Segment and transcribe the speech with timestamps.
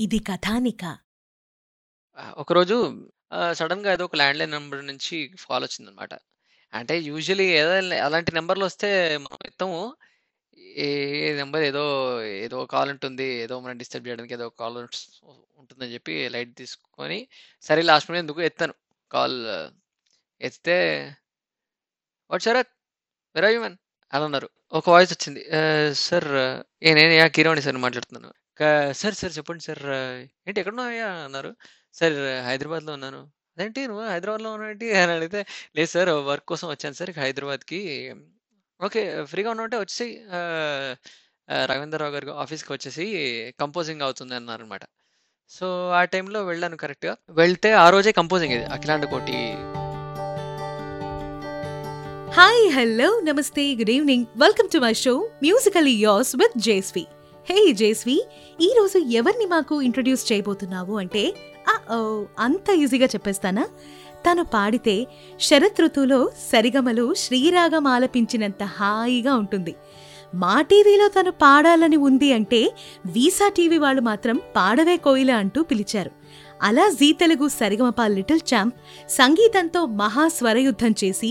[0.00, 0.84] ఇది కథానిక
[2.36, 2.76] ఒకరోజు
[3.52, 5.16] సడన్గా ఏదో ఒక ల్యాండ్‌లైన్ నెంబర్ నుంచి
[5.50, 6.14] కాల్ వచ్చిందనమాట.
[6.74, 7.72] అంటే యూజువల్లీ ఏదో
[8.04, 9.96] అలాంటి నంబర్‌లొస్తే మనం ఎత్తము.
[10.76, 10.88] ఏ
[11.36, 11.84] నెంబర్ ఏదో,
[12.24, 13.24] ఏదో కాల్ ఉంటుంది.
[13.24, 14.76] ఏదో మనం డిస్టర్బ్ చేయడానికి ఏదో కాల్
[15.58, 17.28] ఉంటుందని చెప్పి లైట్ తీసుకొని,
[17.62, 18.74] సరే లాస్ట్ మినిట్ ఎందుకు ఎత్తాను.
[19.10, 19.38] కాల్
[20.40, 20.78] ఎత్తితే
[22.30, 22.72] what Sharath
[23.34, 23.78] where are you man
[24.12, 24.48] అని అన్నారు.
[24.72, 25.42] ఒక వాయిస్ వచ్చింది.
[26.00, 26.28] సార్
[26.82, 28.30] ఏ నేను యా కీరవాణి సార్ మాట్లాడుతున్నాను.
[28.94, 29.82] సార్ సార్ చెప్పండి సార్
[30.46, 31.50] ఏంటి ఎక్కడున్నావయ్యా అన్నారు.
[31.96, 32.16] సార్
[32.48, 33.20] హైదరాబాద్‌లో ఉన్నాను.
[33.52, 35.40] అదేంటి నువ్వు హైదరాబాద్‌లో ఉన్నావేంటి అని అడిగితే,
[35.76, 37.80] లేదు సార్ వర్క్ కోసం వచ్చాను సార్ హైదరాబాద్‌కి.
[38.80, 39.02] ఓకే.
[39.24, 40.92] ఫ్రీగా ఉన్నావంటే వచ్చేసేయి ఆహ్,
[41.66, 43.06] రాఘవేంద్రరావు గారి ఆఫీస్‌కి వచ్చేసి
[43.58, 44.84] కంపోజింగ్ అవుతుంది అన్నారు అనమాట
[45.52, 47.14] సో, ఆ టైంలో వెళ్ళాను కరెక్ట్‌గా.
[47.38, 48.66] వెళ్తే ఆ రోజే కంపోజింగ్ ఇది.
[48.76, 49.36] అఖిలాండ కోటి
[52.34, 57.06] హాయ్ హలో నమస్తే good evening welcome to my show musically yours with Jeswi
[57.50, 58.22] hey Jeswi
[58.60, 61.34] ఈ రోజు ఎవరిని మాకు ఇంట్రడ్యూస్ చేయబోతున్నావు అంటే
[61.92, 63.68] ఓ అంత ఈజీగా చెప్పేస్తానా?
[64.26, 65.06] తను పాడితే
[65.40, 69.74] శరత్ ఋతువులో సరిగమలు శ్రీరాగం ఆలపించినంత హాయిగా ఉంటుంది.
[70.34, 72.70] మా టీవీలో తను పాడాలని ఉంది అంటే
[73.06, 76.19] వీసా టీవీ వాళ్ళు మాత్రం పాడవే కోయిల అంటూ పిలిచారు.
[76.60, 78.74] అలా G Telugu Sarigamapa little champ
[79.08, 81.30] సంగీతంతో మహాస్వరయుద్ధం చేసి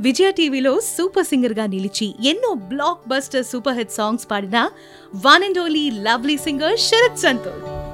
[0.00, 4.60] విజయ టీవీలో సూపర్ సింగర్గా నిలిచి ఎన్నో blockbuster super hit songs పాడిన
[5.26, 7.85] one and only lovely singer Sharath Santosh.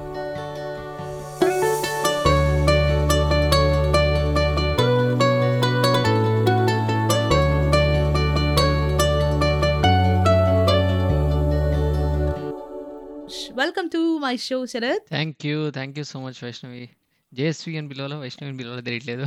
[13.57, 15.69] Welcome to my show Sharath thank you.
[15.69, 16.89] Thank you so much Vaishnavi.
[17.33, 18.17] JSV అని పిలవాలా?
[18.17, 19.25] వైష్ణవి అని పిలవాలా తెలియట్లేదు.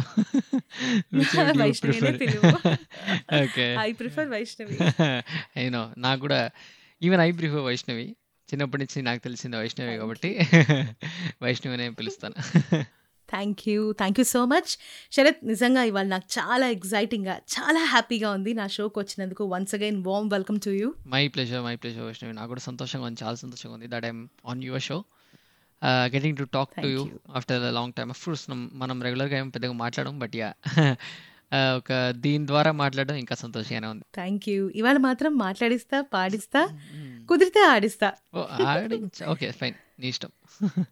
[3.42, 3.76] Okay.
[3.80, 4.78] I prefer Vaishnavi
[5.56, 5.94] I know.
[5.98, 6.50] నాకు కూడా
[7.02, 8.06] even I prefer Vaishnavi.
[8.48, 10.38] చిన్నప్పటి నుంచి నాకు తెలిసింది వైష్ణవి కాబట్టి
[11.42, 12.34] వైష్ణవి అనే పిలుస్తాను.
[13.28, 14.70] Thank you thank you so much
[15.12, 20.30] Sharath నిజంగా ఇవాళ నాకు చాలా ఎగ్జైటింగ్గా చాలా హ్యాపీగా ఉంది నా షోకి వచ్చినందుకు once again warm
[20.30, 21.62] welcome to you my pleasure.
[21.66, 22.34] My pleasure Vaishnavi.
[22.38, 23.20] నాకు కూడా సంతోషంగా ఉంది.
[23.24, 24.98] చాలా సంతోషంగా ఉంది that I'm on your show.
[25.82, 28.10] Ah, getting to talk to you you after long time.
[28.10, 28.44] Of course
[28.82, 30.14] మనం రెగ్యులర్‌గా ఏం పెద్దగా మాట్లాడం.
[30.18, 30.54] But yeah!
[31.78, 31.92] ఒక
[32.24, 34.04] దీని ద్వారా మాట్లాడడం ఇంకా సంతోషంగానే ఉంది.
[34.14, 36.62] థ్యాంక్ యూ ఇవాళ మాత్రం మాట్లాడిస్తా పాడిస్తా.
[37.28, 38.08] కుదిరితే ఆడిస్తా
[39.32, 39.46] ఓకే.
[39.60, 39.76] ఫైన్.
[40.00, 40.30] నీ ఇష్టం.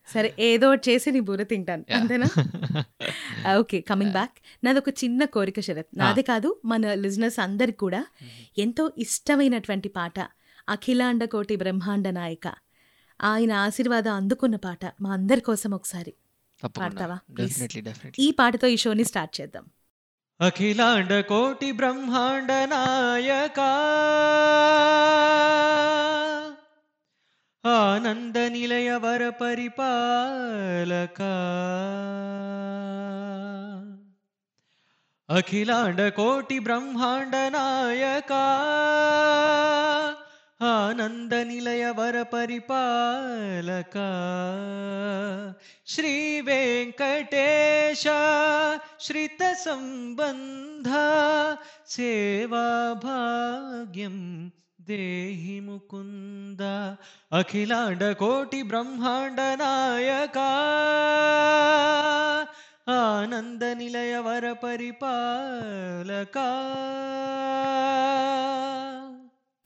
[0.08, 1.84] సరే ఏదో చేసి నీ బుర్ర తింటాను!
[1.98, 2.28] అంతేనా
[3.60, 5.90] ఓకే కమింగ్ బ్యాక్ నాది ఒక చిన్న కోరిక శరత్!
[6.00, 8.00] నాదే కాదు మన లిజనర్స్ అందరికి కూడా.
[8.58, 10.18] ఎంతో ఇష్టమైనటువంటి పాట
[10.68, 12.46] అఖిలాండ కోటి బ్రహ్మాండ నాయక
[13.20, 16.12] ఆయన ఆశీర్వాదం అందుకున్న పాట మా అందరి కోసం ఒకసారి.
[16.76, 17.16] పాడతావా.
[18.18, 19.64] ఈ పాటతో ఈ షోని స్టార్ట్ చేద్దాం
[20.40, 23.60] అఖిలాండ కోటి బ్రహ్మాండ నాయక
[27.64, 31.20] ఆనంద నిలయ వర పరిపాలక
[35.28, 37.34] అఖిలాండ కోటి బ్రహ్మాండ
[40.60, 43.96] నాయక ఆనంద నిలయ వర పరిపాలక
[45.86, 48.04] శ్రీ వెంకటేశ
[49.00, 50.88] శ్రిత సంబంధ
[51.88, 52.66] సేవా
[53.04, 54.16] భాగ్యం
[54.80, 56.62] దేహి ముకుంద
[57.32, 60.38] అఖిలాండ కోటి బ్రహ్మాండ నాయక
[62.94, 66.38] ఆనంద నిలయ వర పరిపాలక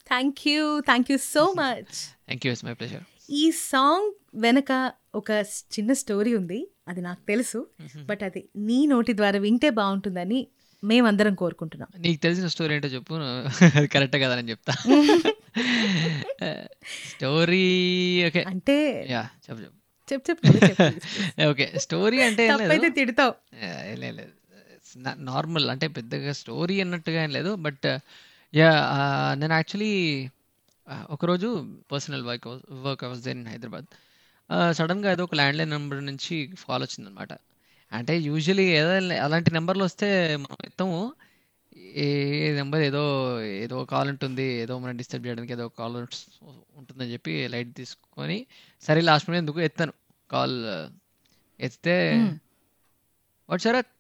[0.08, 1.94] thank you thank you so much
[2.26, 5.30] thank you it's my pleasure ఈ సాంగ్ వెనక ఒక
[5.74, 6.58] చిన్న స్టోరీ ఉంది.
[6.88, 7.68] అది నాకు తెలుసు.
[8.04, 10.46] బట్ అది నీ నోటి ద్వారా వింటే బాగుంటుందని
[10.84, 11.88] మేమందరం కోరుకుంటున్నాం.
[11.98, 13.14] నీకు తెలిసిన స్టోరీ ఏంటో చెప్పు.
[13.76, 14.72] అది కరెక్ట్ కదా అని చెప్తా.
[17.10, 17.64] స్టోరీ
[18.26, 18.76] ఓకే అంటే
[19.44, 19.76] చెప్పు చెప్పు.
[20.08, 21.44] చెప్పు చెప్పు.
[21.50, 23.34] ఓకే స్టోరీ అంటే తప్పైతే తిడతావు.
[23.94, 24.32] లేదు.
[25.30, 27.54] నార్మల్ అంటే పెద్దగా స్టోరీ అన్నట్టుగా ఏం లేదు.
[27.54, 27.86] బట్
[28.54, 28.70] యా
[29.34, 29.92] నేను యాక్చువల్లీ
[31.10, 31.48] ఒకరోజు
[31.92, 32.46] personal work
[32.86, 33.88] work there in Hyderabad
[34.72, 37.32] సడన్గా ఏదో ఒక ల్యాండ్లైన్ నెంబర్ నుంచి కాల్ వచ్చిందనమాట
[37.92, 40.98] అంటే యూజువల్లీ ఏదో అలాంటి నెంబర్లు వస్తే మనం ఎత్తము.
[41.98, 42.06] ఏ
[42.52, 43.02] నెంబర్ ఏదో
[43.64, 45.96] ఏదో కాల్ ఉంటుంది ఏదో మనం డిస్టర్బ్ చేయడానికి ఏదో కాల్
[46.78, 48.38] ఉంటుందని చెప్పి లైట్ తీసుకొని
[48.82, 49.94] సరే లాస్ట్ మినిట్ ఎందుకు ఎత్తాను.
[50.30, 50.56] కాల్
[51.60, 52.34] ఎత్తితే మ్మ్.
[53.48, 53.90] What Sharath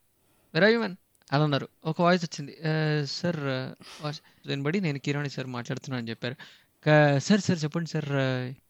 [0.54, 0.96] where are you man
[1.30, 1.66] అని అన్నారు.
[1.84, 2.52] ఒక వాయిస్ వచ్చింది.
[3.12, 3.38] సార్
[4.00, 6.36] వాయిస్ వినబడి నేను కిరాణి సార్ మాట్లాడుతున్నాను అని చెప్పారు.
[7.26, 8.08] సార్ సార్ చెప్పండి సార్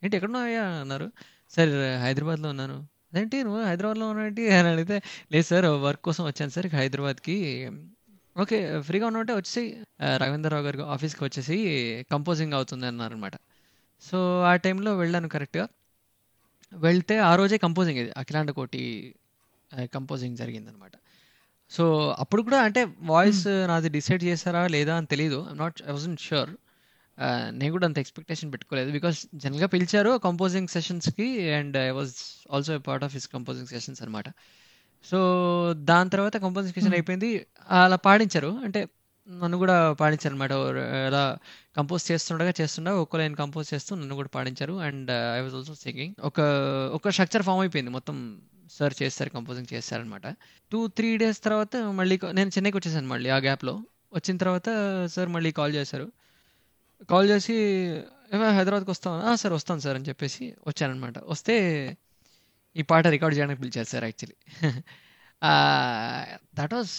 [0.03, 1.07] ఏంటి ఎక్కడున్నాయా అన్నారు.
[1.53, 1.73] సార్
[2.05, 2.77] హైదరాబాద్‌లో ఉన్నాను.
[3.11, 4.97] అదేంటి నువ్వు హైదరాబాద్‌లో ఉన్నావేంటి అని అడిగితే,
[5.33, 7.37] లేదు సార్ వర్క్ కోసం వచ్చాను సార్ హైదరాబాద్‌కి.
[8.37, 8.59] ఓకే.
[8.87, 9.63] ఫ్రీగా ఉన్నట్టే వచ్చేసి
[10.07, 11.57] ఆహ్, రాఘవేంద్రరావు గారి ఆఫీస్‌కి వచ్చేసి
[12.13, 13.37] కంపోజింగ్ అవుతుంది అన్నారనమాట.
[14.03, 15.67] సో ఆ టైంలో వెళ్ళాను కరెక్ట్‌గా.
[16.73, 18.11] వెళ్తే ఆ రోజే కంపోజింగ్ ఇది.
[18.21, 18.83] అఖిలాండ కోటి
[19.95, 20.95] కంపోజింగ్ జరిగిందనమాట.
[21.71, 21.85] సో,
[22.19, 23.65] అప్పుడు కూడా అంటే వాయిస్ హ్మ్.
[23.69, 25.39] నాది డిసైడ్ చేసారా లేదా అని తెలీదు.
[25.45, 26.51] I'm not I wasn't sure.
[27.19, 28.91] Ah, నేను కూడా అంత ఎక్స్‌పెక్టేషన్ పెట్టుకోలేదు.
[28.93, 32.15] బికాజ్ జనరల్‌గా పిలిచారు composing సెషన్స్‌కి and I was
[32.51, 34.29] also a part of his composing sessions అనమాట.
[35.05, 35.19] సో,
[35.85, 36.99] దాని తర్వాత కంపోజింగ్ సెషన్ హ్మ్.
[36.99, 37.31] అయిపోయింది.
[37.79, 38.53] అలా పాడించారు.
[38.65, 38.81] అంటే
[39.29, 40.53] నన్ను కూడా పాడించారనమాట.
[40.63, 41.25] ఓర్ అలా
[41.77, 44.75] కంపోజ్ చేస్తుండగా, చేస్తుండగా ఒక్కో లైన్ కంపోజ్ చేస్తూ నన్ను కూడా పాడించారు.
[44.83, 46.15] And I was also singing.
[46.23, 46.39] ఒక
[46.93, 47.91] ఒక స్ట్రక్చర్ ఫార్మ్ అయిపోయింది.
[47.91, 48.17] మొత్తం
[48.71, 49.31] సార్ చేసేసారు.
[49.35, 50.27] కంపోజింగ్ చేసేసారనమాట.
[50.73, 53.75] 2, 3 డేస్ తర్వాత మళ్ళీ నేను చెన్నైకి వచ్చేసాను మళ్ళీ ఆ గ్యాప్‌లో.
[54.13, 54.69] వచ్చిన తర్వాత
[55.15, 56.07] సార్ మళ్ళీ కాల్ చేశారు.
[57.09, 57.55] కాల్ చేసి
[58.35, 59.35] "ఏమే హైదరాబాద్‌కి వస్తావా?" "ఆ!
[59.43, 61.19] సార్ వస్తాను సార్" అని చెప్పేసి వచ్చాననమాట.
[61.29, 61.57] వస్తే
[62.77, 64.37] ఈ పాట రికార్డ్ చేయడానికి పిలిచారు sir actually.
[66.59, 66.95] That was!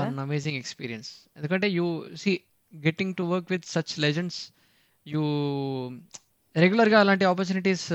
[0.00, 1.10] One amazing experience.
[1.36, 1.86] ఎందుకంటే you
[2.22, 2.32] see
[2.72, 4.40] getting to work with such legends
[5.06, 5.22] you
[6.56, 7.86] రెగ్యులర్‌గా అలాంటి ఆపర్చునిటీస్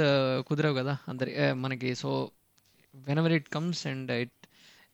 [0.48, 0.94] కుదరవు కదా!
[1.08, 1.32] అందరి
[1.64, 1.90] మనకి.
[1.96, 2.10] So,
[2.94, 4.36] whenever it comes and it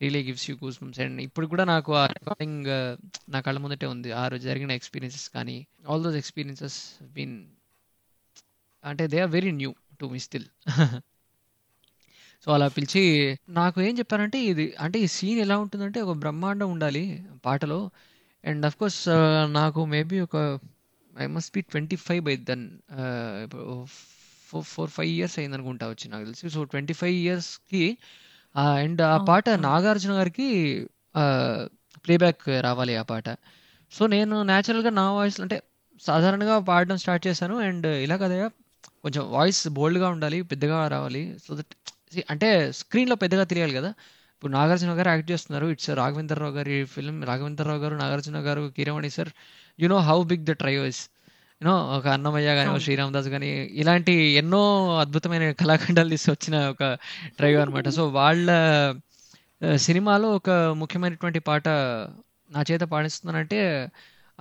[0.02, 1.00] really gives you goosebumps.
[1.00, 2.92] And ఇప్పుడు కూడా నాకు ఆ రికార్డింగ్ uh,
[3.30, 4.12] నా కళ్ళ ముందటే ఉంది.
[4.12, 5.58] ఆ రోజు జరిగిన ఎక్స్‌పీరియన్సెస్ కానీ,
[5.88, 7.38] ఆల్ దోస్ ఎక్స్‌పీరియన్సెస్ బీన్
[8.84, 9.72] అంటే they are very new
[10.02, 10.48] to me still.
[12.46, 13.02] So, అలా పిలిచి
[13.50, 17.04] నాకు ఏం చెప్పారంటే ఇది అంటే ఈ సీన్ ఎలా ఉంటుందంటే ఒక బ్రహ్మాండం ఉండాలి
[17.46, 17.80] పాటలో.
[18.44, 20.38] అండ్ ఆఫ్‌కోర్స్ uh, నాకు మేబీ ఒక
[21.14, 22.66] I must be 25 by then.
[24.48, 26.46] Ah, ఇప్పుడు ఫో 4, 5 ఇయర్స్ అయిందనుకుంటా వచ్చి నాకు తెలిసి.
[26.50, 27.84] సో, 25 ఇయర్స్‌కి
[28.56, 29.16] ఆహ్, అండ్ ఆ.
[29.28, 29.46] పాట.
[29.66, 30.48] నాగార్జున గారికి
[32.06, 33.28] ప్లేబ్యాక్ రావాలి ఆ పాట.
[33.92, 35.58] సో, నేను నేచురల్‌గా నా వాయిస్‌లో అంటే
[36.02, 37.56] సాధారణంగా పాడడం స్టార్ట్ చేశాను.
[37.68, 38.48] అండ్ ఇలా కాదయ్యా
[39.06, 40.40] కొంచెం వాయిస్ బోల్డ్‌గా ఉండాలి.
[40.52, 41.24] పెద్దగా రావాలి.
[41.44, 41.74] సో దట్
[42.14, 42.50] సీ అంటే
[42.80, 43.90] స్క్రీన్‌లో పెద్దగా తెలియాలి కదా!
[44.36, 45.68] ఇప్పుడు నాగార్జున గారు యాక్ట్ చేస్తున్నారు.
[45.74, 47.20] ఇట్స్ రాఘవేంద్రరావు గారి ఫిల్మ్.
[47.30, 49.32] రాఘవేంద్రరావు గారు, నాగార్జున గారు, Keeravani sir
[49.80, 51.02] you know how big the trio is.
[51.64, 52.80] You know ఒక అన్నమయ్య అవును.
[52.80, 56.94] శ్రీరామ్ దాస్ గాని ఇలాంటి ఎన్నో అద్భుతమైన కళాఖండాలు తీసి వచ్చిన ఒక
[57.38, 57.90] ట్రైయో అనమాట.
[57.90, 58.50] సో, వాళ్ళ
[59.76, 63.90] సినిమాలో ఒక ముఖ్యమైనటువంటి పాట నా చేత పాడిస్తున్నానంటే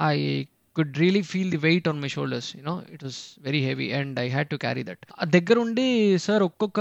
[0.02, 0.44] I
[0.76, 2.56] could really feel the weight on my shoulders.
[2.56, 4.99] You know it was very heavy and I had to carry that.
[5.22, 6.81] ఆ దగ్గరుండి సార్ ఒక్కొక్క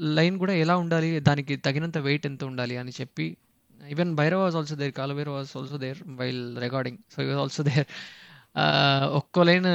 [0.00, 3.36] లైన్ కూడా ఎలా ఉండాలి, దానికి తగినంత వెయిట్ ఎంత ఉండాలి అని చెప్పి
[3.90, 4.92] even Bhairava was also there.
[4.92, 6.98] Kalabhairava was also there while recording.
[7.16, 7.86] So, he was also there.
[9.18, 9.68] ఒక్కో లైన్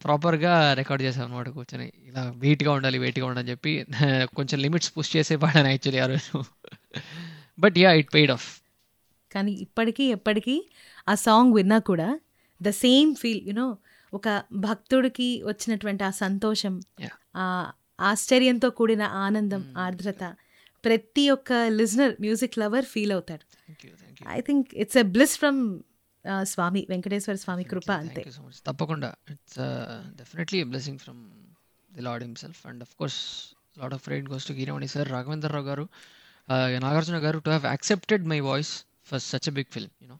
[0.00, 1.88] ప్రాపర్‌గా రికార్డ్ చేశామనమాట కూర్చొని.
[2.08, 3.72] ఇలా వెయిట్‌గా ఉండాలి, వెయిట్‌గా ఉండాలి అని చెప్పి
[4.38, 6.32] కొంచెం లిమిట్స్ పుష్ చేసే పాడాను యాక్చువల్లీ ఆ రోజు.
[7.58, 7.96] But yeah!
[8.00, 8.46] It paid off.
[9.30, 10.56] కానీ ఇప్పటికి, ఎప్పటికి
[11.08, 12.08] ఆ సాంగ్ విన్నా కూడా
[12.60, 13.68] the same feel you know
[14.12, 14.28] ఒక
[14.64, 16.74] భక్తుడికి వచ్చినటువంటి ఆ సంతోషం!
[17.36, 17.46] ఆ
[18.04, 19.78] ఆశ్చర్యంతో కూడిన ఆనందం, హ్మ్.
[19.84, 20.24] ఆర్ద్రత
[20.84, 23.44] ప్రతి ఒక్క లిజనర్, మ్యూజిక్ లవర్ ఫీల్ అవుతాడు.
[23.82, 23.90] You.
[24.20, 24.26] You.
[24.30, 25.60] I think it's a bliss from
[26.42, 27.90] Swami Venkateswara Swami కృప.
[27.92, 28.22] అంతే.
[28.66, 29.14] తప్పకుండా.
[29.30, 29.58] It's
[30.16, 31.20] definitely blessing from
[31.90, 32.66] the lord himself.
[32.66, 33.20] And of course
[33.78, 34.54] lot of credit goes to
[34.86, 35.88] sir, Raghavendra Rao garu,
[36.48, 38.72] ah, Nagarjuna garu to have accepted my voice
[39.04, 39.90] for such big film.
[40.02, 40.18] You know.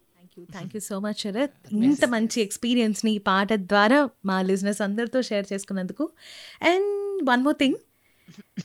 [0.51, 0.79] Thank you.
[0.81, 1.73] So much Sarath.
[1.83, 6.05] ఇంత మంచి ఎక్స్‌పీరియన్స్‌ని ఈ పాట ద్వారా మా listeners అందరితో share చేసుకున్నందుకు.
[6.61, 6.89] And
[7.29, 7.77] one more thing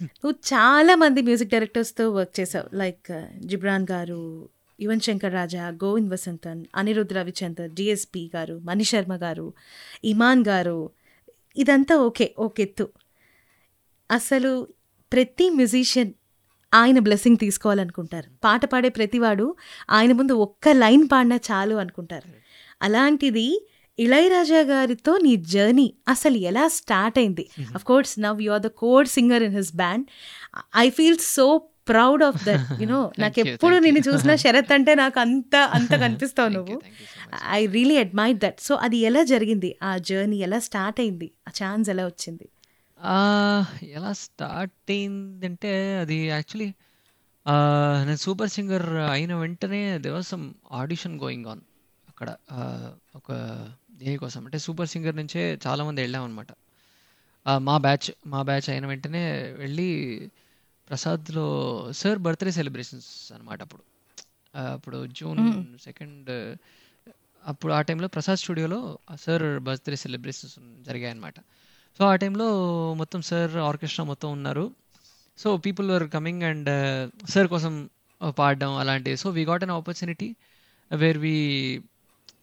[0.02, 2.76] నువ్వు చాలా మంది మ్యూజిక్ డైరెక్టర్స్‌తో వర్క్ చేసావు.
[2.76, 3.08] లైక్
[3.44, 4.48] జిబ్రాన్ గారు,
[4.80, 9.52] యువన్ శంకర్ రాజా, గోవింద్ వసంతన్, అనిరుద్ రవిచందర్, డీఎస్‌పీ గారు, మణిశర్మ గారు,
[10.04, 10.90] ఇమాన్ గారు
[11.56, 12.34] ఇదంతా ఓకే.
[12.38, 12.88] ఒక ఎత్తు.
[14.10, 14.68] అసలు
[15.12, 16.12] ప్రతి మ్యూజిషియన్
[16.74, 18.30] ఆయన బ్లెస్సింగ్ తీసుకోవాలనుకుంటారు.
[18.44, 19.56] పాట పాడే ప్రతివాడు
[19.90, 22.28] ఆయన ముందు ఒక్క లైన్ పాడినా చాలు అనుకుంటారు.
[22.82, 23.68] అలాంటిది
[23.98, 27.50] ఇళయరాజా గారితో నీ జర్నీ అసలు ఎలా స్టార్ట్ అయింది?
[27.74, 30.06] Of course now you are the core singer in his band.
[30.76, 32.64] I feel so proud of that.
[32.80, 33.22] You know thank you.
[33.22, 33.84] నాకెప్పుడు థాంక్ యూ.
[33.86, 36.76] నిన్ను చూసినా శరత్ అంటే నాకు అంత అంత కనిపిస్తావు నువ్వు.
[37.52, 38.60] I really admire that.
[38.60, 39.70] So అది ఎలా జరిగింది?
[39.82, 41.28] ఆ జర్నీ ఎలా స్టార్ట్ అయింది?
[41.46, 42.46] ఆ ఛాన్స్ ఎలా వచ్చింది?
[43.94, 46.68] ఎలా స్టార్ట్ అయిందంటే అది యాక్చువల్లీ
[48.06, 51.62] నేను సూపర్ సింగర్ అయిన వెంటనే there was some audition going on
[52.08, 52.28] అక్కడ.
[53.16, 53.30] ఒక
[54.00, 56.50] దేనికోసం అంటే సూపర్ సింగర్ నుంచే చాలామంది వెళ్ళామనమాట.
[57.46, 59.22] ఆహ్, మా బ్యాచ్ మా బ్యాచ్ అయిన వెంటనే
[59.58, 59.88] వెళ్ళి
[60.88, 61.46] ప్రసాద్‌లో
[61.92, 63.82] సార్ బర్త్‌డే సెలబ్రేషన్స్ అనమాట అప్పుడు.
[64.54, 65.40] అప్పుడు జూన్.
[65.86, 66.30] 2
[67.44, 68.78] అప్పుడు ఆ టైంలో ప్రసాద్ స్టూడియోలో
[69.16, 71.38] సార్ బర్త్‌డే సెలబ్రేషన్స్ జరిగాయన్నమాట.
[72.00, 72.48] సో, ఆ టైంలో
[72.94, 74.64] మొత్తం సార్ ఆర్కెస్ట్రా మొత్తం ఉన్నారు.
[75.38, 76.70] So, people were coming and
[77.30, 77.74] sir కోసం
[78.38, 79.16] పాడడం అలాంటివి.
[79.16, 80.28] So, we got an opportunity
[80.90, 81.34] where we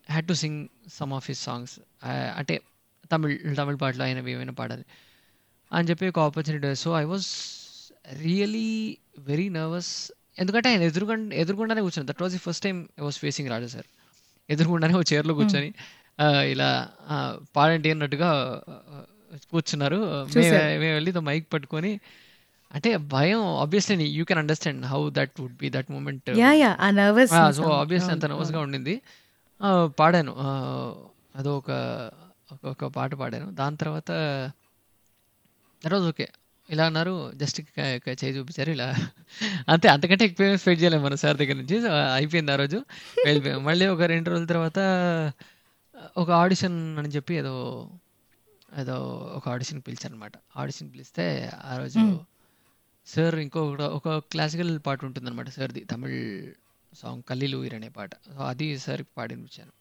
[0.10, 0.60] had to sing
[0.94, 1.76] some of his songs.
[2.38, 2.56] అంటే
[3.12, 4.86] తమిళ్ తమిళ్ పాటలు ఆయనవి ఏమైనా పాడాలి
[5.72, 6.76] అని చెప్పి ఒక opportunity.
[6.76, 7.30] So, I was
[8.20, 8.68] really
[9.20, 9.92] very nervous.
[10.40, 12.12] ఎందుకంటే ఆయన ఎదురుగుం ఎదురుగుండానే కూర్చున్నాను.
[12.12, 13.88] That was the first time I was facing Raja sir.
[14.50, 15.42] ఎదురుగుండానే ఒక చైర్‌లో హ్మ్.
[15.42, 15.70] కూర్చొని
[16.52, 16.70] ఇలా
[17.56, 18.30] పాడండి అన్నట్టుగా
[19.52, 19.98] కూర్చున్నారు
[20.80, 21.92] మేము వెళ్ళి మైక్ పట్టుకొని
[22.72, 26.30] అంటే భయం obviously you can understand how that would be that moment
[26.92, 28.96] nervous so obviously అంత నర్వస్గా ఉండింది
[29.62, 29.70] ఆ,
[30.00, 30.34] పాడాను
[31.36, 31.72] అదో ఒక
[32.52, 34.10] ఒక- పాట పాడాను దాని తర్వాత
[35.84, 36.28] తర్వాత ఓకే
[36.70, 38.96] ఇలా అన్నారు జస్ట్ చేయి చూపించారు ఇలా.
[39.70, 41.90] అంతే అంతకంటే ఎక్కువ స్పెండ్ చేయలేము మన సార్ దగ్గర నుంచి.
[41.90, 42.78] అయిపోయింది ఆ రోజు.
[43.26, 43.64] వెళ్ళిపోయాం.
[43.64, 44.80] మళ్ళీ ఒక రెండు రోజుల తర్వాత
[46.18, 47.90] ఒక ఆడిషన్ అని చెప్పి ఏదో
[48.80, 48.94] ఏదో
[49.36, 50.32] ఒక ఆడిషన్ పిలిచారనమాట.
[50.58, 52.20] ఆడిషన్ పిలిస్తే ఆ రోజు.
[53.08, 55.80] సార్ ఇంకో ఒక క్లాసికల్ పాట ఉంటుందన్నమాట సార్ది.
[55.80, 56.52] తమిళ్
[56.96, 58.16] సాంగ్ కల్లిలూయిర్ అనే పాట.
[58.16, 59.72] సో అది సార్ పాడినిపించాను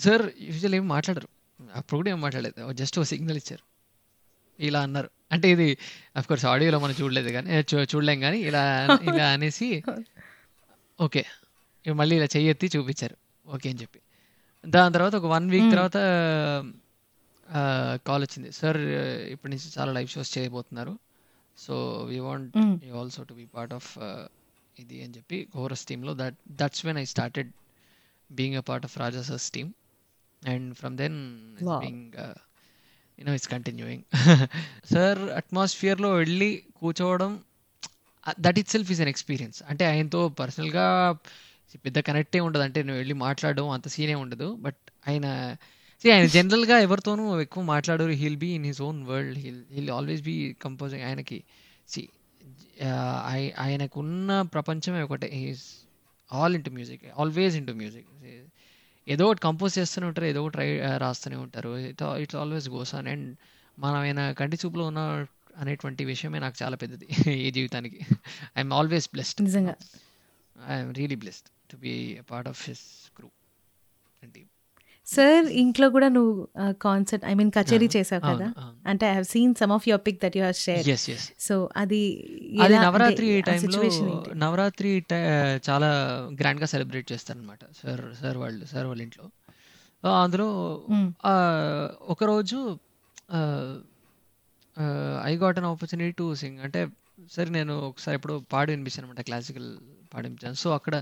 [0.00, 1.28] సార్ యూజువల్ ఏం మాట్లాడరు.
[1.76, 2.72] అప్పుడు కూడా ఏం మాట్లాడలేదు.
[2.72, 3.77] జస్ట్ ఒక సిగ్నల్ ఇచ్చారు.
[4.58, 5.10] ఇలా అన్నారు.
[5.32, 5.66] అంటే ఇది
[6.28, 7.48] కోర్స్ ఆడియోలో మనం చూడలేదు కానీ
[7.92, 8.62] చూడలేం కానీ ఇలా
[9.10, 9.68] ఇలా అనేసి
[11.06, 11.22] ఓకే.
[11.84, 13.16] మళ్ళీ ఇలా చెయ్యి ఎత్తి చూపించారు.
[13.46, 13.98] ఓకే అని చెప్పి.
[14.64, 15.68] దాని తర్వాత ఒక వన్ వీక్.
[15.72, 15.98] తర్వాత
[18.06, 18.52] కాల్ వచ్చింది.
[18.52, 18.78] సార్
[19.34, 20.94] ఇప్పటి నుంచి చాలా లైవ్ షోస్ చేయబోతున్నారు.
[21.58, 21.74] So
[22.10, 22.56] we want.
[22.88, 23.90] You also to be part of
[24.76, 27.50] ఇది అని చెప్పి కోరస్ టీంలో that that's when I started
[28.30, 29.70] being a part of Raja's team
[30.42, 31.18] and from then.
[31.80, 32.12] Being
[33.18, 34.04] you know it's continuing
[34.94, 37.32] sir అట్మాస్ఫియర్లో వెళ్ళి కూర్చోవడం
[38.40, 40.86] that itself is an experience అంటే ఆయనతో పర్సనల్గా
[41.84, 42.62] పెద్ద కనెక్టే ఉండదు.
[42.62, 44.48] అంటే నువ్వు వెళ్ళి మాట్లాడడం అంత సీనే ఉండదు.
[44.60, 45.26] బట్ ఆయన
[46.02, 48.14] సీ ఆయన జనరల్గా ఎవరితోనూ ఎక్కువ మాట్లాడరు.
[48.20, 51.38] He'll be in his own world he'll he'll always be composing ఆయనకి
[51.88, 52.02] సి
[52.88, 55.28] uh, ఆయనకున్న ప్రపంచమే ఒకటే.
[55.40, 55.64] He's
[56.30, 58.08] all into music always into music
[59.08, 61.70] ఏదో ఒకటి కంపోజ్ చేస్తూనే ఉంటారు ఏదో ఒకటి ట్రై రాస్తూనే ఉంటారు.
[61.78, 63.28] It it's always goes on and
[63.78, 65.26] మనం ఆయన కంటి చూపులో ఉన్న
[65.58, 68.00] అనేటువంటి విషయమే నాకు చాలా పెద్దది ఈ జీవితానికి.
[68.56, 69.74] ఐఎమ్ ఆల్వేస్ బ్లెస్డ్ నిజంగా.
[70.68, 71.94] I'm really blessed to be
[72.30, 72.86] part of his
[73.18, 73.38] group
[74.22, 74.40] అంటే
[75.08, 76.32] సార్ ఇంట్లో కూడా నువ్వు
[76.82, 78.48] కాన్సర్ట్ ఐ మీన్ కచేరీ చేసావు కదా.
[78.86, 82.00] అంటే I have seen some of your pic that you have share so అది
[82.62, 83.82] అది నవరాత్రి టైంలో?
[84.34, 84.90] నవరాత్రి
[85.70, 85.90] చాలా
[86.40, 89.26] గ్రాండ్గా సెలబ్రేట్ చేస్తారనమాట సార్ సార్ వాళ్ళు సార్ వాళ్ళ ఇంట్లో.
[90.22, 90.48] అందులో.
[91.24, 91.34] ఆ,
[92.02, 92.58] ఒకరోజు
[95.24, 96.80] I got an opportunity to sing అంటే
[97.32, 99.70] సరే నేను ఒకసారి ఎప్పుడు పాడి వినిపించాను అనమాట క్లాసికల్
[100.14, 100.54] పాడి వినిపించాను.
[100.54, 100.94] సో అక్కడ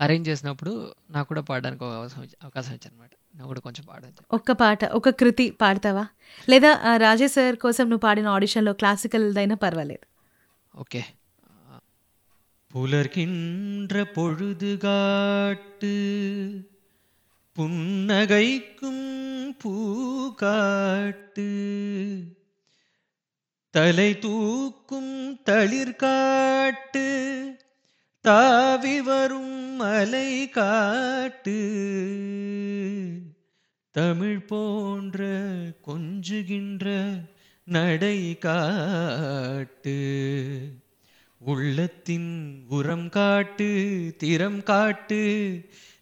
[0.00, 0.72] అరేంజ్ చేసినప్పుడు
[1.10, 5.45] నాకు కూడా పాడడానికి అవకాశం అవకాశం ఇచ్చాను అనమాట నాకు కూడా కొంచెం పాడాను ఒక్క పాట ఒక కృతి
[5.61, 6.05] పాడతావా
[6.47, 10.05] లేదా ఆ, రాజేష్ సార్ కోసం నువ్వు పాడిన ఆడిషన్లో క్లాసికల్ దైనా పర్వాలేదు
[10.73, 11.01] ஓகே
[12.71, 15.93] புலர்கின்ற பொழுதுகாட்டு
[17.55, 19.05] புன்னகைக்கும்
[19.61, 21.47] பூகாட்டு
[23.73, 25.13] தலை தூக்கும்
[25.47, 27.05] தளிர்காட்டு
[28.24, 31.56] தாவி வரும் மலை காட்டு
[33.90, 35.28] தமிழ் போன்ற
[35.86, 36.86] கொஞ்சுகின்ற
[37.64, 39.96] நடை காட்டு
[41.38, 42.30] உள்ளத்தின்
[42.68, 43.70] உரம் காட்டு
[44.18, 45.22] திறம் காட்டு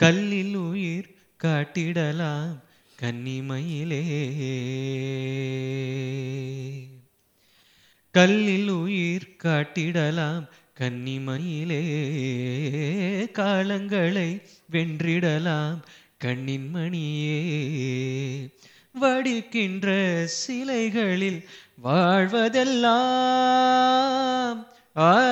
[0.00, 1.14] கல்லில் உயிர்
[1.45, 2.61] காட்டிடலாம்
[3.02, 4.02] கன்னிமயிலே.
[8.11, 10.47] கல்லில் உயிர் காட்டிடலாம்
[10.80, 11.83] கன்னிமயிலே.
[13.33, 14.42] காலங்களை
[14.73, 15.83] வென்றிடலாம்
[16.19, 17.38] கண்ணின் மணியே
[18.92, 21.45] வடிக்கின்ற சிலைகளில்
[21.85, 22.90] வாழ்வதெல்லாம்.
[24.97, 25.28] ஆ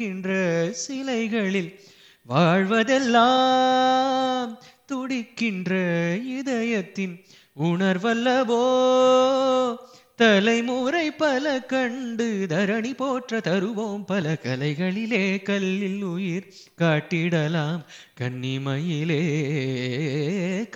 [0.00, 1.80] வடிக்கின்ற சிலைகளில்
[2.28, 7.24] வாழ்வதெல்லாம் துடிக்கின்ற இதயத்தின்
[7.62, 9.76] உணர்வல்லவோ?
[10.16, 14.06] தலைமுறை பல கண்டு தரணி போற்ற தருவோம்.
[14.06, 17.84] பல கலைகளிலே கல்லில் உயிர் காட்டிடலாம்.
[18.20, 19.20] கன்னிமையிலே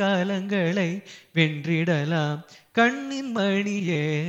[0.00, 1.02] காலங்களை
[1.34, 2.42] வென்றிடலாம்.
[2.72, 4.22] கண்ணின் மணியே.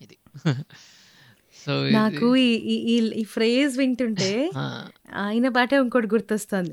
[0.00, 0.16] இது.
[1.66, 4.50] సో నాకు ఈ ఈ ఫ్రేజ్ వింటుంటే
[5.24, 6.70] ఆయన పాట ఇంకోటి గుర్తొస్తుంది.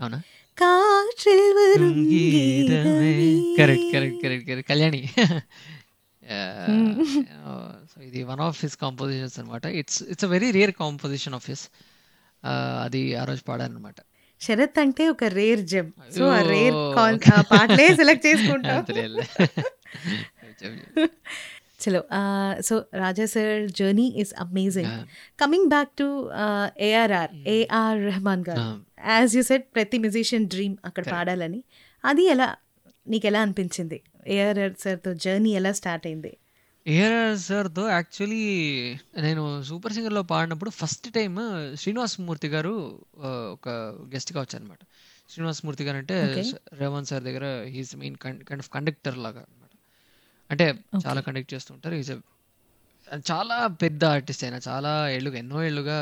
[3.59, 4.69] Correct correct correct correct.
[4.69, 5.05] Kalyani.
[7.91, 11.69] So ఇది వన్ ఆఫ్ హిస్ కాంపోజిషన్స్ అనమాట it's it's a very rare composition of his
[12.83, 13.95] అది ఆ రోజు పాడానమాట
[14.41, 16.73] శరత్ అంటే ఒక రేర్ జెమ్ సో ఆ రేర్
[17.51, 18.85] పాటలే సెలెక్ట్ చేసుకుంటాం.
[21.83, 22.01] చలో
[22.67, 24.93] so Raja sir journey is amazing.
[25.41, 26.07] Coming back to
[26.89, 28.65] ARR AR Rahman garu.
[29.13, 31.05] As you said ప్రతి మ్యూజిషియన్ డ్రీమ్ అక్కడ.
[31.13, 31.61] పాడాలని
[32.03, 32.47] అది ఎలా
[33.07, 36.31] నీకు ఎలా అనిపించింది ఏఆర్ఆర్ సార్తో జర్నీ ఎలా స్టార్ట్ అయింది
[36.85, 38.43] ఏఆర్ సార్తో యాక్చువల్లీ
[39.25, 41.33] నేను సూపర్ సింగర్లో పాడినప్పుడు ఫస్ట్ టైం
[41.75, 42.73] శ్రీనివాస్ మూర్తి గారు
[43.55, 43.69] ఒక
[44.13, 44.83] గెస్ట్గా వచ్చారనమాట
[45.31, 46.15] శ్రీనివాస్ మూర్తి గారు అంటే.
[46.81, 49.43] రేవంత్ సార్ దగ్గర he's main kind of conductor లాగా
[50.49, 50.65] అంటే
[51.05, 52.11] చాలా కండక్ట్ చేస్తుంటారు ఈజ్
[53.31, 55.99] చాలా పెద్ద ఆర్టిస్ట్ అయినా చాలా ఏళ్ళుగా ఎన్నో ఏళ్ళుగా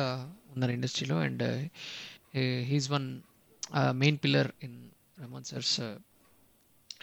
[0.53, 1.43] ఉన్నారు ఇండస్ట్రీలో and
[2.63, 3.07] he's one
[3.91, 4.77] main pillar in
[5.19, 5.75] Rahman sir's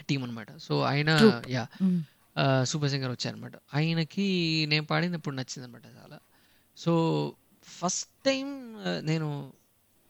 [0.08, 1.10] team అనమాట సో ఆయన.
[1.48, 1.64] యా
[2.64, 4.26] సూపర్ సింగర్ వచ్చారనమాట ఆయనకి
[4.68, 6.18] నేను పాడింది ఇప్పుడు నచ్చింది అనమాట చాలా
[6.76, 6.92] సో
[7.68, 8.46] ఫస్ట్ టైం
[9.00, 9.28] నేను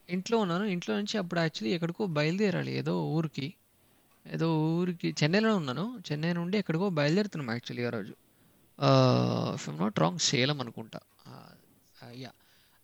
[0.08, 0.64] ఇంట్లో ఉన్నాను.
[0.64, 3.48] ఇంట్లో నుంచి అప్పుడు యాక్చువల్లీ ఎక్కడికో బయలుదేరాలి ఏదో ఊరికి.
[4.26, 5.99] ఏదో ఊరికి చెన్నైలో ఉన్నాను.
[6.12, 8.14] చెన్నై నుండి ఎక్కడికో బయలుదేరుతున్నాం యాక్చువల్లీ ఆ రోజు.
[9.83, 11.00] నాట్ రాంగ్ సేలం అనుకుంటా.
[12.12, 12.31] యా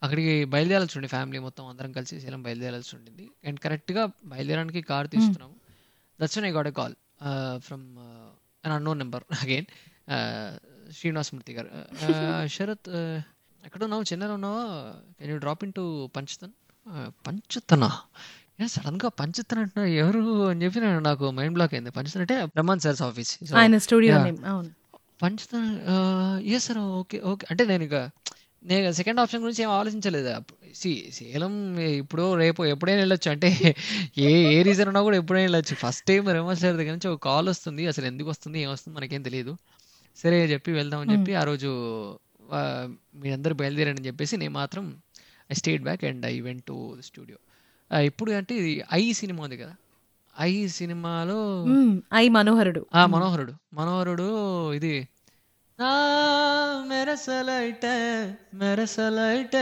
[0.03, 3.29] అక్కడికి బయలుదేరాల్సి ఉండి ఫ్యామిలీ మొత్తం అందరం కలిసి సేలం బయలుదేరాల్సి ఉండింది.
[3.47, 5.55] అండ్ కరెక్ట్గా బయలుదేరడానికి car తీస్తున్నాము
[6.21, 6.95] that's I got a call
[7.57, 7.97] from
[8.65, 9.65] an unknown number again
[10.91, 11.69] Srinivas Murthy garu.
[11.93, 13.21] Uh, Sarath uh,
[13.65, 14.01] ఎక్కడ ఉన్నావు?
[14.01, 14.63] చెన్నైలో ఉన్నావా?
[15.19, 16.51] Can you drop in to Panchathan
[17.27, 18.01] పంచతనా
[18.73, 21.91] సడన్గా పంచతన్ అంటున్నా ఎవరు అని చెప్పి నేను నాకు మైండ్ బ్లాక్ అయింది.
[21.97, 24.17] పంచతన్ అంటే బ్రహ్మాన్ సార్స్ ఆఫీస్ ఆయన స్టూడియో
[25.23, 25.69] పంచతన్
[26.53, 27.97] ఏ సార్ ఓకే ఓకే అంటే నేను ఇక
[28.63, 30.31] నేను సెకండ్ ఆప్షన్ గురించి ఏం ఆలోచించలేదు?
[30.79, 31.53] సి సేలం
[32.01, 33.29] ఇప్పుడు రేపు ఎప్పుడైనా వెళ్ళొచ్చు.
[33.31, 33.49] అంటే
[34.25, 35.75] ఏ ఏ రీజన్ ఉన్నా కూడా ఎప్పుడైనా వెళ్ళొచ్చు.
[35.75, 37.85] ఫస్ట్ టైం రేమో సార్ దగ్గర నుంచి ఒక కాల్ వస్తుంది.
[37.87, 39.53] అసలు ఎందుకు వస్తుంది ఏం వస్తుంది మనకేం తెలియదు.
[40.17, 41.69] సరే చెప్పి వెళ్దామని చెప్పి ఆ రోజు
[43.23, 44.85] మీరందరూ బయలుదేరని చెప్పేసి నేను మాత్రం
[45.49, 47.37] I stayed back and I went to the studio
[47.99, 49.75] ఇప్పుడు అంటే ఇది ఐ సినిమా ఉంది కదా.
[50.39, 51.65] ఐ సినిమాలో.
[52.13, 52.85] ఐ మనోహరుడు.
[52.95, 53.53] ఆ మనోహరుడు.
[53.73, 55.07] మనోహరుడు ఇది
[55.81, 55.91] ఆ
[56.87, 57.85] మెరసలైట
[58.55, 59.55] మెరసలైట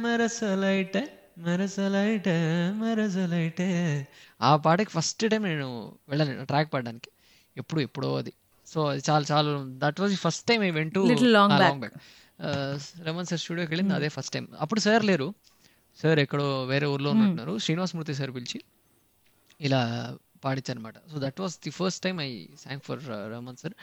[0.00, 0.96] మెరసలైట
[1.38, 2.28] మెరసలైట
[2.74, 3.60] మెరసలైట.
[4.42, 7.10] ఆ పాటకి ఫస్ట్ టైం నేను వెళ్ళాను ట్రాక్ పాడడానికి.
[7.56, 8.32] ఎప్పుడు ఎప్పుడో అది.
[8.66, 9.64] సో అది చాలా చాలా.
[9.68, 11.26] That was first time I went back.
[11.46, 11.94] Back
[13.06, 15.34] Rahman sir స్టూడియోకి వెళ్ళింది అదే ఫస్ట్ టైం అప్పుడు సార్ లేరు.
[16.02, 17.58] సార్ ఎక్కడో వేరే ఊర్లో ఉన్నట్టున్నారు.
[17.58, 18.58] శ్రీనివాస్ మూర్తి సార్ పిలిచి
[19.60, 19.80] ఇలా
[20.44, 22.30] పాడించారనమాట so that was the first time I
[22.60, 23.00] sang for
[23.32, 23.74] Rahman sir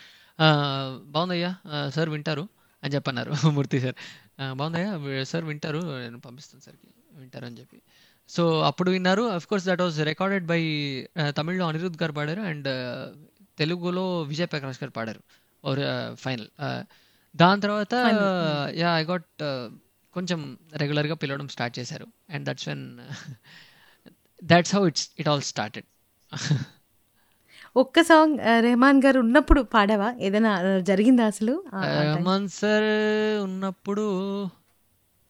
[1.06, 1.52] బాగుందయ్యా.
[1.96, 2.46] Sir వింటారు
[2.84, 3.98] అని చెప్పన్నారు మూర్తి సార్.
[4.54, 5.24] బాగుందయ్యా.
[5.24, 5.80] సార్ వింటారు.
[6.00, 6.88] నేను పంపిస్తాను సార్కి.
[7.20, 7.80] వింటారు అని చెప్పి.
[8.30, 9.24] సో అప్పుడు విన్నారు.
[9.36, 10.62] Of course that was recorded by
[11.30, 12.70] తమిళ్ళో Anirudh garu పాడారు అండ్
[13.58, 15.22] తెలుగులో విజయ్ ప్రకాష్ గారు పాడారు.
[15.64, 15.82] ఓర్
[16.16, 16.48] ఫైనల్
[17.36, 17.94] దాని తర్వాత
[18.76, 19.28] యా ఐ గాట్
[20.16, 20.40] కొంచెం
[20.74, 22.08] రెగ్యులర్గా పిలవడం స్టార్ట్ చేశారు.
[22.30, 22.86] And that's when
[24.44, 25.88] that's how it's it all started
[27.76, 30.16] ఒక్క సాంగ్ రెహమాన్ గారు ఉన్నప్పుడు పాడావా?
[30.20, 31.54] ఏదైనా ఆ, జరిగిందా అసలు?
[32.08, 32.90] రహమాన్ సార్
[33.44, 34.04] ఉన్నప్పుడు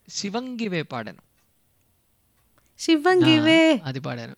[0.08, 1.22] శివంగివే పాడాను.
[2.80, 4.36] శివంగివే అది పాడాను.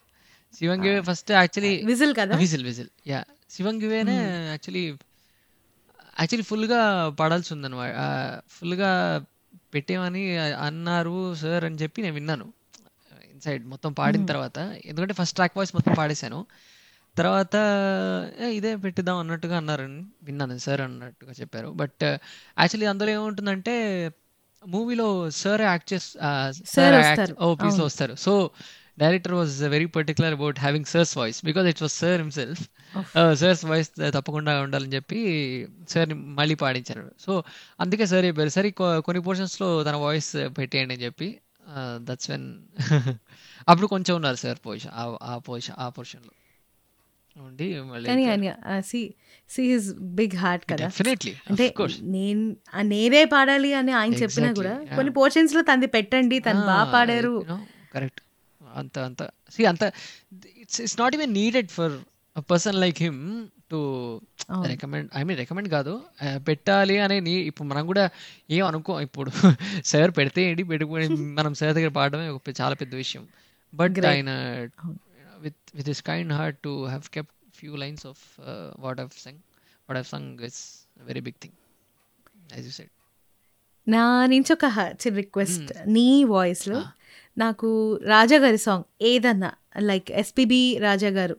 [0.54, 2.36] శివంగివే ఫస్ట్ యాక్చువల్లీ విజిల్ కదా?
[2.36, 4.84] విజిల్ విజిల్ యా శివంగివేనే యాక్చువల్లీ
[6.20, 7.96] యాక్చువల్లీ ఫుల్గా పాడాల్సి ఉందన్నమాట.
[8.50, 8.92] ఫుల్గా
[9.76, 12.48] పెట్టేమని అన్నారు సార్ అని చెప్పి నేను విన్నాను.
[13.34, 16.40] ఇన్సైడ్ మొత్తం పాడిన తర్వాత ఎందుకంటే ఫస్ట్ ట్రాక్ వాయిస్ మొత్తం పాడేశాను.
[17.18, 17.56] తర్వాత
[18.40, 21.68] "ఏ, ఇదే పెట్టిద్దాం అన్నట్టుగా అన్నారని విన్నాను సార్ అన్నట్టుగా చెప్పారు.
[21.76, 23.76] బట్ యాక్చువల్లీ అందులో ఏముంటుందంటే
[24.64, 26.10] మూవీలో సార్ యాక్ట్ చేస్
[26.76, 27.36] Sir వస్తారు.
[27.42, 27.80] ఓ పీస్.
[27.80, 28.16] వస్తారు.
[28.16, 28.34] So
[28.98, 32.62] director was very particular about having sir's voice because it was sir himself
[33.42, 35.20] sir's voice తప్పకుండా ఉండాలని చెప్పి
[35.94, 37.06] సార్ మళ్ళీ పాడించారు.
[37.26, 37.32] సో
[37.80, 38.70] అందుకే సార్ చెప్పారు సరే
[39.08, 41.30] కొన్ని పోర్షన్స్లో తన వాయిస్ పెట్టేయండి అని చెప్పి
[42.08, 42.48] దట్స్ వెన్
[43.70, 44.94] అప్పుడు కొంచెం ఉన్నారు సార్ పొజిషన్
[45.30, 46.34] ఆ పొజిషన్ ఆ పొజిషన్లో.
[47.36, 49.00] ఉండి మళ్ళీ కానీ ఆయన see
[49.50, 49.88] see his
[50.20, 50.88] big heart కదా.
[51.50, 51.66] అంటే
[52.16, 52.44] నేను
[52.92, 54.76] నేనే పాడాలి అని ఆయన చెప్పినా కూడా.
[54.98, 57.36] కొన్ని పోర్షన్స్లో తనది పెట్టండి తను బాగా పాడారు.
[57.96, 58.22] కరెక్ట్
[58.76, 59.22] అంత అంత.
[59.50, 59.84] సి అంత
[60.58, 61.96] it's it's not even needed for
[62.50, 63.22] person like him
[63.72, 63.80] to.
[64.66, 65.94] Recommend I mean recommend కాదు.
[66.48, 68.04] పెట్టాలి అనే నీ ఇప్పుడు మనం కూడా
[68.50, 69.32] ఏం అనుకో ఇప్పుడు
[69.86, 70.64] సార్ పెడితే ఏంటి?
[70.64, 71.08] పెట్టుకుని
[71.40, 73.26] మనం సార్ దగ్గర పాడడమే ఒక చాలా పెద్ద విషయం.
[73.74, 74.00] బట్.
[74.06, 74.32] ఆయన.
[75.40, 78.24] With with his kind heart to have kept few lines of
[78.80, 79.42] what have sung
[79.90, 80.62] what have sung is
[81.04, 81.58] very big thing
[82.54, 82.92] as you said
[83.88, 84.66] నా నుంచి ఒక
[85.02, 86.80] చిన్న రిక్వెస్ట్ నీ వాయిస్లో
[87.38, 91.38] నాకు రాజా గారి సాంగ్ ఏదన్నా లైక్ ఎస్పిబి రాజా గారు.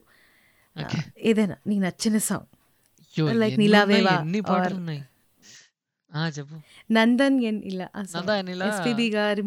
[1.17, 2.45] ఏదైనా నీకు నచ్చిన సాంగ్.
[3.29, 4.23] ఎన్ని నీలావేవా
[6.91, 7.89] నందన్ ఎన్ ఇలా
[8.65, 9.41] ఎస్పిబి గారి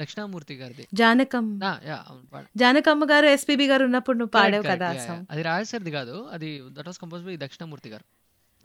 [0.00, 0.86] దక్షిణామూర్తి గారిది.
[0.94, 1.58] జానకం.
[1.58, 4.88] నా, యా, అవును, పాడ- జానకమ్మ గారు ఎస్పిబి గారు ఉన్నప్పుడు నువ్వు పాడావు కదా.
[5.30, 8.04] అది రాజసారిది కాదు అది that was compose by Dakshinamurthy garu.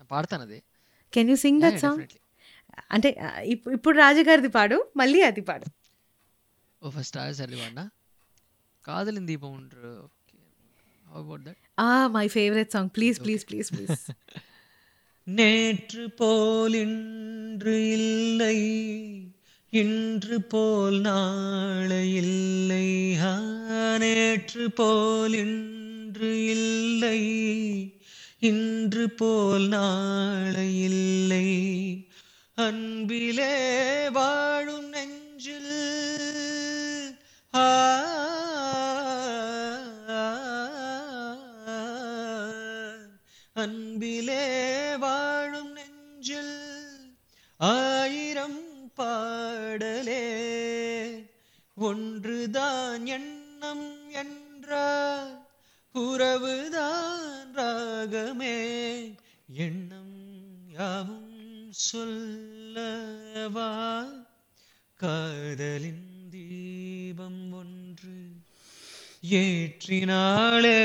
[0.04, 0.62] పాడతాను అది.
[1.14, 1.98] Can you sing that song
[2.91, 5.67] అంటే ఆ, ఇప్పు- ఇప్పుడు రాజుగారిది పాడు మళ్ళీ అది పాడు
[6.83, 7.85] ఓ ఫస్ట్ స్టార్స్ అది వాడినా
[8.85, 10.39] కాదలిన్ దీపం ఉండరు ఓకే
[11.07, 14.03] హౌ అబౌట్ దట్ ఆ my favourite song please please please please
[15.27, 18.57] நேற்று போல் இன்று இல்லை
[19.73, 22.87] இன்று போல் நாளை இல்லை
[23.25, 23.33] ஆ,
[24.03, 27.21] நேற்று போல் இன்று இல்லை
[28.43, 31.47] இன்று போல் நாளை இல்லை
[32.60, 35.72] அன்பிலே வாழும் நெஞ்சில்.
[43.54, 47.18] அன்பிலே வாழும் நெஞ்சில்
[47.58, 50.28] ஆயிரம் பாடலே.
[51.76, 55.48] ஒன்றுதான் எண்ணம் என்றார்
[55.94, 58.78] உறவுதான் ராகமே.
[59.54, 60.38] எண்ணம்
[60.74, 61.29] யாவும்
[61.80, 63.70] சொல்லவா?
[64.96, 68.30] காதலின் தீபம் ஒன்று
[69.30, 70.82] ஏற்றினாளே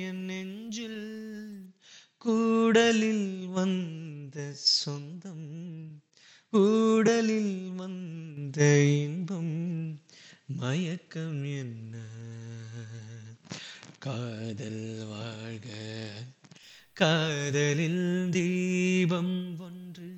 [0.00, 1.74] என் நெஞ்சில்.
[2.24, 6.02] கூடலில் வந்த சொந்தம்
[6.52, 10.00] கூடலில் வந்த இன்பம்
[10.46, 11.98] மயக்கம் என்ன?
[13.98, 15.68] காதல் வாழ்க
[16.92, 20.13] காதலில் தீபம் ஒன்று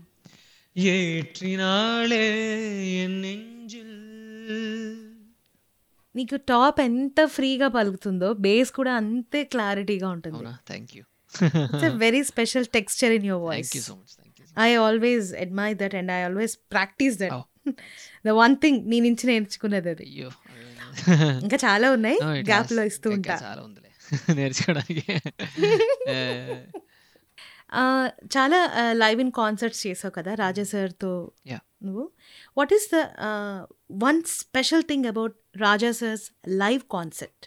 [6.17, 10.39] నీకు టాప్ ఎంత ఫ్రీగా పలుకుతుందో బేస్ కూడా అంతే క్లారిటీగా ఉంటుంది.
[10.67, 11.03] Thank you
[11.47, 13.91] it's very special texture in your voice
[14.59, 17.71] I always admire that and I always practise that
[18.27, 20.25] the one thing నీ నుంచి నేర్చుకున్నది అది.
[21.43, 22.19] ఇంకా చాలా ఉన్నాయి.
[22.25, 23.41] గ్యాప్లో ఇస్తూ ఉంటా.
[23.43, 23.63] చాలా
[24.35, 25.05] నేర్చుకోవడానికి.
[28.35, 28.59] చాలా
[29.03, 31.13] లైవ్ ఇన్ కాన్సర్ట్స్ చేసావు కదా రాజా సార్తో.
[31.87, 32.05] నువ్వు.
[32.59, 32.99] What is the
[34.05, 36.27] one special thing about Raja sir's
[36.63, 37.45] live concert?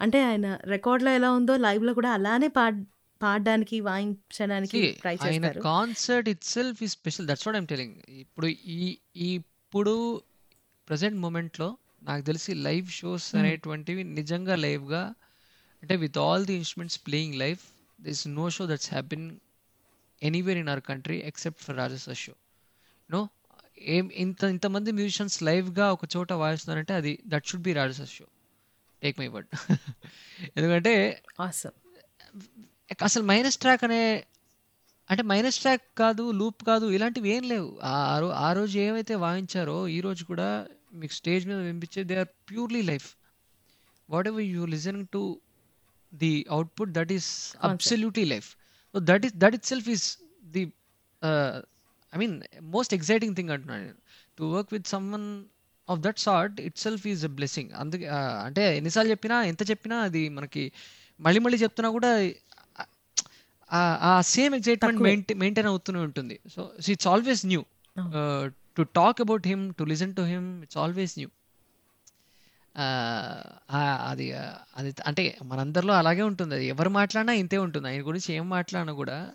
[0.00, 2.80] అంటే ఆయన రికార్డ్లో ఎలా ఉందో లైవ్లో కూడా అలానే పాడ్
[3.20, 5.60] పాడడానికి వాయించడానికి ట్రై చేస్తారు.
[5.70, 7.26] Concert itself is special.
[7.30, 8.78] That's what I'm telling ఇప్పుడు ఈ
[9.26, 9.94] ఈ ఇప్పుడు
[10.88, 11.68] ప్రజెంట్ మూమెంట్లో
[12.08, 15.02] నాకు తెలిసి లైవ్ షోస్ అనేటువంటివి నిజంగా లైవ్గా
[15.82, 17.62] అంటే with all the instruments playing live
[18.00, 19.36] this no show that's happen
[20.22, 22.32] anywhere in our country except for Raja's show
[23.10, 23.28] no
[23.82, 28.24] ఏం ఇంత ఇంతమంది మ్యూజిషియన్స్ లైవ్గా ఒక చోట వాయిస్తున్నారంటే అది that should be Raja's show
[29.02, 29.48] take my word
[30.56, 31.22] ఎందుకంటే
[33.02, 34.24] అసలు మైనస్ ట్రాక్ అనే
[35.10, 37.78] అంటే మైనస్ ట్రాక్ కాదు లూప్ కాదు ఇలాంటివి ఏం లేవు.
[38.32, 43.16] ఆ రోజు ఏమైతే వాయించారో ఈ రోజు కూడా మీకు స్టేజ్ మీద వినిపించే they are purely life
[44.28, 45.40] whatever you listen to
[46.12, 47.30] the output that is
[47.70, 48.48] absolutely life
[48.94, 50.06] so that is that itself is
[50.50, 50.64] the
[52.12, 52.36] I mean
[52.70, 53.98] most exciting thing అంటున్నాను నేను
[54.38, 55.28] to work with someone
[55.88, 58.06] of that sort itself is a blessing అందుకే
[58.44, 60.64] అంటే ఎన్నిసార్లు చెప్పినా ఎంత చెప్పినా అది మనకి
[61.20, 62.10] మళ్ళీ మళ్ళీ చెప్తున్నా కూడా
[63.70, 64.98] ఆ- సేమ్ ఎగ్జైట్మెంట్.
[65.34, 66.36] మెయింటైన్ అవుతూనే ఉంటుంది.
[66.54, 67.60] So it's always new
[68.76, 71.28] to talk about him to listen to him it's always new
[74.06, 76.54] అది ఆ, అది అంటే మనందరిలో అలాగే ఉంటుంది.
[76.54, 77.88] అది ఎవరు మాట్లాడినా ఇంతే ఉంటుంది.
[77.88, 79.30] ఆయన గురించి ఏం మాట్లాడినా కూడా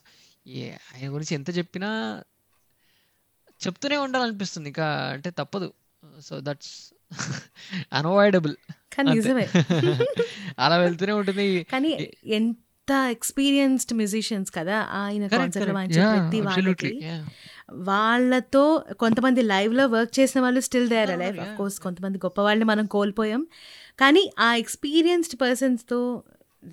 [0.47, 2.23] ఏ ఆయన గురించి ఎంత చెప్పినా
[3.67, 4.69] చెప్తూనే ఉండాలనిపిస్తుంది.
[4.69, 5.73] ఇంకా అంటే తప్పదు.
[6.21, 6.93] సో దట్స్
[7.93, 8.55] అన్అవాయిడబుల్
[9.01, 9.49] నిజమే.
[10.59, 11.67] అలా వెళ్తూనే ఉంటుంది.
[11.71, 14.87] కానీ ఎంత ఎక్స్పీరియన్స్డ్ మ్యూజిషియన్స్ కదా.
[14.91, 16.41] ఆయన కాన్సర్ట్ ప్రతి.
[16.41, 17.11] వాళ్ళకి.
[17.69, 22.85] వాళ్ళతో కొంతమంది లైవ్లో వర్క్ చేసిన వాళ్ళు still there life of course కొంతమంది గొప్ప వాళ్ళని మనం
[22.85, 23.47] కోల్పోయాం.
[23.99, 26.23] కానీ ఆ experienced పర్సన్స్తో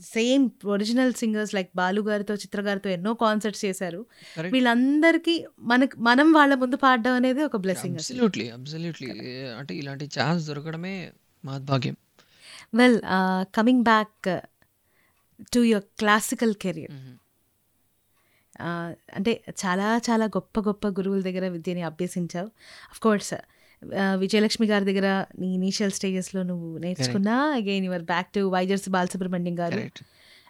[0.01, 4.07] same original singers like Balu గారితో చిత్ర గారితో ఎన్నో కాన్సర్ట్స్ చేశారు.
[4.51, 9.11] వీళ్ళందరికీ మనకి మనం వాళ్ళ ముందు పాడడం అనేది ఒక బ్లెస్సింగ్ అబ్సల్యూట్లీ అబ్సల్యూట్లీ
[9.59, 11.13] అంటే ఇలాంటి ఛాన్స్ దొరకడమే
[11.45, 11.97] మహద్భాగ్యం
[12.75, 13.01] well
[13.55, 14.29] coming back
[15.55, 16.93] to your classical career.
[19.15, 22.49] అంటే చాలా చాలా గొప్ప గొప్ప గురువుల దగ్గర విద్యని అభ్యసించావు.
[22.91, 23.35] అఫ్ కోర్స్
[24.19, 29.81] విజయలక్ష్మి గారి దగ్గర నీ ఇనీషియల్ స్టేజెస్లో నువ్వు నేర్చుకున్నా again your back to Vyzarsu Balasubrahmanyam garu.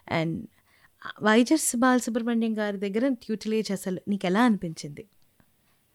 [0.09, 0.35] And
[1.21, 5.03] Vyzarsu Balasubrahmanyam గారి దగ్గర ట్యూటిలేజ్ అసలు నీకు ఎలా అనిపించింది?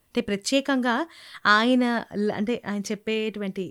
[0.08, 1.06] అంటే ప్రత్యేకంగా
[1.46, 1.84] ఆయన
[2.34, 3.64] అంటే ఆయన చెప్పేటువంటి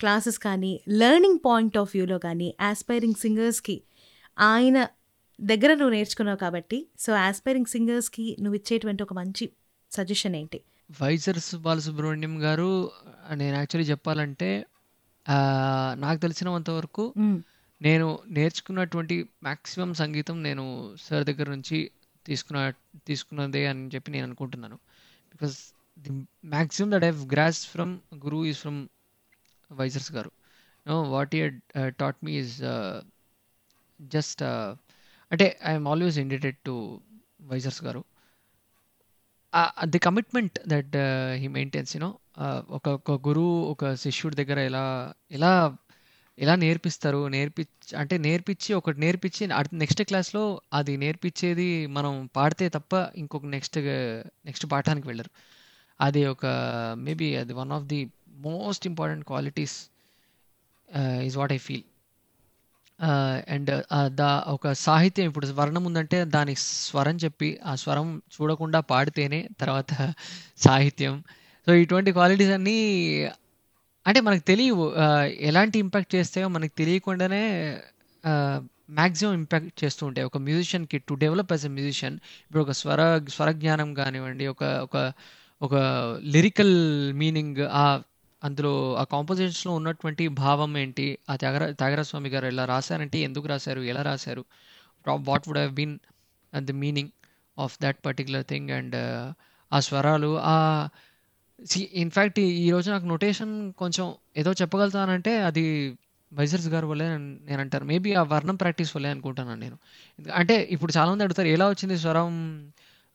[0.00, 3.76] క్లాసెస్ కానీ లెర్నింగ్ పాయింట్ ఆఫ్ వ్యూలో కానీ ఆస్పైరింగ్ సింగర్స్కి
[4.38, 4.78] ఆయన
[5.40, 9.44] దగ్గర నువ్వు నేర్చుకున్నావు కాబట్టి సో ఆస్పైరింగ్ సింగర్స్కి నువ్వు ఇచ్చేటువంటి ఒక మంచి
[9.92, 10.58] సజెషన్ ఏంటి?
[11.00, 12.68] వైజర్స్ బాలసుబ్రహ్మణ్యం గారు
[13.34, 14.50] నేను యాక్చువల్లీ చెప్పాలంటే
[15.96, 17.38] నాకు తెలిసినంత వరకు మ్మ్.
[17.80, 20.64] నేను నేర్చుకున్నటువంటి మాక్సిమం సంగీతం నేను
[20.98, 21.78] సార్ దగ్గర నుంచి
[22.26, 22.60] తీసుకున్న
[23.06, 24.76] తీసుకున్నదే అని చెప్పి నేను అనుకుంటున్నాను.
[25.32, 25.56] Because
[25.96, 26.10] the
[26.46, 27.92] maximum that have grasp from
[28.24, 28.46] guru.
[28.46, 28.80] Is from
[29.70, 30.30] Vyzarsu garu
[30.86, 31.42] know what he
[31.98, 32.54] taught me is
[34.00, 34.42] just
[35.30, 36.74] అంటే I'm always indebted to
[37.42, 38.02] Vyzarsu garu.
[39.84, 40.96] The commitment that
[41.34, 42.10] he maintains you know
[42.70, 44.84] ఒక ఒక గురువు ఒక శిష్యుడి దగ్గర ఎలా
[45.30, 45.52] ఎలా
[46.38, 53.46] ఎలా నేర్పిస్తారు నేర్పించి అంటే నేర్పించి ఒకటి నేర్పించి నెక్స్ట్ క్లాస్లో అది నేర్పించేది మనం పాడితే తప్ప ఇంకొక
[53.46, 53.78] నెక్స్ట్
[54.46, 55.30] నెక్స్ట్ పాఠానికి వెళ్ళరు.
[56.00, 56.46] అది ఒక
[56.98, 58.00] మేబీ అది one of the
[58.44, 59.76] most important qualities
[61.22, 61.86] is what I feel
[63.48, 63.70] and
[64.14, 69.92] the ఒక సాహిత్యం ఇప్పుడు వర్ణం ఉందంటే దాని స్వరం చెప్పి ఆ స్వరం చూడకుండా పాడితేనే తర్వాత
[70.58, 71.14] సాహిత్యం.
[71.66, 72.78] సో ఇటువంటి క్వాలిటీస్ అన్నీ
[74.06, 74.84] అంటే మనకు తెలియవు.
[75.48, 77.42] ఎలాంటి ఇంపాక్ట్ చేస్తాయో మనకు తెలియకుండానే
[78.92, 80.26] మ్యాక్సిమం ఇంపాక్ట్ చేస్తూ ఉంటాయి.
[80.26, 83.00] ఒక మ్యూజిషియన్కి to develop as a musician ఇప్పుడు ఒక స్వర
[83.34, 84.96] స్వరజ్ఞానం కానివ్వండి ఒక ఒక
[85.60, 85.74] ఒక
[86.34, 86.74] లిరికల్
[87.14, 87.84] మీనింగ్ ఆ
[88.44, 91.18] అందులో ఆ కాంపోజిషన్స్లో ఉన్నటువంటి భావం ఏంటి?
[91.30, 93.80] ఆ త్యాగర త్యాగరాజ స్వామి గారు ఎలా రాశారంటే ఎందుకు రాశారు?
[93.80, 94.44] ఎలా రాశారు?
[95.08, 95.98] What would have been
[96.58, 97.08] the meaning
[97.58, 98.96] of that particular thing and
[99.72, 100.88] ఆ స్వరాలు ఆ
[101.92, 105.96] ఇన్ఫ్యాక్ట్ ఈ రోజు నాకు నొటేషన్ కొంచెం ఏదో చెప్పగలుగుతానంటే అది
[106.32, 109.78] వైజర్స్ గారు వల్లే నేను- నేను మేబీ ఆ వర్ణం ప్రాక్టీస్ వల్లే అనుకుంటున్నాను నేను.
[110.34, 112.28] అంటే ఇప్పుడు చాలామంది అడుగుతారు ఎలా వచ్చింది స్వరం?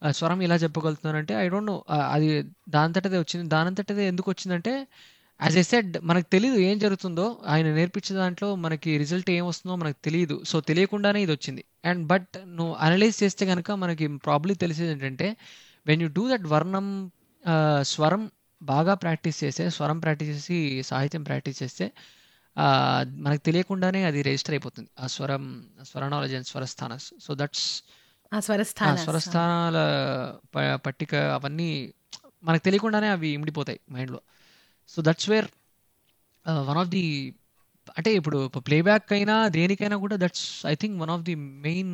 [0.04, 3.50] ఆ స్వరం ఎలా చెప్పగలుగుతున్నానంటే ఐ డోంట్ నో అది దానంతటదే వచ్చింది.
[3.50, 4.74] దానంతటదే ఎందుకు వచ్చిందంటే
[5.40, 9.98] యాజ్ ఎ సెడ్ మనకు తెలియదు ఏం జరుగుతుందో ఆయన నేర్పించే దాంట్లో మనకి రిజల్ట్ ఏం వస్తుందో మనకు
[10.04, 11.62] తెలియదు సో తెలియకుండానే ఇది వచ్చింది.
[11.84, 15.28] అండ్ బట్ నువ్వు అనలైజ్ చేస్తే కనుక మనకి ప్రాబ్లీ తెలిసేది ఏంటంటే
[15.86, 16.88] వెన్ యూ డూ దట్ వర్ణం
[17.86, 18.24] స్వరం
[18.62, 20.58] బాగా ప్రాక్టీస్ చేస్తే స్వరం ప్రాక్టీస్ చేసి
[20.90, 21.86] సాహిత్యం ప్రాక్టీస్ చేస్తే
[22.58, 22.66] ఆ,
[23.20, 24.90] మనకు తెలియకుండానే అది రిజిస్టర్ అయిపోతుంది.
[25.00, 25.44] ఆ స్వరం
[25.90, 26.94] స్వర నాలెడ్జ్ అండ్ స్వరస్థాన.
[27.22, 27.66] సో దట్స్
[29.02, 29.78] స్వరస్థానాల
[30.86, 31.68] పట్టిక అవన్నీ
[32.44, 34.20] మనకు తెలియకుండానే అవి ఇమిడిపోతాయి మైండ్లో
[34.90, 35.48] so that's where
[36.70, 37.04] one of the
[37.98, 41.36] అంటే ఇప్పుడు ప్లేబ్యాక్ అయినా దేనికైనా కూడా that's I think one of the
[41.68, 41.94] main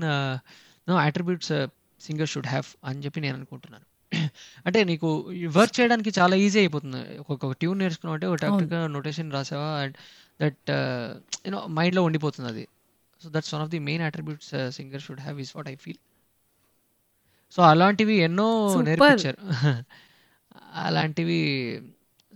[1.08, 1.54] attributes
[2.01, 3.86] singer should have అని చెప్పి నేను అనుకుంటున్నాను.
[4.65, 5.10] అంటే నీకు
[5.51, 7.17] వర్క్ చేయడానికి చాలా ఈజీ అయిపోతుంది.
[7.19, 9.69] ఒక్కొక్క ట్యూన్ నేర్చుకున్నావు అంటే ఒక టెక్నిక్ నోటేషన్ రాసావా?
[9.84, 9.95] అండ్
[10.41, 10.71] దట్
[11.45, 12.65] యూనో మైండ్లో ఉండిపోతుంది అది.
[13.21, 16.01] So that's one of the main attributes singer should have is what I feel
[17.54, 18.49] so అలాంటివి ఎన్నో.
[18.82, 19.39] నేర్పించారు.
[20.86, 21.39] అలాంటివి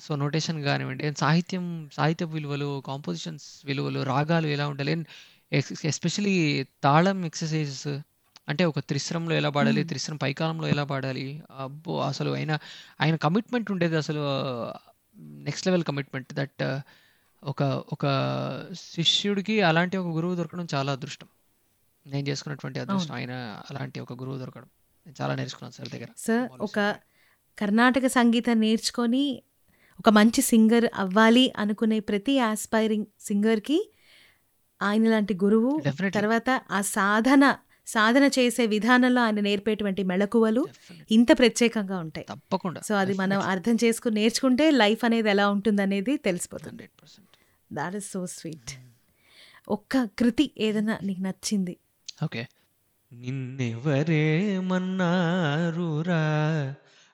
[0.04, 5.06] సో నోటేషన్ కానివ్వండి and సాహిత్యం సాహిత్య విలువలు కాంపోజిషన్స్ విలువలు రాగాలు ఎలా ఉండాలి
[5.86, 7.88] ఎస్పెషలీ తాళం ఎక్సర్సైజెస్
[8.50, 9.84] అంటే ఒక త్రిశ్రంలో ఎలా పాడాలి.
[9.84, 12.58] త్రిశ్రం పైకాలంలో ఎలా పాడాలి అబ్బో అసలు ఆయన
[13.02, 14.22] ఆయన కమిట్మెంట్ ఉండేది అసలు
[15.18, 16.80] నెక్స్ట్ లెవెల్ కమిట్మెంట్ దట్
[17.44, 18.06] ఒక ఒక
[18.74, 21.28] శిష్యుడికి అలాంటి ఒక గురువు దొరకడం చాలా అదృష్టం.
[22.08, 24.66] నేను చేసుకున్నటువంటి అదృష్టం ఆయన అలాంటి ఒక గురువు దొరకడం.
[25.06, 26.96] నేను చాలా నేర్చుకున్నాను సార్ దగ్గర సార్ ఒక
[27.60, 29.42] కర్ణాటక సంగీతం నేర్చుకొని
[30.00, 33.92] ఒక మంచి సింగర్ అవ్వాలి అనుకునే ప్రతి ఆస్పైరింగ్ సింగర్కి
[34.82, 35.82] ఆయన లాంటి గురువు.
[36.10, 37.56] తర్వాత ఆ సాధన
[37.88, 40.66] సాధన చేసే విధానంలో ఆయన నేర్పేటువంటి మెళకువలు.
[41.12, 42.28] ఇంత ప్రత్యేకంగా ఉంటాయి.
[42.30, 42.82] తప్పకుండా.
[42.82, 46.90] సో అది మనం అర్థం చేసుకుని నేర్చుకుంటే లైఫ్ అనేది ఎలా ఉంటుందనేది తెలిసిపోతుంది.
[47.74, 48.80] దాట్ ఇస్ సో స్వీట్
[49.70, 51.78] ఒక్క కృతి ఏదైనా నీకు నచ్చింది?
[52.24, 52.48] ఓకే.
[53.14, 54.06] నిన్నెవరేమన్నారురా?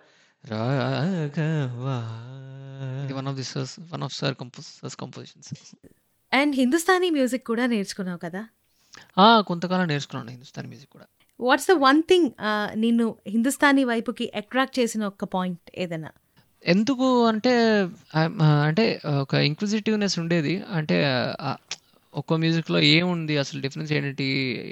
[0.46, 2.12] రాఘవ.
[3.06, 5.54] ఇది one of the sir's one of sir compose sir's compositions
[6.34, 8.48] and Hindustani music కూడా నేర్చుకున్నావు కదా?
[9.42, 11.06] కొంతకాలం నేర్చుకున్నాను హిందుస్థానీ మ్యూజిక్ కూడా.
[11.40, 12.28] వాట్స్ ద వన్ థింగ్
[12.76, 16.12] నిన్ను హిందుస్థానీ వైపుకి అట్రాక్ట్ చేసిన ఒక్క పాయింట్ ఏదైనా?
[16.64, 17.54] ఎందుకు అంటే
[18.68, 18.86] అంటే
[19.22, 20.54] ఒక ఇంక్విజిటివ్నెస్ ఉండేది.
[20.72, 20.98] అంటే
[22.14, 24.28] ఒక్కో మ్యూజిక్లో ఏముంది అసలు డిఫరెన్స్ ఏంటి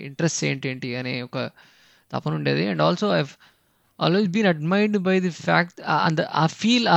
[0.07, 1.37] ఇంట్రెస్ట్ ఏంటి ఏంటి అనే ఒక
[2.11, 2.63] తపన ఉండేది.
[2.67, 3.21] And also I
[3.99, 6.87] always been admired by the fact అంద ఆ ఫీల్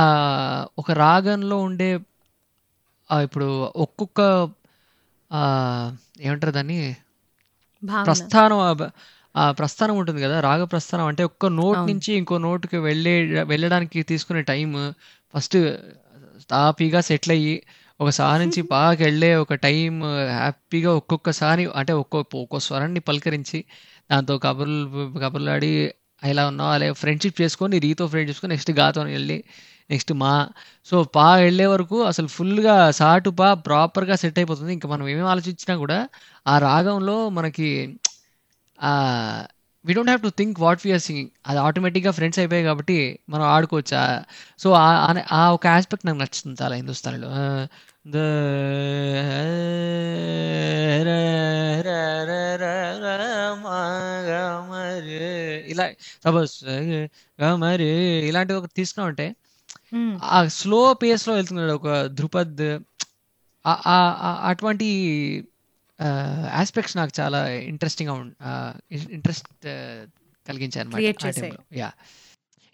[0.79, 1.89] ఒక రాగంలో ఉండే
[3.09, 3.47] ఇప్పుడు
[3.85, 4.21] ఒక్కొక్క
[6.21, 6.79] ఏమంటారు దాన్ని?
[8.05, 8.59] ప్రస్థానం
[9.37, 13.13] ఆ ప్రస్థానం ఉంటుంది కదా రాగ ప్రస్థానం అంటే ఒక్క నోట్ నుంచి ఇంకో నోట్కి వెళ్ళే
[13.51, 14.69] వెళ్ళడానికి తీసుకునే టైం
[15.33, 15.57] ఫస్ట్
[16.49, 17.55] తాపీగా సెటిల్ అయ్యి
[17.99, 19.93] ఒక సా నుంచి బాగా వెళ్ళే ఒక టైం
[20.33, 23.59] హ్యాపీగా ఒక్కొక్కసారి అంటే ఒక్కొక్క ఒక్కో స్వరాన్ని పలకరించి
[24.09, 24.81] దాంతో కబుర్లు
[25.23, 25.71] కబుర్లాడి
[26.23, 26.71] ఇలా ఉన్నావు?
[26.75, 29.37] అలా ఫ్రెండ్షిప్ చేసుకొని రీతో ఫ్రెండ్ చేసుకొని నెక్స్ట్ గాతో వెళ్ళి
[29.89, 30.33] నెక్స్ట్ మా.
[30.87, 34.71] సో పా వెళ్ళే వరకు అసలు ఫుల్గా సాటు పా ప్రాపర్గా సెట్ అయిపోతుంది.
[34.77, 35.99] ఇంకా మనం ఏమేమి ఆలోచించినా కూడా
[36.45, 37.69] ఆ రాగంలో మనకి
[39.85, 44.23] we don't have to think what we are singing అది ఆటోమేటిక్గా ఫ్రెండ్స్ అయిపోయాయి కాబట్టి మనం ఆడుకోవచ్చు.
[44.59, 44.71] సో
[45.31, 47.27] ఆ ఒక ఆస్పెక్ట్ నాకు నచ్చుతుంది చాలా హిందుస్థానీలో.
[48.07, 48.15] ద
[55.67, 55.89] ఇలా
[56.25, 56.51] సపోజ్
[57.59, 57.85] మరి
[58.27, 59.35] ఇలాంటివి ఒక తీసుకున్నామంటే
[59.93, 60.19] మ్మ్.
[60.23, 62.79] ఆ స్లో పేస్లో వెళ్తున్నాడు ఒక ధృపద్
[64.43, 64.87] అటువంటి
[66.53, 68.15] ఆస్పెక్ట్స్ నాకు చాలా ఇంట్రెస్టింగ్గా
[69.11, 69.47] ఇంట్రెస్ట్
[70.45, 71.89] కలిగించాయి అనమాట టైంలో యా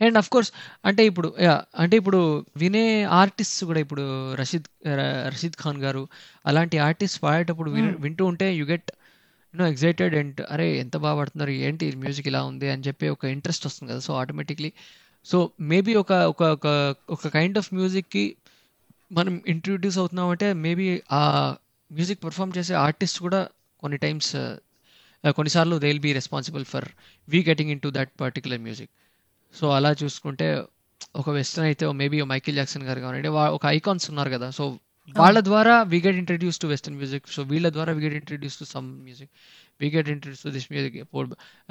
[0.02, 0.50] అండ్ అఫ్ కోర్స్
[0.86, 2.20] అంటే ఇప్పుడు యా అంటే ఇప్పుడు
[2.58, 2.86] వినే
[3.18, 4.04] ఆర్టిస్ట్ కూడా ఇప్పుడు
[4.36, 4.68] రషీద్
[5.28, 6.04] రషీద్ ఖాన్ గారు
[6.46, 7.94] అలాంటి ఆర్టిస్ట్ పాడేటప్పుడు మ్మ్.
[8.02, 8.90] వింటూ ఉంటే you get
[9.54, 12.70] you know excited and అరే ఎంత బాగా పాడుతున్నారు ఏంటి మ్యూజిక్ ఇలా ఉంది?
[12.70, 14.00] అని చెప్పి ఒక ఇంట్రెస్ట్ వస్తుంది కదా.
[14.00, 14.72] సో ఆటోమేటిక్లీ
[15.26, 16.68] సో మేబీ ఒక ఒక ఒక
[17.10, 18.24] ఒక కైండ్ ఆఫ్ మ్యూజిక్కి
[19.12, 21.22] మనం ఇంట్రడ్యూస్ అవుతున్నామంటే మేబీ ఆ
[21.92, 23.40] మ్యూజిక్ పర్ఫామ్ చేసే ఆర్టిస్ట్ కూడా
[23.80, 24.32] కొన్ని టైమ్స్
[25.24, 26.88] కొన్నిసార్లు they will be responsible for
[27.28, 28.92] we getting in to that particular music
[29.54, 30.48] so అలా చూసుకుంటే
[31.16, 34.50] ఒక వెస్టర్న్ అయితే మేబీ మైకిల్ జాక్సన్ గారు కానివ్వండి ఒక ఐకాన్స్ ఉన్నారు కదా.
[34.50, 34.64] సో
[35.16, 38.64] వాళ్ళ ద్వారా we get introduce to western music so వీళ్ళ ద్వారా we get introduce to
[38.64, 39.32] some music
[39.82, 40.98] we get introduce to this music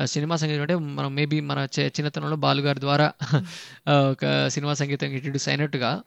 [0.06, 3.06] cinema సంగీతం అంటే మనం మేబీ మన చిన్నతనంలో బాలు గారి ద్వారా
[4.10, 6.02] ఒక సినిమా సంగీతం ఇంట్రడ్యూస్ అయినట్టుగా.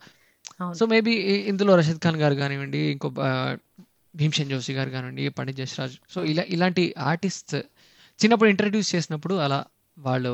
[0.74, 1.12] సో మేబీ
[1.52, 3.08] ఇందులో రషీద్ ఖాన్ గారు కానివ్వండి ఇంకో
[4.16, 5.96] భీమ్సేన్ జోషి గారు కానివ్వండి పండిత్ జస్రాజ్.
[6.14, 7.54] సో ఇలా ఇలాంటి ఆర్టిస్ట్
[8.20, 9.60] చిన్నప్పుడు ఇంట్రడ్యూస్ చేసినప్పుడు అలా
[9.98, 10.34] వాళ్ళు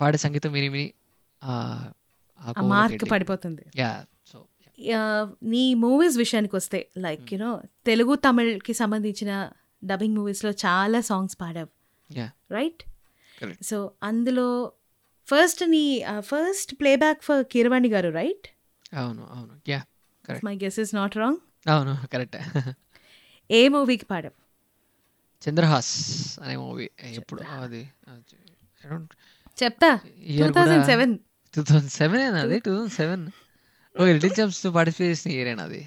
[0.00, 0.86] పాడే సంగీతం విని విని
[2.74, 3.64] మార్క్ పడిపోతుంది.
[3.82, 3.90] యా
[4.30, 4.38] సో
[5.52, 7.50] నీ మూవీస్ విషయానికి వస్తే లైక్ యునో
[7.88, 9.30] తెలుగు తమిళ్కి సంబంధించిన
[9.82, 11.70] డబ్బింగ్ మూవీస్లో చాలా సాంగ్స్ పాడావు.
[12.10, 12.82] యా రైట్
[13.70, 13.76] సో
[14.08, 14.48] అందులో
[15.28, 15.84] ఫస్ట్ నీ
[16.32, 18.46] first playback for Keeravani garu right
[18.96, 19.54] అవును అవును.
[19.72, 19.80] Yeah
[20.24, 21.40] correct my guess is not wrong
[21.74, 22.36] అవును కరెక్ట్
[23.50, 24.36] ఏ మూవీకి పాడావు?
[25.42, 25.92] చంద్రహాస్
[26.42, 26.86] అనే మూవీ
[27.18, 27.42] ఎప్పుడు?
[27.64, 27.82] అది
[29.62, 29.90] చెప్తా.
[30.40, 31.12] Two thousand seven.
[31.54, 32.56] Two thousand seven అది?
[32.66, 33.24] Two thousand seven.
[34.00, 35.82] Oh little champs participate చేసిన ఇయర్ ఏనా అది?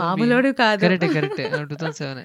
[0.00, 0.80] మామూలుడు కాదు.
[0.84, 2.22] Correct correct two thousand seven.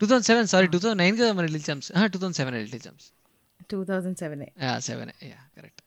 [0.00, 2.82] Two thousand seven sorry two thousand nine కదా మరి little champs two thousand seven little
[2.86, 3.08] champs
[3.70, 4.42] two thousand seven
[4.88, 5.82] seven yeah correct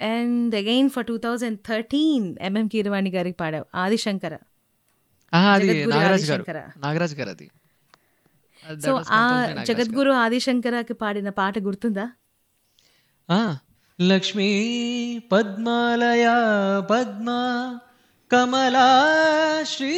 [0.00, 3.66] and again for two thousand thirteen MM Keeravani గారికి పాడావు.
[3.74, 4.34] ఆదిశంకర.
[5.32, 6.42] అది నాగరాజ్ గారు.
[6.42, 6.70] ఆదిశంకర.
[6.76, 7.50] నాగరాజ్ గారు అది.
[8.80, 9.46] So ఆ.
[9.62, 12.10] జగద్గురు ఆదిశంకరకి పాడిన పాట గుర్తుందా?
[13.30, 13.56] ఆ,
[14.00, 14.48] లక్ష్మీ
[15.32, 16.26] పద్మాలయ
[16.90, 17.28] పద్మ
[18.32, 18.88] కమలా
[19.62, 19.94] శ్రీ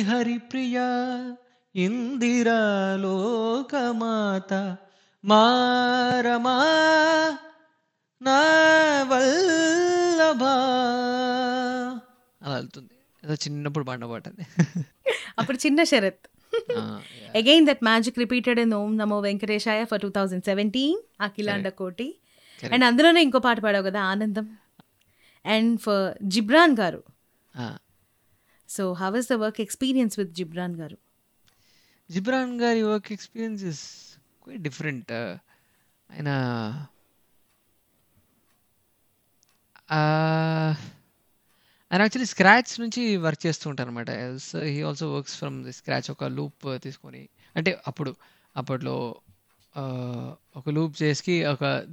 [0.00, 0.78] హరిప్రియ
[1.74, 4.76] ఇందిరా లోకమాత
[5.24, 6.58] మారమా
[8.22, 8.40] నా
[9.02, 10.54] వల్లభా.
[12.42, 12.97] అలా వెళ్తుంది.
[13.32, 14.22] చిన్నప్పుడు పాడిన పాట
[15.38, 16.26] అప్పుడు చిన్న Sharath.
[17.36, 22.18] Again that magic repeated in Om Namo Venkatesaya for two thousand seventeen అఖిలాండ కోటి.
[22.72, 24.58] అండ్ అందులోనే ఇంకో పాట పాడావు కదా ఆనందం.
[25.46, 27.02] And for Ghibran garu.
[28.68, 30.98] So how is the work experience with Ghibran garu?
[32.10, 33.82] Ghibran గారి work experience is
[34.42, 35.12] quite different
[36.10, 36.30] ఆయన
[39.90, 40.00] ఆ,
[41.92, 44.10] ఆయన యాక్చువల్లీ స్క్రాచ్ నుంచి వర్క్ చేస్తూ ఉంటారు అనమాట
[44.64, 47.28] he also works from the scratch ఒక లూప్ తీసుకొని.
[47.56, 48.16] అంటే అప్పుడు
[48.56, 49.16] అప్పట్లో
[50.56, 51.86] ఒక లూప్ చేసి ఒక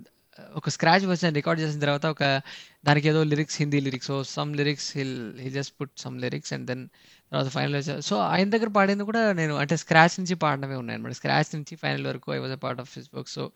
[0.55, 2.41] ఒక స్క్రాచ్ వర్షన్ రికార్డ్ చేసిన తర్వాత ఒక
[2.85, 6.67] దానికి ఏదో lyrics Hindi lyrics so some lyrics he'll he just put some lyrics and
[6.67, 6.89] then
[7.31, 11.55] తర్వాత ఫైనల్ సో ఆయన దగ్గర పాడింది కూడా నేను అంటే స్క్రాచ్ నుంచి పాడడమే ఉన్నాయి అనమాట స్క్రాచ్
[11.55, 13.51] నుంచి ఫైనల్ వరకు I was a part of his book so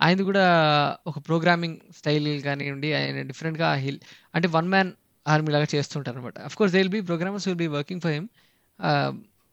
[0.00, 0.44] ఆయనది కూడా
[1.06, 4.00] ఒక ప్రోగ్రామింగ్ స్టైల్ కానివ్వండి ఆయన డిఫరెంట్గా హిల్
[4.34, 4.92] అంటే వన్ మ్యాన్
[5.26, 8.28] ఆర్మీ లాగా చేస్తుంటారు అనమాట of course they will be programmers will be working for him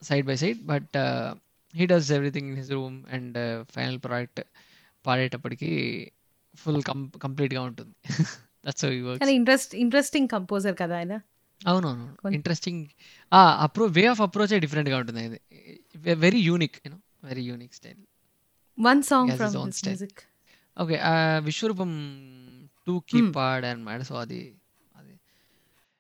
[0.04, 0.98] side by side but
[1.76, 4.42] he does everything in his room and final product
[5.06, 5.72] పాడేటప్పటికి
[6.56, 7.96] full com కంప్లీట్గా ఉంటుంది.
[8.66, 8.92] That's how
[9.30, 11.20] interest interesting composer కదా ఆయన?
[11.68, 12.86] అవునవును interesting
[13.60, 15.40] అప్రో way of approach డిఫరెంట్గా ఉంటుంది ఇది
[16.14, 18.02] very unique you know very unique style
[18.80, 19.56] one song from.
[19.56, 20.20] Music
[20.80, 21.00] okay
[21.40, 21.92] Vishwaroopam
[22.88, 23.32] టూకి Hmm.
[23.32, 24.67] పాడనమాట సో అది అది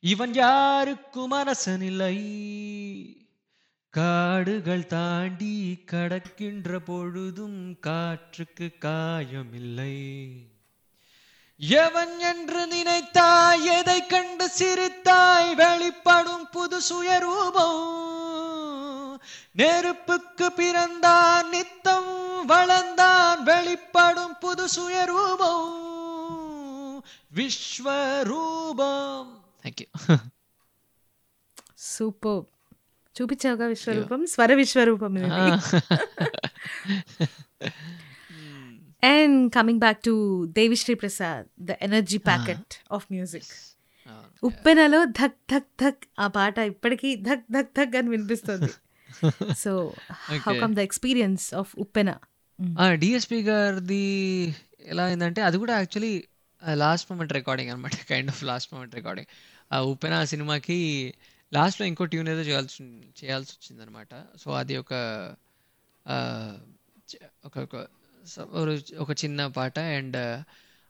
[0.00, 2.16] இவன் யாருக்கும் அரசனில்லை
[3.90, 10.30] காடுகள் தாண்டி கடக்கின்ற பொழுதும் காற்றுக்கு காயமில்லை.
[11.61, 17.85] எவன் என்று நினைத்தாய் எதை கண்டு சிரித்தாய் வெளிப்படும் புது சுயரூபம்
[19.59, 22.11] நெருப்புக்கு பிறந்தான் நித்தம்
[22.51, 25.73] வளர்ந்தான் வெளிப்படும் புது சுயரூபம்
[27.39, 29.25] విశ్వరూపం
[29.65, 29.87] థ్యాంక్ యూ
[31.89, 32.43] సూపర్
[33.15, 35.13] చూపించావుగా విశ్వరూపం స్వర విశ్వరూపం
[39.02, 40.14] and coming back to
[40.52, 43.52] Devi Sri Prasad the energy packet of music
[44.42, 48.70] ఉప్పెనలో ధక్ ధక్ ధక్ ఆ పాట ఇప్పటికీ ధక్ ధక్ ధక్ అని వినిపిస్తుంది.
[49.56, 49.72] So
[50.46, 50.54] how.
[50.62, 52.10] Come the experience of Uppena
[53.02, 54.04] DSP గారిది
[54.86, 56.14] ఎలా అయిందంటే అది కూడా యాక్చువల్లీ
[56.62, 59.30] లాస్ట్ మూమెంట్ రికార్డింగ్ అనమాట kind of last moment recording
[59.70, 60.78] ఆ ఉపెన సినిమాకి
[61.52, 62.84] లాస్ట్లో ఇంకో ట్యూన్ ఏదో చేయాల్సి
[63.20, 64.92] చేయాల్సి వచ్చింది అనమాట సో అది ఒక
[67.48, 67.74] ఒక
[69.00, 70.18] ఒక చిన్న పాట అండ్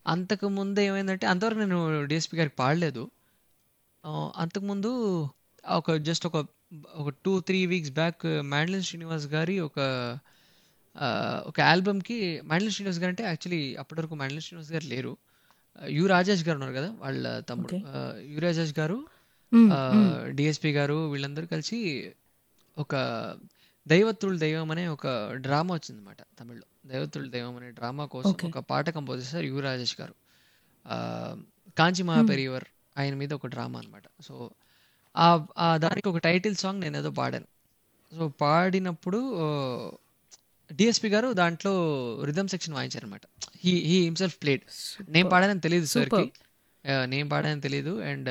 [0.06, 3.04] అంతకు ముందు ఏమైందంటే అంతవరకు నేను డిఎస్పి గారికి పాడలేదు.
[4.36, 4.90] అంతకుముందు
[5.64, 6.38] ఒక జస్ట్ ఒక
[6.94, 8.22] ఒక two three weeks back
[8.52, 9.78] mandolin Srinivas గారి ఒక
[11.46, 15.12] ఒక ఆల్బమ్కి మ్యాండ్లిన్ శ్రీనివాస్ గారు అంటే యాక్చువల్లీ అప్పటి వరకు మ్యాండ్లిన్ శ్రీనివాస్ గారు లేరు.
[15.88, 17.76] యు రాజేష్ గారు ఉన్నారు కదా వాళ్ళ తమ్ముడు.
[18.32, 18.98] యు రాజేష్ గారు
[20.38, 21.78] డిఎస్పి గారు వీళ్ళందరూ కలిసి
[22.76, 22.94] ఒక
[23.88, 26.66] దైవత్రుల్ దైవం అనే ఒక డ్రామా వచ్చిందన్నమాట తమిళ్ళో.
[26.88, 28.30] దైవత్రుల్ దైవం అనే డ్రామా కోసం.
[28.30, 30.14] ఒక పాట కంపోజ్ చేశారు యు రాజేష్ గారు
[31.78, 32.64] కాంచి మహాపెరియవర్
[32.98, 34.02] ఆయన మీద ఒక డ్రామా అన్నమాట.
[34.22, 34.50] సో
[35.16, 37.46] ఆ ఆ దానికి ఒక టైటిల్ సాంగ్ నేను ఏదో పాడాను.
[38.12, 39.20] సో పాడినప్పుడు
[40.72, 41.72] డిఎస్పి గారు దాంట్లో
[42.24, 43.20] రిథమ్ సెక్షన్ వాయించారు అనమాట
[43.56, 44.62] హీ హీ హిమ్సెల్ఫ్ ప్లేడ్.
[45.08, 46.32] నేను పాడానని తెలియదు సార్కి.
[46.84, 48.30] నేను పాడానని తెలియదు అండ్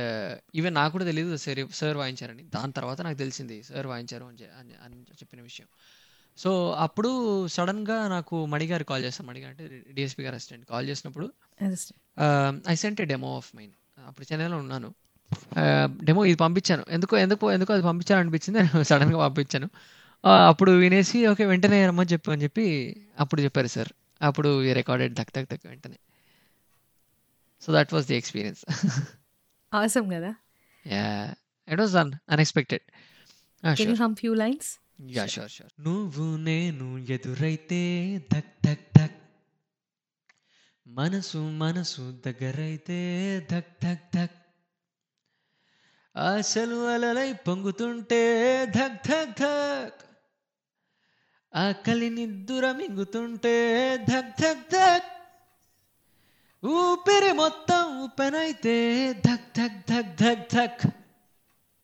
[0.56, 4.98] ఈవెన్ నాకు కూడా తెలియదు సార్ సార్ వాయించారని దాని తర్వాత నాకు తెలిసింది సార్ వాయించారు అని అని
[5.22, 5.68] చెప్పిన విషయం
[6.38, 7.12] సో అప్పుడు
[7.48, 11.28] సడన్గా నాకు మణిగారు కాల్ చేస్తాను మణిగారు అంటే డిఎస్పి గారు అసిస్టెంట్ కాల్ చేసినప్పుడు
[12.68, 13.74] I sent a demo of mine
[14.08, 14.90] అప్పుడు చెన్నైలో ఉన్నాను
[16.04, 19.68] డెమో ఇది పంపించాను ఎందుకో ఎందుకో ఎందుకో అది పంపించాను అనిపించింది నేను సడన్గా పంపించాను
[20.50, 22.66] అప్పుడు వినేసి ఓకే వెంటనే రమ్మని చెప్పు అని చెప్పి
[23.20, 23.92] అప్పుడు చెప్పారు సార్
[24.22, 25.98] అప్పుడు రికార్డెడ్ దక్ దక్ దక్ వెంటనే
[27.62, 28.66] so that was the experience
[29.74, 30.36] అవసరం కదా?
[30.88, 31.34] Yeah
[31.70, 32.82] it was un unexpected
[33.76, 37.82] can you hum few lines yeah sure sure నువ్వు నేను ఎదురైతే
[38.34, 39.18] ధక్ ధక్ ధక్.
[40.88, 43.00] మనసు మనసు దగ్గరైతే
[43.52, 44.38] ధక్ ధక్ ధక్.
[46.18, 48.22] ఆశలు అలలై పొంగుతుంటే
[48.66, 50.02] ధక్ ధక్ ధక్.
[51.56, 55.21] ఆకలి నిద్దుర మింగుతుంటే ధక్ ధక్ ధక్.
[56.64, 58.76] ఊపిరి మొత్తం ఉపెనైతే
[59.28, 60.82] ధక్ ధక్ ధక్ ధక్ dhak.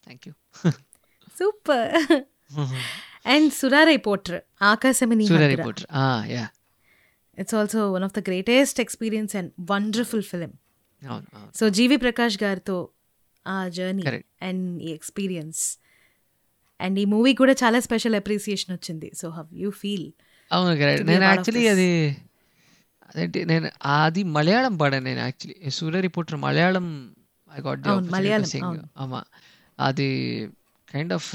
[0.07, 0.34] Thank you
[1.39, 1.89] super
[3.25, 5.88] and Soorarai Pottru ఆకాశమని Suriya reporter
[6.32, 6.45] yeah
[7.38, 10.53] it's also one of the greatest experience and wonderful film
[11.55, 12.78] so GV Prakash గారితో
[13.47, 14.03] ఆ జర్నీ.
[14.41, 15.61] అండ్ ఈ ఎక్స్పీరియన్స్
[16.82, 19.09] అండ్ ఈ మూవీ కూడా చాలా స్పెషల్ అప్రిసియేషన్ వచ్చింది.
[19.15, 20.07] సో హవ్ యూ ఫీల్
[20.51, 20.73] అవును
[21.11, 21.67] నేను actually.
[21.67, 21.89] అది
[23.10, 23.39] అదేంటి?
[23.45, 23.68] నేను
[24.03, 25.72] అది మలయాళం పాడాను నేను actually.
[25.72, 26.88] Suriya reporter Malayalam
[27.58, 28.80] I got Malayalam, sing.
[28.97, 29.22] అమ్మా
[29.80, 30.10] అది
[30.88, 31.30] కైండ్ ఆఫ్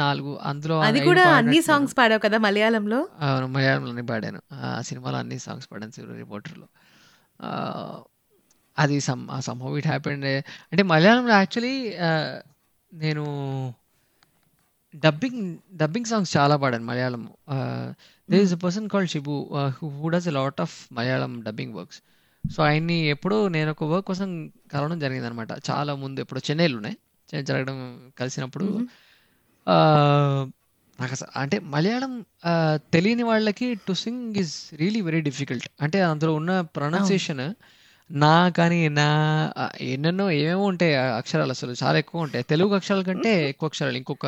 [0.00, 1.60] నాలుగు అందులో అది కూడా అన్ని.
[1.62, 2.98] సాంగ్స్ పాడావు కదా మలయాళంలో?
[3.20, 4.40] అవును మలయాళంలోనే పాడాను.
[4.54, 6.68] ఆ సినిమాలో అన్ని సాంగ్స్ పాడాను సూర్య రిపోర్టర్లో.
[8.78, 10.26] అది some somehow it happened
[10.72, 11.76] అంటే మలయాళంలో యాక్చువల్లీ
[12.92, 13.24] నేను
[14.94, 15.42] డబ్బింగ్
[15.74, 17.22] డబ్బింగ్ సాంగ్స్ చాలా పాడాను Malayalam.
[18.28, 19.34] They is a person called Shibu
[19.78, 22.00] who does a lot of Malayalam dubbing works
[22.44, 24.30] so ఆయన్ని ఎప్పుడో నేను ఒక వర్క్ కోసం
[24.72, 26.92] కలవడం జరిగింది అనమాట చాలా ముందు ఎప్పుడు చెన్నైలోనే
[27.28, 27.76] చెన్నై జరగడం
[28.18, 28.66] కలిసినప్పుడు
[29.66, 29.76] ఆ,
[30.98, 32.12] నాకు అసలు అంటే మలయాళం
[32.92, 37.44] తెలియని వాళ్ళకి to sing is really very difficult అంటే అందులో ఉన్న ప్రొనౌన్సియేషన్
[38.10, 39.06] నా కానీ నా
[39.88, 42.44] ఎన్నెన్నో ఏమేమో ఉంటాయి అక్షరాలు అసలు చాలా ఎక్కువ ఉంటాయి.
[42.50, 43.96] తెలుగు అక్షరాల కంటే ఎక్కువ అక్షరాలు.
[44.00, 44.26] ఇంకొక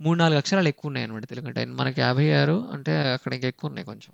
[0.00, 1.64] మూడు నాలుగు అక్షరాలు ఎక్కువ ఉన్నాయి అనమాట తెలుగు అంటే.
[1.72, 4.12] మనకి యాభై ఆరు అంటే అక్కడ ఇంకా ఎక్కువ ఉన్నాయి కొంచెం.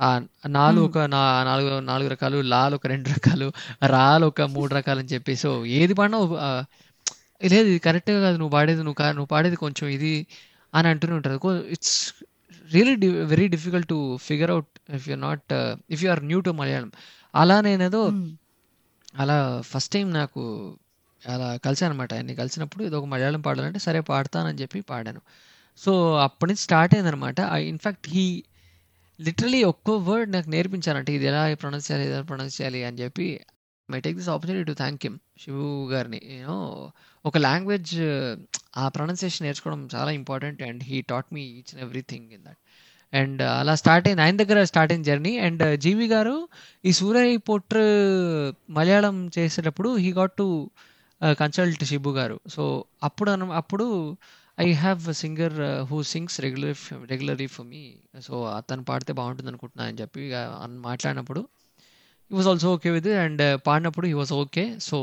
[0.00, 0.08] ఆ
[0.48, 0.98] నాలుగు ఒక
[1.44, 3.48] నాలుగు నాలుగు రకాలు లాలు ఒక రెండు రకాలు
[3.86, 6.18] రాలు ఒక మూడు రకాలు అని చెప్పి సో ఏది పాడినా
[7.44, 10.12] లేదు ఇది కరెక్ట్గా కాదు నువ్వు పాడేది నువ్వు కా- నువ్వు పాడేది కొంచెం ఇది
[10.72, 11.36] అని అంటూనే ఉంటారు.
[11.66, 11.96] It's
[12.70, 15.52] really very difficult to figure out if you're not
[15.90, 16.90] if you are new to Malayalam
[17.34, 18.02] అలా నేనేదో
[19.16, 20.42] అలా ఫస్ట్ టైం నాకు
[21.28, 22.14] అలా కలిసానన్నమాట.
[22.14, 25.20] ఆయన్ని కలిసినప్పుడు ఇది ఒక మలయాళం పాడాలంటే సరే పాడతానని చెప్పి పాడాను.
[25.76, 27.40] సో, అప్పటి నుంచి స్టార్ట్ అయిందనమాట.
[27.40, 28.42] ఇన్ఫ్యాక్ట్ హీ
[29.20, 33.40] లిటరలీ ఒక్కో వర్డ్ నాకు నేర్పించారంటే ఇది ఎలా ప్రొనౌన్స్ చేయాలి, ఎలా ప్రొనౌన్స్ చేయాలి అని చెప్పి
[33.94, 36.20] I take this opportunity to thank him Shivu గారిని.
[36.24, 36.90] యూనో
[37.26, 37.94] ఒక లాంగ్వేజ్
[38.76, 42.58] ఆ ప్రొనౌన్సియేషన్ నేర్చుకోవడం చాలా important and he taught me each and everything in that.
[43.14, 44.22] And అలా స్టార్ట్ అయింది.
[44.22, 45.38] ఆయన దగ్గర స్టార్ట్ అయిన జర్నీ.
[45.38, 46.48] అండ్ జీవి గారు
[46.84, 50.70] ఈ సూర్య పోట్ర్' మలయాళం చేసేటప్పుడు he got to
[51.20, 52.36] consult Shibu garu.
[52.48, 52.62] So,
[53.02, 53.86] అప్పుడు అన అప్పుడు
[54.58, 55.56] I have singer
[55.90, 56.80] who sings regular
[57.12, 57.82] regularly for me.
[58.22, 60.22] So, అతను పాడితే బాగుంటుంది అనుకుంటున్నా అని చెప్పి
[60.86, 61.42] మాట్లాడినప్పుడు
[62.30, 64.64] he was also okay with and పాడినప్పుడు he was okay.
[64.82, 64.98] So,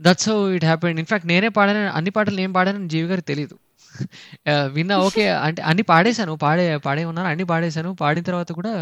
[0.00, 0.98] that's how it happened.
[1.02, 3.56] In fact నేనే పాడాను అన్ని పాటలు నేను పాడానని జీవి గారికి తెలియదు
[4.76, 5.24] విన్నా ఓకే.
[5.46, 6.34] అంటే అన్ని పాడేశాను.
[6.44, 7.28] పాడే పాడే ఉన్నాను.
[7.30, 7.90] అన్ని పాడేశాను.
[8.02, 8.74] పాడిన తర్వాత కూడా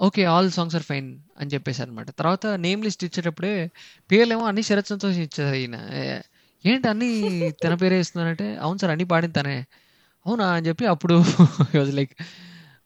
[0.00, 0.22] okay.
[0.32, 1.08] All songs are fine
[1.38, 2.08] అని చెప్పేసారనమాట.
[2.18, 3.52] తర్వాత నేమ్ లిస్ట్ ఇచ్చేటప్పుడే
[4.10, 5.76] పేర్లేమో అన్నీ శరత్ సంతోష్ ఇచ్చారు ఈయన.
[6.64, 7.10] ఏంటి అన్నీ
[7.62, 9.56] తన పేరే ఇస్తున్నారంటే, అవును సార్ అన్నీ పాడింది తనే.
[10.26, 11.14] అవునా అని చెప్పి అప్పుడు
[11.76, 12.14] వాస్ లైక్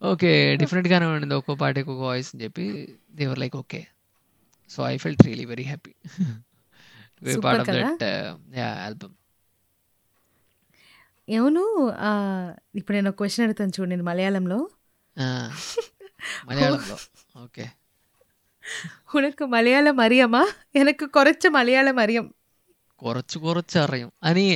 [0.03, 0.31] ఓకే.
[0.63, 1.35] డిఫరెంట్‌గానే ఉండింది.
[1.35, 2.67] ఒక్కో పాటకి ఒక్కో వాయిస్ అని చెప్పి
[3.15, 3.81] they were like okay.
[4.71, 5.93] So, I felt really very happy
[7.45, 7.71] part of!
[7.77, 8.05] That
[8.57, 8.77] yeah!
[8.87, 9.15] Album.
[11.29, 11.63] అవును.
[12.75, 14.59] ఇప్పుడు నేను క్వెషన్ అడుగుతాను చూడండి మలయాళంలో.
[16.49, 16.95] மலையாளம்ல
[17.43, 17.65] ஓகே
[19.15, 20.43] உனக்கு மலையாளம் அறியாமா
[20.75, 22.31] எனக்கு குறைச்ச మలయాళం அறியும்
[23.03, 24.47] కొరచు కొరచు అరయం అని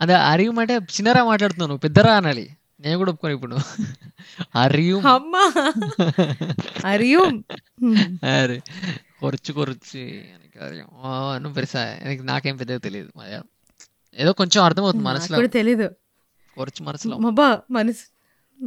[0.00, 2.46] అదే అరియం అంటే చిన్నరా మాట్లాడుతున్నాను పెద్దరా అనాలి
[2.80, 3.56] నేను కూడా ఒప్పుకోను ఇప్పుడు
[4.62, 5.44] అరియం అమ్మా
[6.92, 7.34] అరియం
[8.34, 8.58] అరే
[9.20, 10.00] కొరచు కొరచు
[10.34, 10.88] ఎనకి అరియం
[11.42, 13.48] నువ్వు పెరిసా ఎనకి నాకేం పెద్దగా తెలియదు మలయాళం
[14.16, 15.88] ఏదో కొంచెం అర్థమవుతుంది మనసులో తెలియదు
[16.56, 17.16] కొరచు మనసులో
[17.78, 18.04] మనసు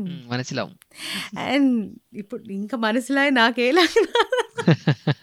[0.03, 0.69] మనసులో.
[1.39, 4.03] అండ్ ఇప్పుడు ఇంకా మనసులా నాకేలాగా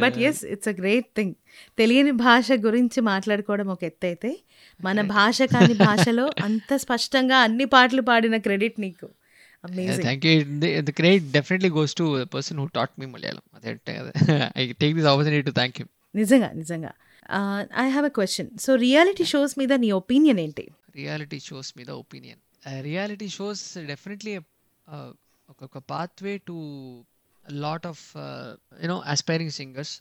[0.00, 1.34] but yes it's a great thing.
[1.78, 4.40] తెలియని భాష గురించి మాట్లాడుకోవడం ఒక ఎత్తైతే,
[4.80, 9.08] మన భాష కాని భాషలో అంత స్పష్టంగా అన్ని పాటలు పాడిన క్రెడిట్ నీకు.
[9.84, 10.80] You.
[10.82, 13.42] The credit definitely goes to person who taught me Malayalam.
[13.54, 14.12] అదంటే అదే.
[14.56, 15.88] I take this opportunity to thank him.
[16.16, 16.52] నిజంగా.
[16.52, 16.92] నిజంగా.
[17.78, 18.58] I have a question.
[18.58, 20.68] So, reality shows మీద నీ ఒపీనియన్ ఏంటి?
[20.96, 22.38] రియాలిటీ షోస్ మీద ఒపీనియన్.
[22.86, 24.34] రియాలిటీ షోస్ డెఫినెట్‌లీ
[25.48, 26.56] ఒక pathway to
[27.44, 28.50] lot of ah,
[28.82, 29.92] you know aspiring singers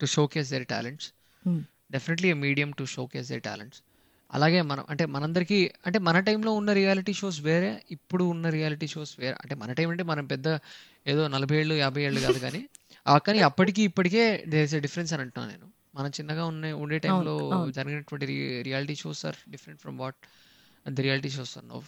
[0.00, 1.08] to showcase their talents.
[1.92, 3.80] Definitely medium to showcase their talents.
[4.30, 5.56] అలాగే మనం అంటే మనందరికీ
[5.86, 7.70] అంటే మన టైంలో ఉన్న రియాలిటీ షోస్ వేరే.
[7.90, 9.36] ఇప్పుడు ఉన్న రియాలిటీ షోస్ వేరే.
[9.42, 10.46] అంటే మన టైం అంటే మనం పెద్ద
[11.06, 12.60] ఏదో 40 ఏళ్ళు, 50 ఏళ్ళు కాదు కానీ,
[13.26, 15.66] కానీ అప్పటికి ఇప్పటికే దేర్ ఇస్ ఎ డిఫరెన్స్ అని అంటున్నాను నేను.
[15.94, 16.98] మనం చిన్నగా ఉన్న ఉండే.
[17.06, 17.34] టైంలో.
[17.78, 18.26] జరిగినటువంటి
[18.68, 20.20] reality shows are different from what
[20.86, 21.80] the reality shows are now.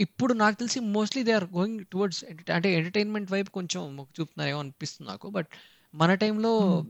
[0.00, 3.82] ఇప్పుడు నాకు తెలిసి mostly they are going towards అంటే ఎంటర్‌టైన్‌మెంట్ వైపు కొంచెం
[4.16, 5.30] చూపుతున్నారేమో అనిపిస్తుంది నాకు.
[5.30, 5.50] బట్
[5.94, 6.86] మన టైంలో hmm.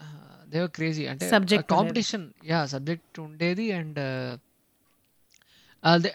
[0.00, 1.68] Ah, they were crazy అంటే సబ్జెక్ట్.
[1.72, 2.66] Competition yeah!
[2.68, 4.00] సబ్జెక్ట్ ఉండేది అండ్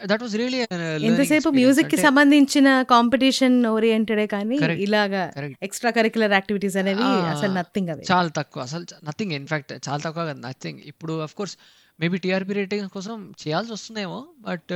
[0.09, 1.49] దట్ వాస్ లెర్నింగ్ ఎంతసేపు.
[1.57, 4.57] మ్యూజిక్‌కి అంటే సంబంధించిన కాంపిటీషన్ ఓరియెంటెడే కానీ.
[4.85, 5.23] ఇలాగా.
[5.61, 7.03] ఎక్స్‌ట్రా కరిక్యులర్ యాక్టివిటీస్ అనేవి
[7.33, 7.57] అసలు ఆ!
[7.59, 8.03] నథింగ్ అవి.
[8.11, 8.61] చాలా తక్కువ.
[8.63, 10.81] అసలు నథింగ్ ఇన్‌ఫాక్ట్ చాలా తక్కువ నథింగ్.
[10.85, 11.55] ఇప్పుడు of course
[11.99, 14.19] maybe TRP ratings కోసం చేయాల్సొస్తుందేమో.
[14.41, 14.71] బట్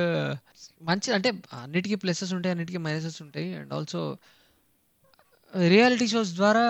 [0.81, 2.51] మంచి అంటే అన్నిటికి ప్లసెస్ ఉంటాయి.
[2.51, 3.49] అన్నిటికి మైనసెస్ ఉంటాయి.
[3.55, 4.01] అండ్ ఆల్సో
[5.71, 6.65] రియాలిటీ షోస్ ద్వారా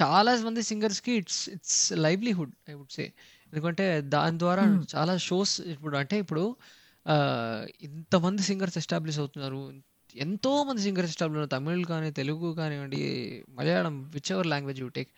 [0.00, 3.04] చాలా మంది సింగర్స్‌కి it's it's livelihood I would say.
[3.52, 4.64] ఎందుకంటే దాని ద్వారా.
[4.94, 6.44] చాలా షోస్ ఇప్పుడు అంటే ఇప్పుడు
[7.88, 9.60] ఇంతమంది సింగర్స్ ఎస్టాబ్లిష్ అవుతున్నారు.
[10.14, 11.54] ఎంతో మంది సింగర్స్ ఎస్టాబ్లిష్ అవుతున్నారు.
[11.56, 13.00] తమిళ్ కానీ, తెలుగు కానివ్వండి,
[13.50, 13.94] Malayalam
[14.34, 15.10] whichever language you take.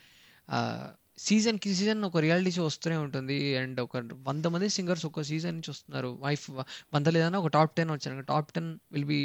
[0.49, 0.87] Ah,
[1.19, 3.39] సీజన్‌కి సీజన్ ఒక రియాలిటీ షో వస్తూనే ఉంటుంది.
[3.61, 3.97] అండ్ ఒక
[4.29, 6.11] 100 మంది సింగర్స్ ఒక సీజన్ నుంచి వస్తున్నారు.
[6.21, 6.47] వైఫ్
[6.93, 8.25] 100 లేదన్నా ఒక టాప్ 10 వచ్చారు.
[8.33, 9.19] Top 10 will be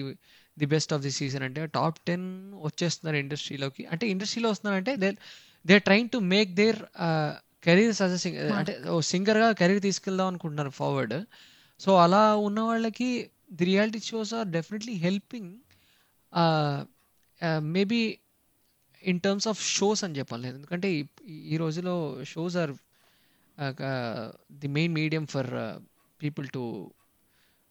[0.58, 2.26] the best of the season అంటే టాప్ 10
[2.68, 3.84] వచ్చేస్తున్నారు ఇండస్ట్రీలోకి.
[3.86, 5.10] అంటే ఇండస్ట్రీలో వస్తున్నారంటే they
[5.66, 6.80] they trying to make their
[7.64, 7.74] a
[8.18, 8.74] singer అంటే.
[8.90, 11.16] ఓ సింగర్‌గా కెరీర్ తీసుకెళ్దాం అనుకుంటున్నారు ఫార్వర్డ్.
[11.80, 13.10] సో, అలా ఉన్న వాళ్ళకి
[13.54, 15.52] the reality shows are definitely helping
[17.72, 18.02] maybe
[19.04, 20.46] in terms of shows అని చెప్పాలి.
[20.54, 20.88] ఎందుకంటే
[21.50, 21.96] ఈ రోజుల్లో
[22.32, 22.74] shows are
[24.60, 25.50] the main medium for
[26.20, 26.64] people to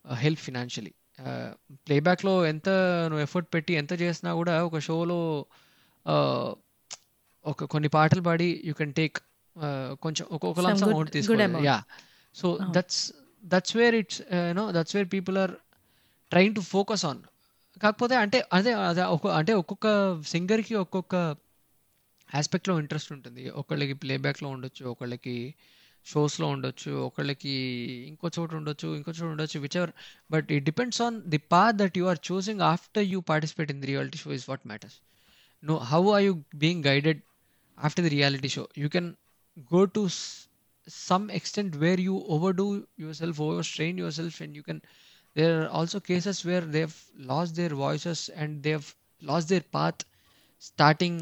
[0.04, 0.92] help financially.
[1.22, 1.52] Ah,
[1.86, 2.68] ప్లేబ్యాక్‌లో ఎంత
[3.10, 5.20] నువ్వు ఎఫర్ట్ పెట్టి ఎంత చేసినా కూడా ఒక షోలో
[7.44, 9.18] ఒక కొన్ని పాటలు పాడి యూ కెన్ టేక్
[10.00, 11.64] కొంచెం ఒక ఒక some lump sum good amount good తీసుకోవాలి.
[11.66, 11.82] Yeah!
[12.34, 12.46] So.
[12.70, 13.02] That's
[13.44, 14.20] that's where it's
[14.56, 15.54] you that's where people are
[16.30, 17.20] trying to focus on.
[17.76, 19.02] కాకపోతే అంటే అదే అదే
[19.32, 19.86] అంటే ఒక్కొక్క
[20.24, 21.14] సింగర్‌కి ఒక్కొక్క
[22.28, 23.50] యాస్పెక్ట్‌లో ఇంట్రెస్ట్ ఉంటుంది.
[23.60, 24.84] ఒకళ్ళకి ప్లేబ్యాక్‌లో ఉండొచ్చు.
[24.84, 25.36] ఒకళ్ళకి
[26.06, 26.90] షోస్‌లో ఉండొచ్చు.
[27.06, 27.54] ఒకళ్ళకి
[28.08, 28.88] ఇంకో చోట ఉండొచ్చు.
[28.96, 29.58] ఇంకో చోట ఉండొచ్చు.
[29.60, 29.92] Whichever
[30.30, 33.86] but it depends on the path that you are choosing after you participate in the
[33.86, 34.98] reality show is what matters.
[35.62, 37.22] No how are you being guided
[37.78, 39.04] after the reality show you can
[39.70, 40.48] go to s-
[40.88, 44.78] some extent where you overdo yourself overstrain yourself and you can
[45.36, 46.96] there are also cases where they've
[47.30, 48.88] lost their voices and they've
[49.22, 50.00] lost their path
[50.62, 51.20] starting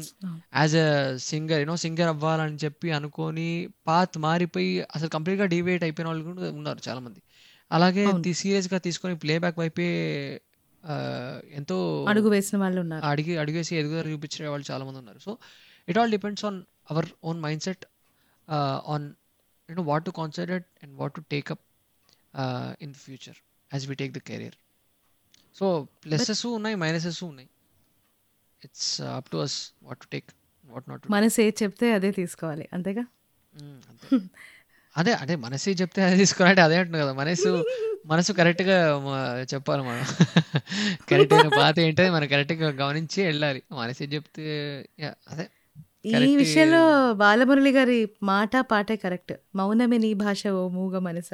[0.57, 0.87] as a
[1.25, 3.45] singer you know singer అవ్వాలని చెప్పి అనుకొని
[3.87, 7.21] path మారిపోయి అసలు కంప్లీట్గా డివేట్ అయిపోయిన వాళ్ళు కూడా ఉన్నారు చాలా మంది
[7.71, 8.33] అలాగే అవును.
[8.41, 9.87] సీరియస్గా తీసుకొని ప్లేబ్యాక్ వైపే
[11.53, 11.77] ఎంతో
[12.07, 13.03] అడుగు వేసిన వాళ్ళు ఉన్నారు.
[13.05, 15.19] అడిగి అడిగేసి ఎదుగుదల చూపించే వాళ్ళు చాలా మంది ఉన్నారు.
[15.19, 15.31] So
[15.87, 16.57] it all depends on
[16.91, 17.83] our own mindset
[18.87, 19.05] on
[19.69, 21.63] you know what to concentrate and what to take up
[22.81, 23.37] in future
[23.71, 24.57] as we take the career
[25.55, 25.67] so
[26.05, 27.49] pluses ఉన్నాయి మైనసెస్ ఉన్నాయి.
[28.61, 30.29] It's up to us what to take
[30.69, 33.03] what not మనసు ఏది చెప్తే అదే తీసుకోవాలి అంతేగా?
[34.95, 37.49] అదే అదే మనసే చెప్తే అది తీసుకోవాలంటే అదే అంటుంది కదా మనసు
[38.05, 39.15] మనసు కరెక్ట్గా మ-
[39.53, 40.03] చెప్పాలి మనం.
[41.09, 43.63] కరెక్ట్ అయిన పాత ఏంటో మనం కరెక్ట్గా గమనించి వెళ్ళాలి.
[43.71, 44.45] మనసే చెప్తే
[45.27, 45.45] అదే.
[46.07, 46.35] ఈ.
[46.35, 49.33] విషయంలో బాలమురళి గారి మాట పాటే కరెక్ట్.
[49.55, 51.33] మౌనమే నీ భాష ఓ మూగ మనస.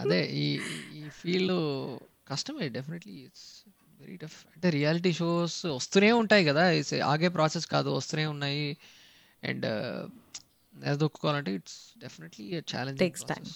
[0.00, 0.60] అదే ఈ
[0.94, 3.12] ఈ ఫీల్డ్ కష్టమే డెఫినెట్లీ.
[3.12, 3.70] ఇట్స్
[4.00, 6.62] వెరీ టఫ్ అంటే రియాలిటీ షోస్ వస్తూనే ఉంటాయి కదా.
[7.06, 8.76] ఆగే ప్రాసెస్ కాదు వస్తూనే ఉన్నాయి.
[9.44, 9.66] And
[10.74, 13.02] నిలదొక్కుకోవాలంటే it's definitely challenge
[13.32, 13.48] time.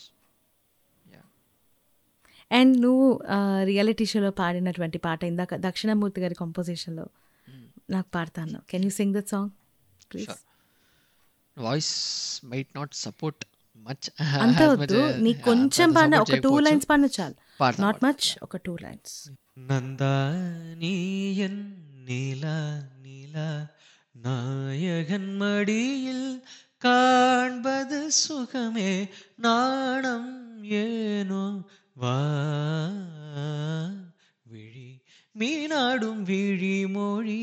[2.52, 3.20] And నువ్వు
[3.64, 7.06] రియాలిటీ షోలో పాడినటువంటి పాట ఇందాక దక్షిణామూర్తి గారి కంపోజిషన్లో
[7.89, 9.51] నాకు పాడతాను can you sing that song
[10.11, 10.39] please Sure.
[11.57, 11.93] Voice
[12.49, 13.41] might not support
[13.87, 14.07] much
[14.39, 17.35] అంత వద్దు నీకు కొంచెం పాడిన ఒక టూ లైన్స్ పాడిన చాలు
[17.83, 19.15] నాట్ మచ్ ఒక టూ లైన్స్
[19.69, 21.55] നന്ദാനീയൻ
[22.07, 22.43] നില
[23.05, 23.35] നില
[24.25, 26.21] നായകൻ മടിയിൽ
[26.85, 28.91] കാൺപത് സുഖമേ
[29.45, 30.25] നാണം
[30.79, 31.43] ഏനോ
[31.95, 32.15] വാ
[34.45, 34.89] വിഴി
[35.34, 37.40] மீனாடும் விழி மொழி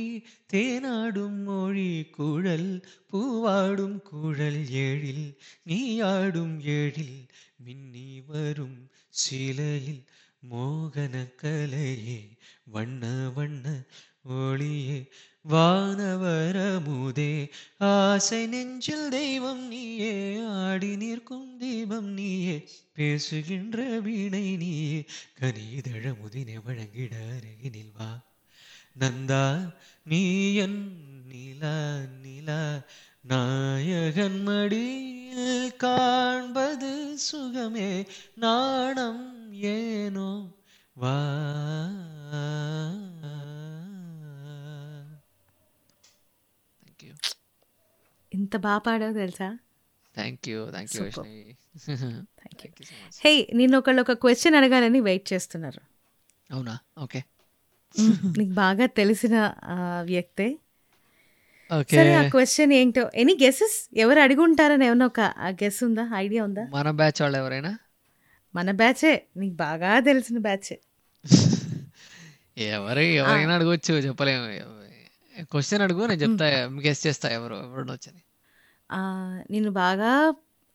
[0.54, 2.70] தேனாடும் மொழி குழல்
[3.10, 5.28] பூவாடும் குழல் எழில்
[5.68, 7.20] நீயாடும் எழில்
[7.58, 8.80] மின்னி வரும்
[9.22, 10.04] சிலையில்
[10.44, 12.22] மோகன கலையே
[12.66, 13.04] வண்ண
[13.36, 13.66] வண்ண
[14.38, 15.00] ஒளியே
[15.46, 17.32] வானவரமுதே
[17.88, 20.12] ஆசை நெஞ்சில் தெய்வம் நீயே
[20.60, 22.56] ஆடி நிற்கும் தீபம் நீயே
[22.94, 25.00] பேசுகின்ற வீணை நீயே
[25.39, 28.10] கனிதழ முதினை வழங்கிட அருகினில் வா
[28.96, 29.44] நந்தா
[30.06, 30.22] நீ
[30.58, 30.80] என்
[31.26, 31.76] நிலா
[32.22, 32.62] நிலா
[33.24, 36.94] நாயகன் மடியில் காண்பது
[37.28, 37.92] சுகமே
[38.36, 39.26] நாணம்
[39.74, 40.32] ஏனோ
[40.96, 41.18] வா.
[48.32, 49.47] ఇంత బాగా పాడావు తెలుసా?
[50.15, 51.03] Thank you thank you
[52.39, 52.73] thank you
[53.23, 55.82] hey నేను ఒకళ్ళు ఒక క్వశ్చన్ అడగాలని వెయిట్ చేస్తున్నారు.
[56.49, 56.75] అవునా?
[56.97, 57.21] ఓకే
[58.36, 59.36] నీకు బాగా తెలిసిన
[60.05, 60.47] వ్యక్తే.
[61.69, 65.21] ఓకే సరే ఆ క్వశ్చన్ ఏంటో ఎనీ గెసెస్ ఎవరు అడిగి ఉంటారని ఏమన్నా ఒక
[65.61, 66.03] గెస్ ఉందా?
[66.15, 66.63] ఐడియా ఉందా?
[66.75, 67.71] మన బ్యాచ్ వాళ్ళు ఎవరైనా?
[68.53, 70.77] మన బ్యాచే నీకు బాగా తెలిసిన బ్యాచే
[72.71, 74.47] ఎవరు ఎవరైనా అడగవచ్చు చెప్పలేము.
[75.52, 76.48] క్వశ్చన్ అడుగు నేను చెప్తా
[76.86, 78.22] గెస్ట్ చేస్తా ఎవరు ఎవరు వచ్చని
[78.89, 79.00] ఆ,
[79.52, 80.12] నిన్ను బాగా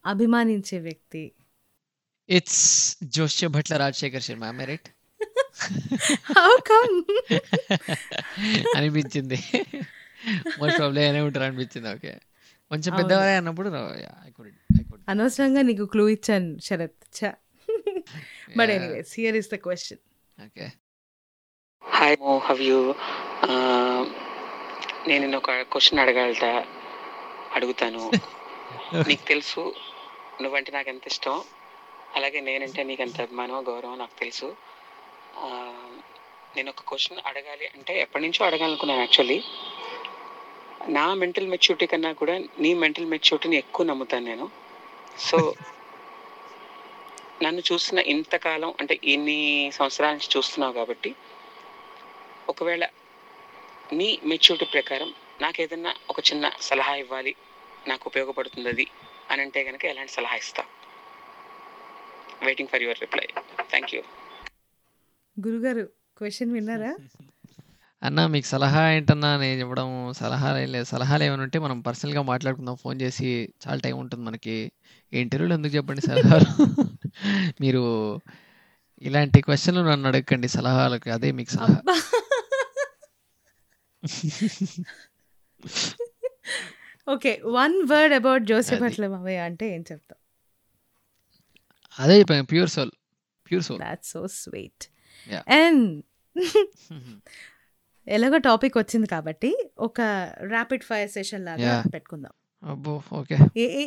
[0.05, 1.23] అభిమానించే వ్యక్తి.
[2.29, 2.63] It's
[3.55, 4.89] Joshyabhatla Rajasekhar Sharma right
[6.39, 6.95] how come
[8.77, 9.39] అనిపించింది.
[10.59, 12.13] మోస్ట్ ప్రాబ్లీ అనే ఉంటారు అనిపించింది ఓకే
[12.71, 12.91] కొంచెం.
[12.99, 13.69] పెద్దవారే అన్నప్పుడు
[14.21, 16.99] ఐ కుడ్ ఐ కుడ్ అనవసరంగా నీకు క్లూ ఇచ్చాను శరత్.
[17.19, 17.31] చా
[18.57, 20.03] but anyways here is the question
[20.39, 20.67] okay
[21.85, 22.79] hi మో హవ్ యూ
[25.09, 26.45] నేను ఒక క్వశ్చన్ అడగలట
[27.55, 28.03] అడుగుతాను.
[29.09, 29.63] నీకు తెలుసు
[30.43, 31.37] నువ్వంటే నాకు ఎంత ఇష్టం.
[32.15, 34.49] అలాగే నేనంటే నీకు ఎంత అభిమానం గౌరవం నాకు తెలుసు.
[36.57, 39.39] నేను ఒక క్వశ్చన్ అడగాలి అంటే ఎప్పటి నుంచో అడగాలనుకున్నాను యాక్చువల్లీ
[40.89, 44.47] నా మెంటల్ మెచ్యూరిటీ కన్నా కూడా నీ మెంటల్ మెచ్యూరిటీని ఎక్కువ నమ్ముతాను నేను.
[45.19, 45.39] సో
[47.43, 49.41] నన్ను చూసిన ఇంతకాలం అంటే ఇన్ని
[49.73, 51.11] సంవత్సరాల నుంచి చూస్తున్నావు కాబట్టి
[52.49, 52.85] ఒకవేళ
[53.93, 57.35] నీ మెచ్యూరిటీ ప్రకారం నాకు ఏదన్నా ఒక చిన్న సలహా ఇవ్వాలి
[57.89, 58.87] నాకు ఉపయోగపడుతుంది అది
[59.31, 60.63] అని అంటే కనుక ఎలాంటి సలహా ఇస్తా?
[62.45, 63.27] Waiting for your reply
[63.71, 64.03] thank you
[65.39, 66.97] గురుగారు క్వశ్చన్ విన్నారా?
[68.03, 69.37] అన్న మీకు సలహా ఏంటన్నా?
[69.37, 70.85] నేను చెప్పడం సలహాలు ఏం లేదు.
[70.85, 72.77] సలహాలు ఏమైనా ఉంటే మనం పర్సనల్గా మాట్లాడుకుందాం.
[72.77, 74.73] ఫోన్ చేసి చాలా టైం ఉంటుంది మనకి.
[75.13, 76.67] ఇంటర్వ్యూలో ఎందుకు చెప్పండి సలహాలు?
[77.61, 78.21] మీరు
[79.03, 81.11] ఇలాంటి క్వశ్చన్లు నన్ను అడగండి సలహాలకు.
[81.11, 81.81] అదే మీకు సలహా.
[87.07, 88.83] Okay one word about Joseph.
[88.89, 90.19] అట్ల మావయ్య అంటే ఏం చెప్తాం
[91.97, 92.17] అదే
[92.51, 92.93] pure soul
[93.47, 94.85] pure soul that's so sweet.
[95.59, 95.85] And
[98.07, 100.01] ఎలాగో టాపిక్ వచ్చింది కాబట్టి ఒక
[100.47, 101.73] ర్యాపిడ్ ఫైర్ సెషన్ లాగా.
[101.95, 103.37] పెట్టుకుందాం అబ్బో ఓకే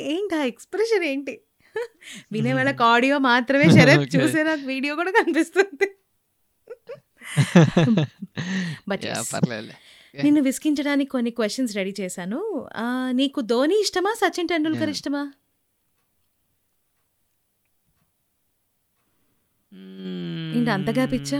[0.07, 1.35] ఏంటి ఆ ఎక్స్ప్రెషన్ ఏంటి
[2.33, 4.05] వినే వాళ్ళకి ఆడియో మాత్రమే శరత్.
[4.15, 5.87] చూసే నాకు వీడియో కూడా కనిపిస్తుంది
[9.03, 9.27] yes.
[9.33, 9.73] పర్లేదు
[10.25, 12.39] నిన్ను విసిగించడానికి కొన్ని క్వశ్చన్స్ రెడీ చేశాను.
[13.13, 14.11] నీకు ధోని ఇష్టమా?
[14.21, 14.91] సచిన్ టెండూల్కర్.
[14.95, 15.23] ఇష్టమా?
[20.55, 21.39] ఏంటి అంతగా పిచ్చా?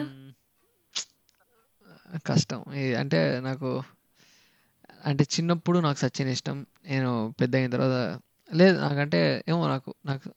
[2.26, 2.59] కష్టం.
[3.01, 3.70] అంటే నాకు
[5.03, 6.57] అంటే చిన్నప్పుడు నాకు సచిన్ ఇష్టం.
[6.86, 7.09] నేను
[7.39, 7.97] పెద్ద అయిన తర్వాత
[8.51, 10.30] లేదు నాకంటే ఏమో నాకు నాకు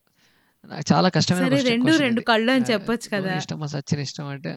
[0.63, 2.21] నాకు చాలా కష్టమైన రెండు రెండు.
[2.29, 3.31] కళ్ళు అని చెప్పొచ్చు కదా.
[3.41, 4.51] ఇష్టమా సచిన్ ఇష్టం అంటే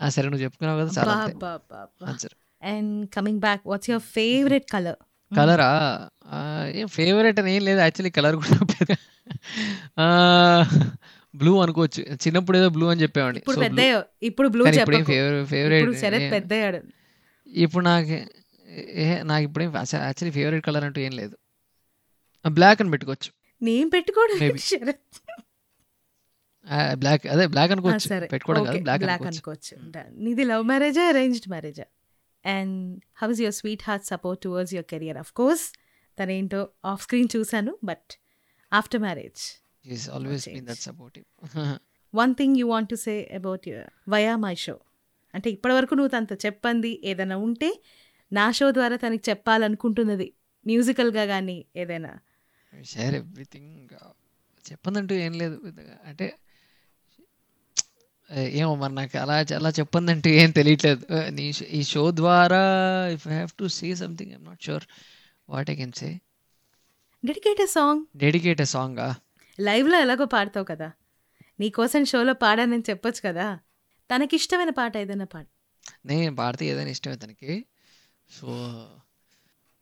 [0.00, 1.14] ఆ, సరే నువ్వు చెప్పుకున్నావు కదా చాలా
[2.06, 4.96] answer and coming back what's your favourite colour
[5.36, 5.70] కలరా
[6.66, 7.78] ఏం ఫేవరెట్ అని ఏం లేదు.
[7.78, 8.96] యాక్చువల్లీ కలర్ కూడా పెద్ద
[11.34, 12.02] బ్లూ అనుకోవచ్చు.
[12.14, 13.38] చిన్నప్పుడు ఏదో బ్లూ అని చెప్పేవాడిని.
[13.38, 14.00] ఇప్పుడు పెద్ద blue.
[14.22, 14.64] ఇప్పుడు బ్లూ
[15.44, 16.80] ఫేవరెట్ శరత్ పెద్దయ్యాడు
[17.46, 18.08] ఇప్పుడు నాకు
[18.72, 21.36] ఏ నాకు ఇప్పుడేం యాక్చువల్లీ ఫేవరెట్ కలర్ అంటూ ఏం లేదు.
[22.48, 23.30] బ్లాక్ అని పెట్టుకోవచ్చు.
[23.62, 24.56] నేను.
[24.56, 25.18] శరత్.
[26.92, 28.26] బ్లాక్ అదే బ్లాక్ అనుకోవచ్చు.
[28.26, 29.74] పెట్టుకోవడం కాదు బ్లాక్ అనుకోవచ్చు.
[30.10, 31.84] నీది లవ్ మ్యారేజా అరేంజ్డ్ మ్యారేజా
[32.44, 35.72] and how is your sweetheart support towards your career of course
[36.18, 38.08] తనేంటో off screen చూశాను but
[38.72, 39.42] after marriage
[42.14, 44.80] one thing you want to say about your via my show
[45.34, 47.82] అంటే ఇప్పటివరకు నువ్వు తనతో చెప్పంది ఏదైనా ఉంటే
[48.32, 50.34] నా షో ద్వారా తనకి చెప్పాలనుకుంటున్నది
[50.66, 52.18] మ్యూజికల్గా కానీ ఏదైనా.
[52.84, 53.88] షేర్ ఎవ్రీథింగ్
[54.64, 55.56] చెప్పందంటూ ఏం లేదు.
[56.04, 56.26] అంటే
[58.55, 63.27] ఏమో మరి నాకు అలా అలా చెప్పందంటూ ఏం తెలియట్లేదు ఆ, నీ షో- ఈ షో ద్వారా if
[63.27, 64.83] I have to say something I'm not sure
[65.49, 66.19] what I can say
[67.23, 69.15] dedicate song dedicate సాంగా
[69.59, 70.91] లైవ్లో ఎలాగో పాడతావు కదా
[71.59, 73.59] నీకోసం షోలో పాడానని చెప్పొచ్చు కదా
[74.09, 75.47] తనకిష్టమైన పాట ఏదైనా పాడు
[76.05, 77.65] నేను పాడితే ఏదైనా ఇష్టమే తనకి
[78.29, 78.47] ஸோ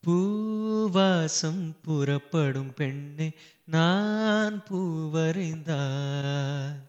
[0.04, 3.34] பூவாசம் புறப்படும் பெண்ணே
[3.68, 6.80] நான் பூவரைந்தால்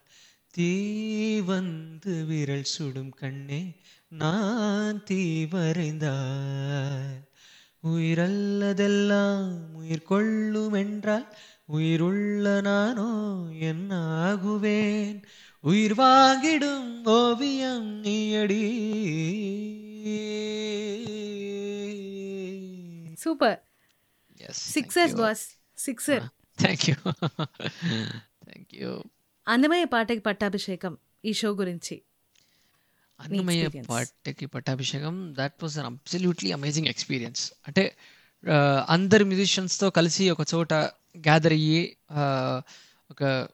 [0.52, 0.72] தீ
[1.42, 3.62] வந்து விரல் சுடும் கண்ணே
[4.08, 7.20] நான் தீ வரைந்தார்
[7.84, 11.28] உயிரல்லதெல்லாம் உயிர் கொள்ளும் என்றால்
[11.66, 13.10] உயிருள்ள நானோ
[13.60, 13.92] என்ன
[14.26, 15.24] ஆகுவேன்.
[15.60, 18.66] உயிர் வாங்கிடும் ஓவியம் நீயடி.
[23.16, 23.60] Super.
[24.76, 25.46] Sixer boss
[25.86, 26.24] sixer
[26.62, 26.96] thank you
[28.48, 28.92] thank you
[29.48, 32.02] అందమయ్య పాటకి పట్టాభిషేకం ఈ షో గురించి.
[33.20, 33.70] అన్నమయ్య.
[33.90, 37.96] పాటకి పట్టాభిషేకం that was an absolutely amazing experience అంటే
[38.90, 41.98] అందరు musicians తో కలిసి ఒక చోట గ్యాదర్ అయ్యి
[43.12, 43.48] ఒక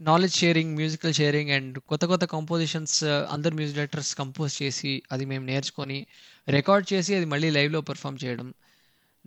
[0.00, 5.44] knowledge sharing musical sharing and కొత్త కొత్త కంపోజిషన్స్ అందరు మ్యూజిక్ డైరెక్టర్స్ కంపోజ్ చేసి అది మేము
[5.46, 6.06] నేర్చుకొని
[6.48, 8.54] రికార్డ్ చేసి అది మళ్ళీ లైవ్లో పర్ఫామ్ చేయడం.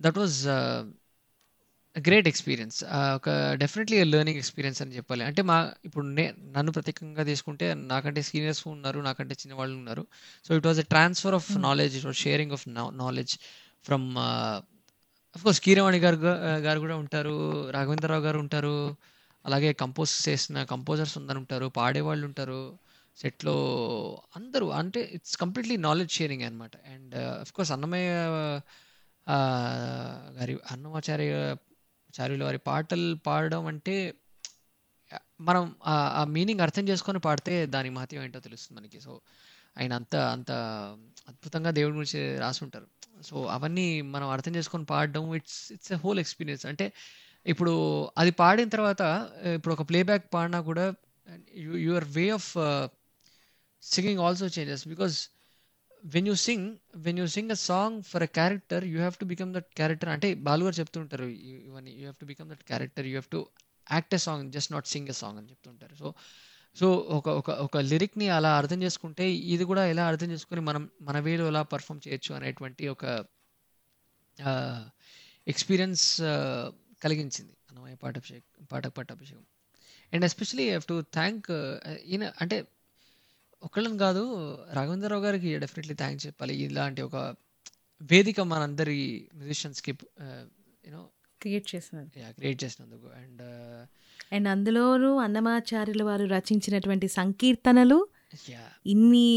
[0.00, 0.46] దట్ వాజ్
[2.06, 2.84] గ్రేట్ ఎక్స్పీరియన్స్
[3.14, 5.24] ఒక డెఫినెట్లీ లెర్నింగ్ ఎక్స్పీరియన్స్ అని చెప్పాలి.
[5.24, 10.06] అంటే మా ఇప్పుడు నే నన్ను ప్రత్యేకంగా తీసుకుంటే నాకంటే సీనియర్స్ ఉన్నారు నాకంటే చిన్న వాళ్ళు ఉన్నారు.
[10.48, 13.38] So it was a transfer of knowledge it was sharing of knowledge
[13.84, 14.14] from
[15.42, 16.16] course Keeravani garu
[16.60, 18.96] garu కూడా ఉంటారు రాఘవేంద్రరావు గారు ఉంటారు
[19.46, 22.78] అలాగే కంపోజ్ చేసిన కంపోజర్స్ ఉందని ఉంటారు పాడేవాళ్ళు ఉంటారు
[23.16, 23.54] సెట్లో
[24.36, 28.10] అందరూ అంటే ఇట్స్ కంప్లీట్లీ నాలెడ్జ్ షేరింగ్ అనమాట అండ్ అఫ్ కోర్స్ అన్నమయ్య
[30.38, 31.56] గారి అన్నమాచార్య
[32.10, 33.96] చార్యుల వారి పాటలు పాడడం అంటే
[35.40, 39.00] మనం ఆ- మీనింగ్ అర్థం చేసుకొని పాడితే దాని మహత్యం ఏంటో తెలుస్తుంది మనకి.
[39.00, 39.20] సో
[39.78, 40.50] ఆయన అంత అంత
[41.28, 42.86] అద్భుతంగా దేవుడి గురించి రాసి ఉంటారు.
[43.22, 46.86] సో అవన్నీ మనం అర్థం చేసుకొని పాడడం it's it's a whole experience అంటే
[47.46, 47.72] ఇప్పుడు
[48.18, 49.02] అది పాడిన తర్వాత
[49.54, 50.84] ఇప్పుడు ఒక ప్లేబ్యాక్ పాడినా కూడా
[51.56, 52.50] your way of
[53.82, 55.16] singing also changes because
[56.14, 56.66] when you sing
[57.06, 60.28] when you sing a song for a character you have to become that character అంటే
[60.48, 61.26] బాలు గారు చెప్తుంటారు
[61.66, 63.40] ఇవన్నీ you have to become that character you have to
[63.86, 66.08] act a song just not sing a song అని చెప్తుంటారు so
[66.76, 71.18] so ఒక ఒక ఒక లిరిక్ని అలా అర్థం చేసుకుంటే ఇది కూడా ఎలా అర్థం చేసుకుని మనం మన
[71.18, 73.04] వేలో ఎలా పర్ఫామ్ చేయొచ్చు అనేటువంటి ఒక
[75.46, 76.04] ఎక్స్పీరియన్స్
[77.04, 79.44] కలిగించింది అన్నమయ్య పాఠాభిషేకం పాఠ పట్టాభిషేకం
[80.12, 81.48] and especially have to thank
[82.06, 82.56] ఈయన అంటే
[83.62, 84.22] ఒకళ్ళని కాదు
[84.76, 86.54] రాఘవేంద్రరావు గారికి డెఫినెట్లీ థ్యాంక్స్ చెప్పాలి.
[86.64, 87.16] ఇలాంటి ఒక
[88.00, 88.98] వేదిక మనందరి
[89.38, 89.92] మ్యూజిషియన్స్కి
[90.86, 91.02] యూనో
[91.40, 93.06] క్రియేట్ చేసినారు క్రియేట్ చేసినందుకు.
[93.20, 93.42] అండ్
[94.34, 97.98] అండ్ అందులోనూ అన్నమాచార్యుల వారు రచించినటువంటి సంకీర్తనలు
[98.86, 99.28] ఇన్ని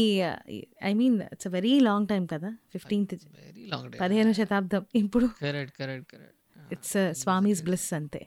[0.84, 2.50] I mean it's very long time కదా.
[2.72, 5.28] ఫిఫ్టీన్త్ వెరీ లాంగ్ పదిహేను శతాబ్దం ఇప్పుడు.
[5.42, 8.22] Correct correct correct it's Swami's bless అంతే.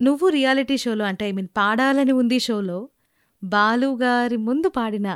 [0.00, 2.78] నువ్వు రియాలిటీ షోలో అంటే ఐ మీన్ పాడాలని ఉంది షోలో
[3.42, 5.08] బాలు గారి ముందు పాడిన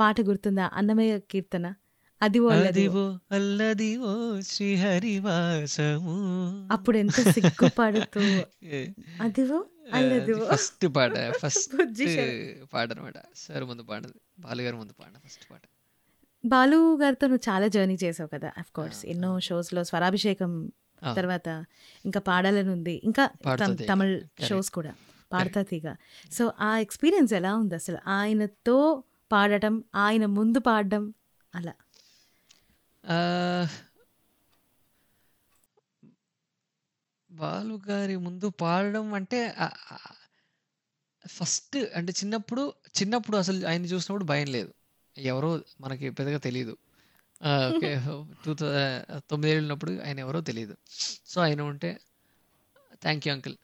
[0.00, 0.70] పాట గుర్తుందా?
[0.72, 1.74] అన్నమయ్య కీర్తన.
[2.22, 3.04] అదివో అల్లదివో.
[3.04, 6.16] అదివో అల్లదివో శ్రీహరివాసము.
[6.72, 8.20] అప్పుడు ఎంత సిగ్గుపడుతూ
[9.20, 9.58] అదివో
[9.92, 10.46] అల్లదివో.
[10.46, 11.12] ఫస్ట్ పాట
[11.42, 11.74] ఫస్ట్
[12.72, 14.14] పాట అనమాట సార్ ముందు పాడదు.
[14.38, 15.62] బాలుగారు ముందు పాడిన ఫస్ట్ పాట.
[16.44, 20.72] బాలు గారితో నువ్వు చాలా జర్నీ చేసావు కదా అఫ్ కోర్స్ ఎన్నో షోస్లో స్వరాభిషేకం.
[21.16, 21.48] తర్వాత
[22.04, 23.00] ఇంకా పాడాలని ఉంది.
[23.04, 23.30] ఇంకా.
[23.88, 24.20] తమిళ్.
[24.44, 24.92] షోస్ కూడా.
[25.32, 25.86] పాడతా తీగ.
[26.32, 27.98] సో ఆ ఎక్స్పీరియన్స్ ఎలా ఉంది అసలు?
[28.14, 28.78] ఆయనతో
[29.30, 31.04] పాడటం ఆయన ముందు పాడడం
[31.52, 31.74] అలా.
[37.30, 39.40] బాలు గారి ముందు పాడడం అంటే
[41.24, 42.62] ఫస్ట్ అంటే చిన్నప్పుడు
[42.98, 44.70] చిన్నప్పుడు అసలు ఆయన చూసినప్పుడు భయం లేదు.
[45.16, 46.74] ఎవరో మనకి పెద్దగా తెలియదు
[47.40, 47.88] ఆ, ఓకే
[48.42, 48.52] టూ
[49.30, 50.74] తొమ్మిదేళ్ళు ఉన్నప్పుడు ఆయన ఎవరో తెలియదు
[51.26, 51.90] సో ఆయన ఉంటే
[53.02, 53.56] థ్యాంక్ యూ అంకుల్.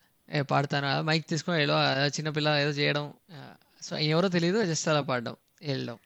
[0.50, 1.02] పాడతాను.
[1.02, 1.74] మైక్ తీసుకొని ఏదో
[2.06, 3.12] చిన్నపిల్ల ఏదో చేయడం
[3.82, 5.98] సో ఎవరో తెలియదు జస్ట్ అలా పాడడం వెళ్ళడం.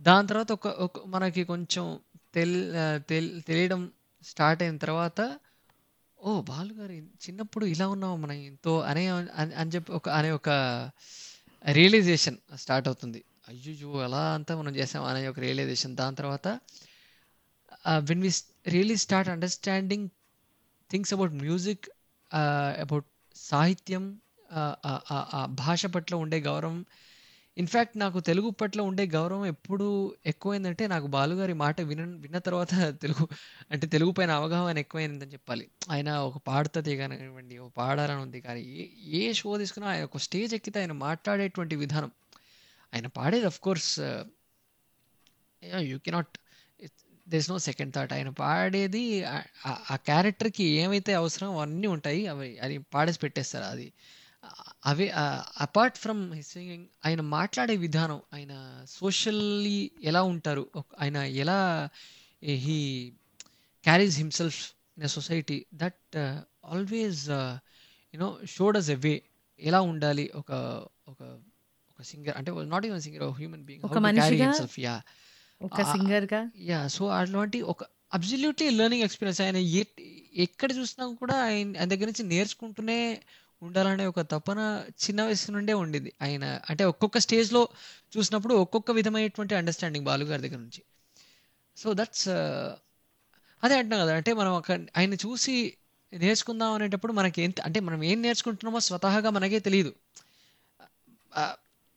[0.00, 1.98] దాని తర్వాత ఒక ఒక మనకి కొంచెం
[2.34, 2.72] తెల్
[3.08, 3.90] తెల్- తెలియడం
[4.22, 5.38] స్టార్ట్ అయిన తర్వాత
[6.22, 10.48] ఓ బాలు గారు చిన్నప్పుడు ఇలా ఉన్నాం మనం ఎంతో అనే అని అని చెప్పి ఒక అనే ఒక
[11.72, 13.24] రియలైజేషన్ స్టార్ట్ అవుతుంది.
[13.48, 15.96] అయ్యో అలా అంతా మనం చేసాం అనే ఒక రియలైజేషన్.
[15.96, 16.60] దాని తర్వాత
[17.98, 18.32] when we
[18.68, 20.08] really start understanding
[20.90, 21.88] things about music
[22.80, 23.06] about
[23.36, 24.04] సాహిత్యం
[25.50, 26.84] భాష పట్ల ఉండే గౌరవం.
[27.56, 29.86] ఇన్ఫ్యాక్ట్ నాకు తెలుగు పట్ల ఉండే గౌరవం ఎప్పుడు
[30.26, 33.28] ఎక్కువైందంటే నాకు బాలుగారి మాట విన విన్న తర్వాత తెలుగు
[33.70, 35.70] అంటే తెలుగు పైన అవగాహన ఎక్కువైందని చెప్పాలి.
[35.90, 38.86] ఆయన ఒక పాడుతుంది కానివ్వండి ఒక పాడాలని ఉంది కానీ ఏ
[39.20, 42.12] ఏ షో తీసుకున్నా ఆయన ఒక స్టేజ్ ఎక్కితే ఆయన మాట్లాడేటువంటి విధానం.
[42.94, 43.98] ఆయన పాడేది of course
[45.80, 46.38] you cannot
[47.26, 52.26] there's no second thought ఆయన పాడేది ఆ- క్యారెక్టర్కి ఏమైతే అవసరం అవన్నీ ఉంటాయి.
[52.26, 53.92] అవి అది పాడేసి పెట్టేస్తారు అది.
[54.86, 55.10] అవి
[55.60, 58.52] అపార్ట్ ఫ్రమ్ సింగింగ్ ఆయన మాట్లాడే విధానం ఆయన
[58.88, 60.70] సోషల్లీ ఎలా ఉంటారు
[61.00, 61.58] ఆయన ఎలా
[62.42, 62.78] he
[63.84, 64.60] carries himself
[64.96, 66.16] in a society that
[66.64, 67.28] always
[68.14, 69.22] you know showed us a way
[69.60, 70.52] ఎలా ఉండాలి ఒక
[71.08, 71.20] ఒక
[71.90, 73.84] ఒక సింగర్ అంటే not even singer human being
[74.78, 74.96] yeah
[75.62, 77.84] ఒక సింగర్గా యా సో అట్లాంటి ఒక
[78.14, 79.40] అబ్సల్యూట్లీ లెర్నింగ్ ఎక్స్పీరియన్స్.
[79.40, 83.20] ఆయన ఏ- ఎక్కడ చూసినా కూడా ఆయన ఆయన దగ్గర నుంచి నేర్చుకుంటూనే
[83.62, 86.12] ఉండాలనే ఒక తపన చిన్న వయసు నుండే ఉండింది.
[86.22, 87.68] ఆయన అంటే ఒక్కొక్క స్టేజ్లో
[88.18, 90.82] చూసినప్పుడు ఒక్కొక్క విధమైనటువంటి అండర్స్టాండింగ్ బాలు గారి దగ్గర నుంచి.
[91.76, 92.28] సో దట్స్
[93.62, 95.74] అదే అంటున్నా కదా అంటే మనం ఒక ఆయన చూసి
[96.12, 99.94] నేర్చుకుందాం అనేటప్పుడు మనకి ఎంత అంటే మనం ఏం నేర్చుకుంటున్నామో స్వతహాగా మనకే తెలియదు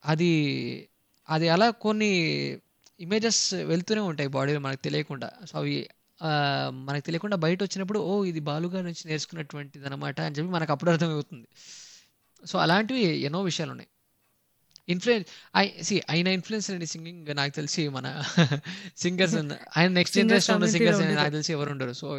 [0.05, 0.34] అది
[1.30, 2.11] అది అలా కొన్ని
[2.99, 3.41] ఇమేజెస్
[3.71, 5.75] వెళ్తూనే ఉంటాయి బాడీలో మనకు తెలియకుండా సో అవి
[6.87, 11.47] మనకు తెలియకుండా బయట వచ్చినప్పుడు ఓ ఇది బాలుగా నుంచి నేర్చుకున్నటువంటిది అనమాట అని చెప్పి మనకు అప్పుడు అర్థమవుతుంది
[12.43, 13.89] సో అలాంటివి ఎన్నో విషయాలు ఉన్నాయి
[14.87, 15.27] ఇన్ఫ్లుయెన్స్
[15.57, 18.07] ఐ సి ఆయన ఇన్ఫ్లుయెన్స్ అండి సింగింగ్ నాకు తెలిసి మన
[19.03, 19.35] సింగర్స్
[19.77, 21.01] ఆయన నెక్స్ట్ జనరేషన్ ఉన్న సింగర్స్.
[21.19, 22.09] నాకు తెలిసి ఎవరు ఉండరు so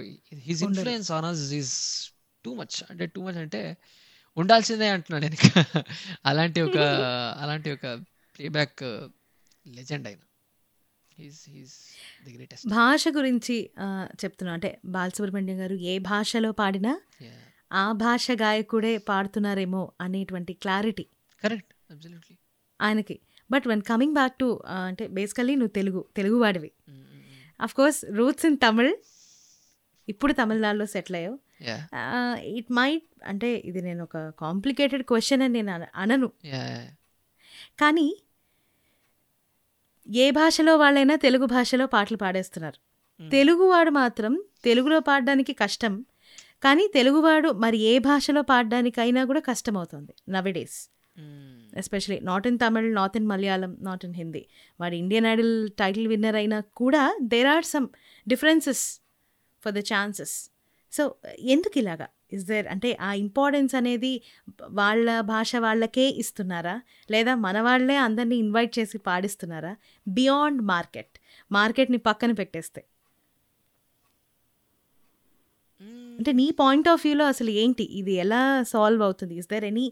[0.48, 0.62] his.
[0.68, 1.72] Influence on us is
[2.44, 3.60] too much అంటే టూ మచ్ అంటే
[4.36, 5.36] ఉండాల్సిందే అంటున్నాను నేను.
[6.30, 6.78] అలాంటి ఒక
[7.44, 7.86] అలాంటి ఒక
[8.36, 8.82] ప్లేబ్యాక్
[9.76, 10.34] లెజెండ్ ఆయన హీస్ హీస్ ది
[10.86, 11.05] గ్రేటెస్ట్
[12.68, 13.70] భాష గురించి
[14.24, 14.52] చెప్తున్నా.
[14.52, 17.00] అంటే బాలసుబ్రహ్మణ్యం గారు ఏ భాషలో పాడినా
[17.72, 21.06] ఆ భాష గాయకుడే పాడుతున్నారేమో అనేటువంటి క్లారిటీ.
[21.42, 21.74] కరెక్ట్
[22.82, 23.18] ఆయనకి.
[23.50, 26.70] But one coming back to అంటే బేసికల్లీ నువ్వు తెలుగు తెలుగు వాడివి
[27.60, 28.94] of course roots in Tamil
[30.08, 31.38] ఇప్పుడు తమిళనాడులో సెటిల్ అయ్యావు
[32.44, 36.30] ఇట్ మైట్ అంటే ఇది నేను ఒక కాంప్లికేటెడ్ క్వశ్చన్ అని నేను అన- అనను.
[37.80, 38.22] కానీ
[40.14, 42.78] ఏ భాషలో వాళ్ళైనా తెలుగు భాషలో పాటలు పాడేస్తున్నారు.
[43.30, 46.04] తెలుగువాడు మాత్రం తెలుగులో పాడడానికి కష్టం
[46.62, 50.90] కానీ తెలుగువాడు మరి ఏ భాషలో పాడడానికైనా కూడా కష్టం అవుతుంది nowadays
[51.76, 54.46] especially not in Tamil not in Malayalam not in Hindi.
[54.80, 57.88] వాడు ఇండియన్ ఐడల్ టైటిల్ విన్నర్ అయినా కూడా there are some
[58.28, 59.00] differences
[59.64, 60.50] for the chances.
[60.92, 62.08] So ఎందుకు ఇలాగా?
[62.32, 64.12] ఇస్ దేర్ అంటే ఆ ఇంపార్టెన్స్ అనేది
[64.80, 66.76] వాళ్ళ భాష వాళ్ళకే ఇస్తున్నారా?
[67.14, 69.72] లేదా మన వాళ్ళే అందరినీ ఇన్వైట్ చేసి పాడిస్తున్నారా?
[70.06, 71.14] బియాండ్ మార్కెట్
[71.50, 72.82] మార్కెట్ని పక్కన పెట్టేస్తే.
[76.18, 77.84] అంటే నీ పాయింట్ ఆఫ్ వ్యూలో అసలు ఏంటి?
[78.00, 79.34] ఇది ఎలా సాల్వ్ అవుతుంది?
[79.40, 79.86] Is there any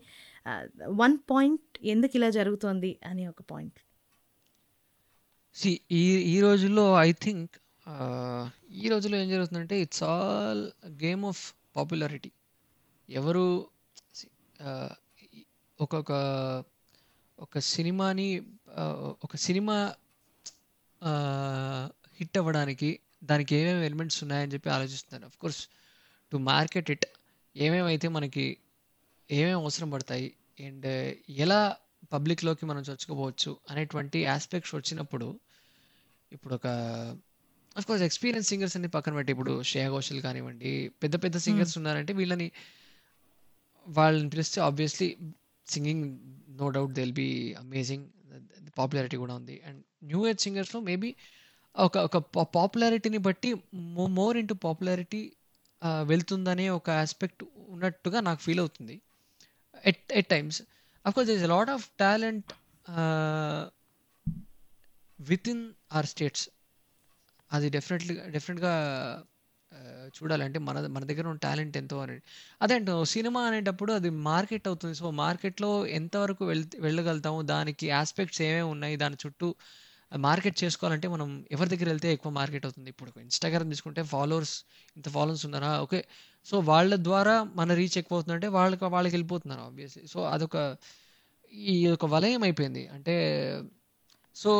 [1.02, 1.62] one point
[1.92, 3.78] ఎందుకు ఇలా జరుగుతోంది అని ఒక పాయింట్
[5.56, 6.00] సి ఈ
[6.32, 7.52] ఈ రోజుల్లో ఐ థింక్
[8.82, 10.62] ఈ రోజుల్లో ఏం జరుగుతుందంటే it's all
[11.02, 11.42] game of
[11.76, 12.30] popularity.
[13.08, 13.68] ఎవరు
[15.80, 16.12] ఒక్కొక్క
[17.38, 18.42] ఒక సినిమాని
[19.24, 19.94] ఒక సినిమా
[22.14, 25.62] హిట్ అవ్వడానికి దానికి ఏమేమి ఎలిమెంట్స్ ఉన్నాయని చెప్పి ఆలోచిస్తున్నారు of course
[26.32, 27.06] to market it
[27.56, 28.56] ఏమేమైతే మనకి
[29.30, 30.28] ఏమేమి అవసరం పడతాయి
[30.60, 30.86] అండ్
[31.30, 31.76] ఎలా
[32.12, 35.40] పబ్లిక్లోకి మనం చొచ్చుకోవచ్చు అనేటువంటి ఆస్పెక్ట్స్ వచ్చినప్పుడు
[36.32, 36.66] ఇప్పుడు ఒక
[37.76, 42.12] అఫ్ కోర్స్ ఎక్స్పీరియన్స్ సింగర్స్ అన్ని పక్కన పెట్టి ఇప్పుడు శ్రేయా ఘోషల్ కానివ్వండి పెద్ద పెద్ద సింగర్స్ ఉన్నారంటే
[42.12, 42.52] వీళ్ళని
[43.86, 45.16] వాళ్ళని పిలిస్తే obviously
[45.66, 46.04] singing
[46.48, 48.06] no doubt they'll be amazing
[48.78, 49.62] popularity కూడా ఉంది.
[49.66, 51.14] అండ్ న్యూ ఏజ్ సింగర్స్లో మేబీ
[51.76, 52.16] ఒక ఒక
[52.56, 53.50] పాపులారిటీని బట్టి
[54.18, 55.32] మోర్ ఇంటూ పాపులారిటీ
[56.02, 59.00] వెళ్తుందనే ఒక ఆస్పెక్ట్ ఉన్నట్టుగా నాకు ఫీల్ అవుతుంది.
[59.84, 60.62] At at times
[61.06, 62.52] of course this lot of talent
[65.48, 66.48] within our states
[67.54, 68.74] అది డెఫినెట్లీ డెఫినెట్గా
[70.16, 72.16] చూడాలంటే మన మన దగ్గర ఉన్న టాలెంట్ ఎంతో అని.
[72.62, 72.76] అదే
[73.14, 74.94] సినిమా అనేటప్పుడు అది మార్కెట్ అవుతుంది.
[75.00, 77.40] సో మార్కెట్లో ఎంతవరకు వెళ్ వెళ్ళగలుగుతాము?
[77.54, 78.96] దానికి ఆస్పెక్ట్స్ ఏమేమి ఉన్నాయి?
[79.02, 79.48] దాని చుట్టూ
[80.12, 82.88] మార్కెట్ చేసుకోవాలంటే మనం ఎవరి దగ్గర వెళ్తే ఎక్కువ మార్కెట్ అవుతుంది?
[82.94, 84.56] ఇప్పుడు ఇన్స్టాగ్రామ్ తీసుకుంటే ఫాలోవర్స్
[84.96, 85.70] ఇంత ఫాలోవర్స్ ఉన్నారా?
[85.84, 86.00] ఓకే.
[86.46, 90.56] సో వాళ్ళ ద్వారా మన రీచ్ ఎక్కువ అవుతుందంటే వాళ్ళకి వాళ్ళకి వెళ్ళిపోతున్నారు ఆబ్వియస్లీ సో అదొక
[91.52, 92.82] ఈ ఒక వలయం అయిపోయింది.
[92.96, 93.14] అంటే
[94.36, 94.52] so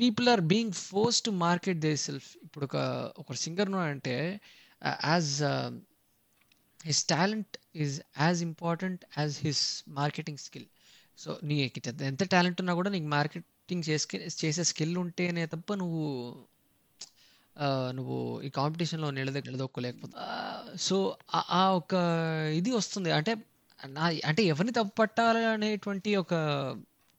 [0.00, 2.76] people are being force to market they self ఇప్పుడు ఒక
[3.18, 4.40] ఒక సింగర్ అంటే
[5.04, 5.42] as
[6.86, 10.66] his talent is as important as his marketing skill
[11.18, 11.72] so నీ
[12.02, 16.36] ఎంత టాలెంట్ ఉన్నా కూడా నీకు మార్కెటింగ్ చేసే చేసే స్కిల్ ఉంటేనే తప్ప నువ్వు
[17.90, 20.14] నువ్వు ఈ కాంపిటీషన్లో నిలదొక్క నిలదొక్కలేకపోతే.
[20.78, 21.16] సో
[21.54, 21.94] ఆ ఒక
[22.56, 23.10] ఇది వస్తుంది.
[23.10, 23.36] అంటే
[23.86, 26.34] నా అంటే ఎవరిని తప్పు పట్టాలనేటువంటి ఒక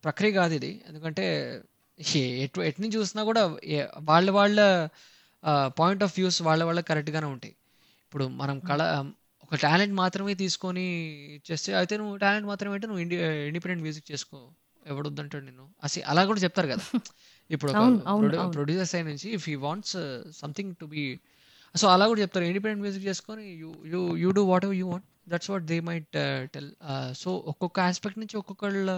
[0.03, 0.83] ప్రక్రియ కాదు ఇది.
[0.87, 1.25] ఎందుకంటే
[2.43, 3.41] ఎటు ఎటు నుంచి చూసినా కూడా
[4.09, 4.57] వాళ్ళ వాళ్ళ
[5.79, 7.53] పాయింట్ ఆఫ్ వ్యూస్ వాళ్ళ వాళ్ళ కరెక్ట్గానే ఉంటాయి.
[8.05, 8.81] ఇప్పుడు మనం కళ
[9.45, 10.85] ఒక టాలెంట్ మాత్రమే తీసుకొని
[11.49, 13.15] చేస్తే అయితే నువ్వు టాలెంట్ మాత్రమే అంటే నువ్వు ఇండి
[13.49, 14.37] ఇండిపెండెంట్ మ్యూజిక్ చేసుకో
[14.85, 16.83] ఎవడొద్దంటాడు నేను అసలు అలా కూడా చెప్తారు కదా.
[17.49, 17.71] ఇప్పుడు
[18.57, 19.95] ప్రొడ్యూసర్ సైడ్ నుంచి if you wants
[20.41, 21.03] something to be
[21.75, 22.45] so అలా కూడా చెప్తారు.
[22.51, 26.07] ఇండిపెండెంట్ మ్యూజిక్ చేసుకొని you you you do whatever you want that's what they might
[26.53, 26.69] tell
[27.21, 28.89] so ఒక్కొక్క ఆస్పెక్ట్ నుంచి ఒక్కొక్కళ్ళ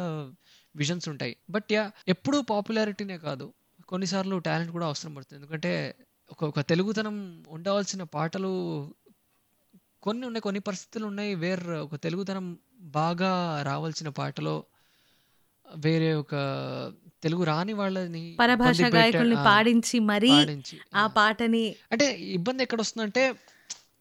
[0.75, 1.37] విజన్స్ ఉంటాయి.
[1.49, 3.45] బట్ యా ఎప్పుడూ పాపులారిటీనే కాదు.
[3.87, 5.37] కొన్నిసార్లు టాలెంట్ కూడా అవసరం పడుతుంది.
[5.39, 5.71] ఎందుకంటే
[6.31, 7.15] ఒక ఒక తెలుగుతనం
[7.47, 8.51] ఉండవలసిన పాటలు
[10.01, 12.45] కొన్ని ఉన్నాయి కొన్ని పరిస్థితులు ఉన్నాయి వేర్ ఒక తెలుగుతనం
[12.97, 14.55] బాగా రావాల్సిన పాటలో
[15.75, 16.35] వేరే ఒక
[17.23, 20.31] తెలుగు రాని వాళ్ళని పరభాష గాయకుల్ని పాడించి మరీ
[20.95, 22.05] ఆ పాటని అంటే
[22.37, 23.23] ఇబ్బంది ఎక్కడ వస్తుందంటే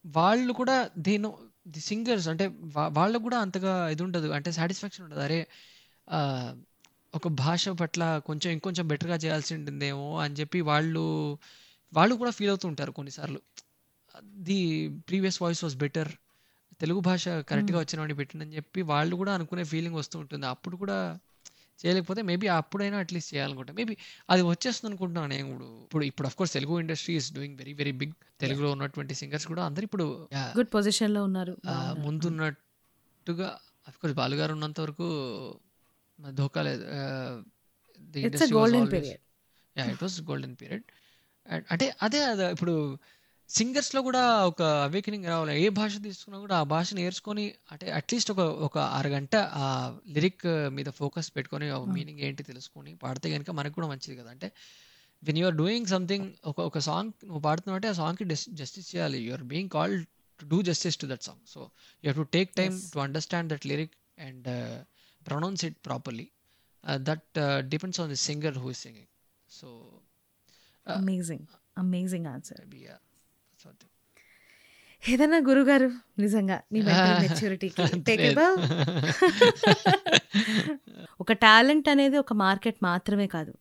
[0.07, 1.29] వాళ్ళు కూడా దీని
[1.69, 2.47] ది సింగర్స్ అంటే
[2.91, 4.29] వాళ్ళకు కూడా అంతగా ఇది ఉండదు.
[4.29, 5.21] అంటే సాటిస్ఫాక్షన్ ఉండదు.
[5.21, 5.39] అరే
[7.15, 11.05] ఒక భాష పట్ల కొంచెం ఇంకొంచెం బెటర్గా చేయాల్సి ఉంటుందేమో అని చెప్పి వాళ్ళు
[11.93, 13.41] వాళ్ళు కూడా ఫీల్ అవుతూ ఉంటారు కొన్నిసార్లు.
[14.25, 16.11] The previous voice was better.
[16.81, 20.47] Telugu భాష కరెక్ట్గా వచ్చిన వాడిని పెట్టిందని చెప్పి వాళ్ళు కూడా అనుకునే ఫీలింగ్ వస్తూ ఉంటుంది.
[20.47, 21.19] అప్పుడు కూడా
[21.81, 23.73] చేయలేకపోతే మేబీ అప్పుడైనా అట్లీస్ట్ చేయాలనుకుంటా.
[23.73, 23.97] మేబీ
[24.31, 27.93] అది వచ్చేస్తుంది అనుకుంటున్నాను నేను ఇప్పుడు ఇప్పుడు ఇప్పుడు of course Telugu industry is doing very very
[27.93, 30.07] big తెలుగులో ఉన్నటువంటి సింగర్స్ కూడా అందరు ఇప్పుడు
[30.59, 31.57] గుడ్ పొజిషన్లో ఉన్నారు.
[31.99, 35.09] ముందున్నట్టుగా అఫ్ కోర్స్ బాలుగారు ఉన్నంత వరకు
[36.31, 36.85] ధోకా లేదు.
[38.15, 39.23] It's golden period
[39.77, 40.87] yeah it was golden period
[41.71, 42.75] అంటే అదే అదే ఇప్పుడు
[43.49, 45.55] సింగర్స్లో కూడా ఒక అవేకనింగ్ రావాలి.
[45.63, 49.65] ఏ భాష తీసుకున్నా కూడా ఆ భాష నేర్చుకొని అంటే అట్లీస్ట్ ఒక ఒక అరగంట ఆ
[50.09, 51.67] లిరిక్ మీద ఫోకస్ పెట్టుకొని
[51.97, 54.31] మీనింగ్ ఏంటి తెలుసుకొని పాడితే కనుక మనకు కూడా మంచిది కదా.
[54.31, 54.51] అంటే
[55.23, 58.25] వెన్ యూఆర్ డూయింగ్ సంథింగ్ ఒక ఒక సాంగ్ నువ్వు పాడుతున్నావు అంటే ఆ సాంగ్కి
[58.61, 59.19] జస్టిస్ చేయాలి.
[59.19, 60.07] You're being called
[60.41, 61.61] to do justice to that song so
[62.05, 64.49] you have to take time to understand that lyric and
[65.27, 66.31] pronounce it properly
[66.97, 69.07] that depends on the singer who is singing
[69.51, 70.01] so
[70.89, 71.47] amazing
[71.79, 72.61] amazing answer
[75.09, 78.01] ఏదన్నా గురుగారు నిజంగా మీ మెచ్యూరిటీకి.
[78.01, 78.39] Take
[81.21, 83.59] ఒక talent అనేది ఒక market మాత్రమే కాదు.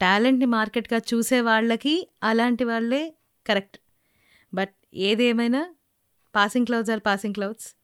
[0.00, 3.14] టాలెంట్ని మార్కెట్గా చూసే వాళ్ళకి అలాంటి వాళ్ళే
[3.46, 3.78] కరెక్ట్.
[4.54, 5.74] బట్ ఏదేమైనా
[6.34, 7.75] passing clouds are passing clouds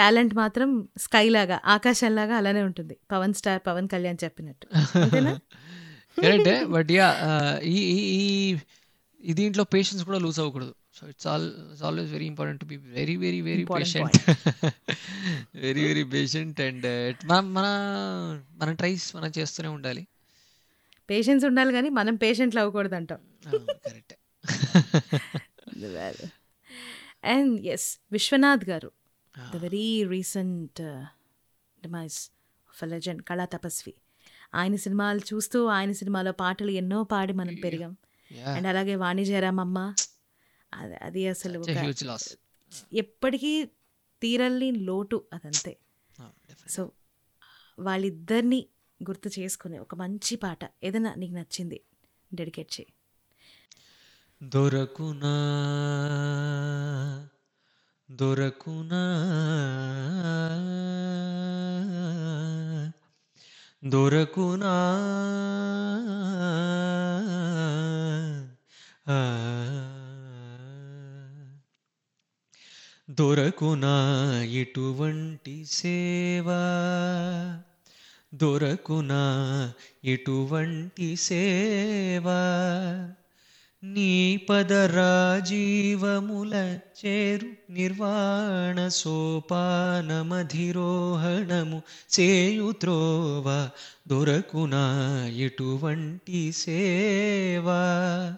[0.00, 0.68] talent మాత్రం
[1.04, 2.94] స్కై లాగా ఆకాశంలాగా అలానే ఉంటుంది.
[3.12, 4.66] పవన్ స్టార్ పవన్ కళ్యాణ్ చెప్పినట్టు.
[6.24, 7.08] కరెక్టే బట్ యా
[7.74, 7.76] ఈ
[9.20, 10.72] ఈ దీంట్లో పేషెన్స్ కూడా లూజ్ అవ్వకూడదు.
[10.96, 14.16] So it's all it's always very important to be very very very patient
[15.64, 16.86] very very patient and
[17.30, 17.66] మన మన
[18.60, 20.02] మన ట్రైస్ మనం చేస్తూనే ఉండాలి.
[21.10, 23.20] పేషెన్స్ ఉండాలి కానీ మనం పేషెంట్లు అవ్వకూడదు అంటాం
[23.86, 24.14] correct
[27.34, 28.90] and S Vishwanath garu.
[29.54, 30.82] The very recent
[31.82, 32.30] demise
[32.68, 33.94] of legend Kala Tapasvi
[34.54, 37.96] ఆయన సినిమాలు చూస్తూ ఆయన సినిమాలో పాటలు ఎన్నో పాడి మనం పెరిగాం.
[38.46, 39.94] అండ్ అలాగే వాణి జయరామమ్మ
[40.74, 41.58] అది అది అసలు
[42.92, 43.64] ఎప్పటికీ
[44.22, 45.76] తీరల్ని లోటు అదంతే.
[46.68, 46.92] సో
[47.78, 48.66] వాళ్ళిద్దరిని
[49.02, 51.80] గుర్తు చేసుకుని ఒక మంచి పాట ఏదైనా నీకు నచ్చింది
[52.34, 52.92] డెడికేట్ చేయి.
[54.42, 55.34] దొరకునా
[58.10, 59.02] దొరకునా?
[63.84, 64.74] దొరకునా?
[73.10, 76.60] దొరకునా ఇటువంటి సేవా?
[78.34, 82.40] దొరకునా ఇటువంటి సేవా?
[83.82, 91.82] నీ పదరాజీవముల చేరు నిర్వాణ సోపానమధిరోహణము
[92.20, 93.70] చేయుత్రోవ
[94.08, 98.36] దొరకునా ఇటువంటి సేవా?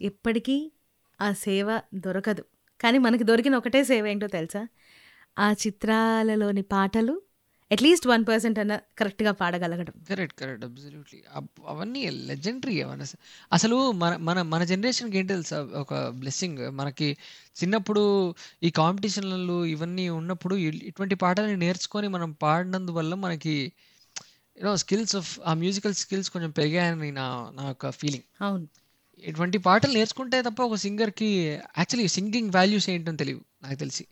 [0.00, 0.72] ఎప్పటికీ
[1.20, 2.44] ఆ సేవ దొరకదు.
[2.80, 4.66] కానీ మనకి దొరికిన ఒకటే సేవ ఏంటో తెలుసా?
[5.36, 7.14] ఆ చిత్రాలలోని పాటలు
[7.70, 9.94] అట్లీస్ట్ వన్ పర్సెంట్ అన్న కరెక్ట్గా పాడగలగడం.
[10.08, 11.20] కరెక్ట్ కరెక్ట్ అబ్సల్యూట్లీ
[11.66, 13.18] అవన్నీ లెజెండరీ అవన్నీ అస-
[13.52, 15.68] అసలు మన మన మన జనరేషన్కి ఏంటి తెలుసా?
[15.74, 17.16] ఒక బ్లెస్సింగ్ మనకి
[17.56, 23.72] చిన్నప్పుడు ఈ కాంపిటీషన్లు ఇవన్నీ ఉన్నప్పుడు ఇటువంటి పాటలని నేర్చుకొని మనం పాడినందువల్ల మనకి
[24.58, 28.66] యూనో స్కిల్స్ ఆఫ్ ఆ మ్యూజికల్ స్కిల్స్ కొంచెం పెరిగాయని నా నా యొక్క ఫీలింగ్ అవును.
[29.24, 31.26] ఇటువంటి పాటలు నేర్చుకుంటే తప్ప ఒక సింగర్కి
[31.78, 34.04] యాక్చువల్లీ సింగింగ్ వాల్యూస్ ఏంటో తెలియదు నాకు తెలిసి.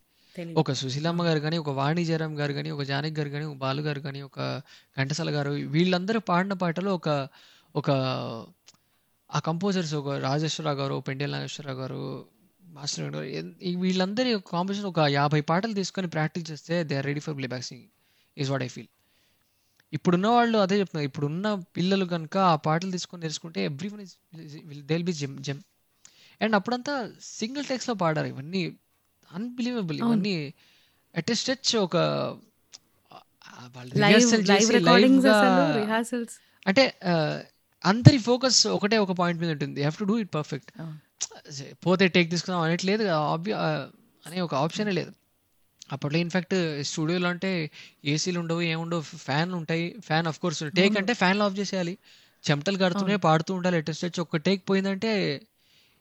[0.56, 3.82] ఒక సుశీలమ్మ గారు కానీ ఒక వాణి జయరాం గారు కానీ ఒక జానకి గారు కానీ ఒక బాలు
[3.82, 4.38] గారు కానీ ఒక
[4.96, 7.08] ఘంటసాల గారు వీళ్ళందరూ పాడిన పాటలు ఒక
[7.74, 7.90] ఒక
[9.30, 12.00] ఆ కంపోజర్స్ ఒక రాజేశ్వరరావు గారు పెండెల నాగేశ్వరరావు గారు
[12.72, 17.22] మాస్టర్ గారు ఎన్- ఈ వీళ్ళందరి కాంపిటీషన్ ఒక యాభై పాటలు తీసుకొని ప్రాక్టీస్ చేస్తే they are ready
[17.24, 17.90] for playback singing
[18.36, 18.90] is what I feel
[19.92, 21.06] ఇప్పుడున్న వాళ్ళు అదే చెప్తున్నారు.
[21.06, 24.14] ఇప్పుడున్న పిల్లలు కనుక ఆ పాటలు తీసుకొని నేర్చుకుంటే every one is
[24.90, 25.60] will be gem gem
[26.40, 26.94] and అప్పుడంతా
[27.32, 28.28] సింగిల్ టెక్స్లో పాడారు.
[28.28, 28.62] ఇవన్నీ
[29.34, 29.98] అన్బిలీవబుల్.
[29.98, 30.34] ఇవన్నీ
[31.16, 31.96] అట్ స్టెచ్ ఒక
[35.76, 36.34] రిహార్సల్స్
[36.66, 36.84] అంటే
[37.84, 39.80] అందరి ఫోకస్ ఒకటే ఒక పాయింట్ మీద ఉంటుంది.
[39.80, 40.70] Have to do it perfect
[41.86, 43.04] పోతే టేక్ తీసుకుందాం అనట్లేదు.
[44.26, 45.12] అనే ఒక ఆప్షనే లేదు.
[45.92, 47.70] అప్పట్లో ఇన్ఫాక్ట్ స్టూడియోలో అంటే
[48.04, 49.86] ఏసీలు ఉండవు ఏముండవు ఫ్యాన్ ఉంటాయి.
[50.00, 50.96] Fan of course take.
[50.98, 51.94] అంటే ఫ్యాన్లు ఆఫ్ చేసేయాలి.
[52.44, 53.16] చెమటలు కడుతూనే.
[53.16, 53.76] పాడుతూ ఉండాలి.
[53.76, 55.12] అటెస్ట్ వచ్చి ఒక్క టేక్ పోయిందంటే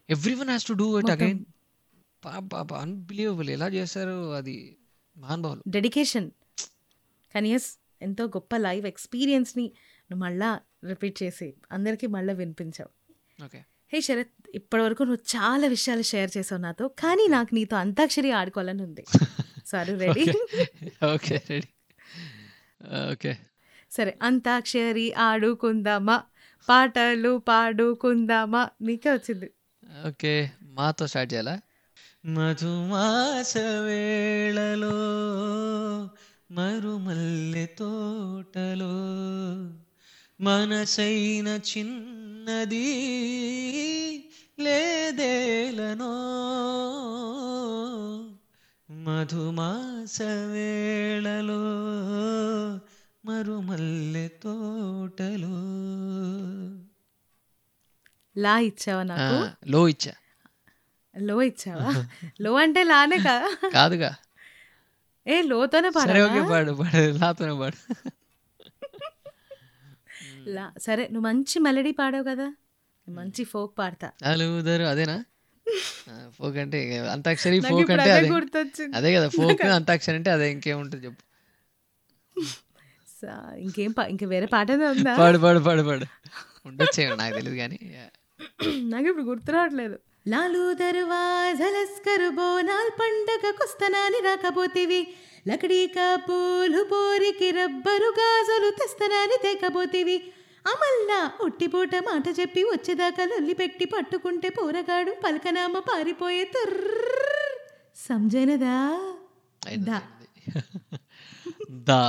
[0.09, 1.45] every one has to do it మొత్తం
[2.27, 4.77] అన్బిలీవబుల్ ఎలా చేశారు అది?
[5.17, 5.61] మహానుభావులు.
[5.67, 6.31] డెడికేషన్
[7.35, 9.65] కానీ ఎస్ ఎంతో గొప్ప లైవ్ ఎక్స్పీరియన్స్ని
[10.09, 12.91] నువ్వు మళ్ళా రిపీట్ చేసి అందరికీ మళ్ళీ వినిపించావు.
[13.45, 13.59] ఓకే.
[13.93, 19.03] హే శరత్ ఇప్పటివరకు నువ్వు చాలా విషయాలు షేర్ చేసావు నాతో కానీ నాకు నీతో అంతాక్షరి ఆడుకోవాలని ఉంది.
[19.65, 20.25] సరే రెడీ
[21.13, 21.69] ఓకే రెడీ
[23.11, 23.37] ఓకే
[23.91, 26.23] సరే అంతాక్షరి ఆడుకుందామా?
[26.69, 28.69] పాటలు పాడుకుందామా?
[28.81, 29.51] నీకే వచ్చింది.
[30.07, 31.61] ఓకే మాతో స్టార్ట్ చేయాలా?
[32.25, 34.89] మధుమాస వేళలో
[36.51, 38.89] మరుమల్లె తోటలో
[40.43, 42.85] మనసైన చిన్నది
[44.59, 46.11] లేదేలనో.
[48.91, 51.63] మధుమాస వేళలో
[53.25, 55.57] మరుమల్లె తోటలో.
[58.41, 59.69] లా ఇచ్చావా నాకు?
[59.71, 60.11] లో ఇచ్చా.
[61.15, 61.89] లో ఇచ్చావా?
[62.41, 64.11] లో అంటే లానే కదా కాదుగా.
[65.25, 67.77] ఏ లోతోనే ఓకే పాడాలా పాడు పాడు నాతోనే పాడు.
[70.47, 72.47] లా సరే నువ్వు మంచి మెలడీ పాడావు కదా.
[73.07, 74.07] మంచి ఫోక్ పాడతా.
[74.25, 75.17] అలుగుదరు అదేనా?
[76.29, 78.29] ఫోక్ అంటే ఇక అంతాక్షరి ఫోక్ అంటే అదే
[78.95, 79.15] అదే.
[79.15, 81.21] కదా ఫోక్ అంతాక్షరి అంటే అదే ఇంకేముంటుంది చెప్పు.
[83.19, 85.13] సా- ఇంకేం ఇంక వేరే పాట ఉందా?
[85.17, 86.05] పాడు పాడు పాడు పాడు.
[86.65, 87.77] ఉండొచ్చేమో నాకు తెలియదు కానీ
[88.89, 89.97] నాకు ఇప్పుడు గుర్తు రావట్లేదు.
[90.25, 95.01] లాలు దర్వాజలస్కరు బోనాల్ పండగకొస్తనాని రాకపోతేవి.
[95.47, 100.17] లకడీకా పూలు పోరికి రబ్బరు గాజులు తెస్తనాని తేకపోతేవి.
[100.65, 106.85] అమల్లా ఒట్టిపూట మాట చెప్పి వచ్చేదాకా లొల్లి పెట్టి పట్టుకుంటే పోరగాడు పలకనామ పారిపోయే తర్ర
[107.95, 108.77] సంజనదా?
[111.87, 112.01] దా.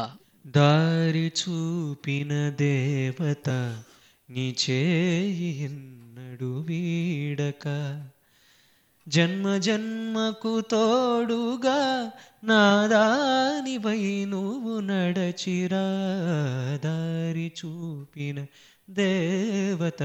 [0.46, 3.48] దారి చూపిన దేవత
[4.28, 5.50] నీ చేయి
[6.32, 7.64] ఎన్నడు వీడక.
[9.08, 12.12] జన్మ జన్మకు తోడుగా
[12.44, 15.82] నాదానివై నువ్వు నడచిరా.
[16.84, 18.46] దారి చూపిన
[18.90, 20.02] దేవత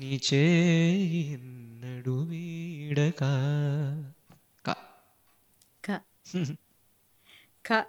[0.00, 3.22] నీ చేయి ఎన్నడు వీడక.
[4.66, 4.76] క.
[5.84, 6.00] క.
[7.66, 7.84] క.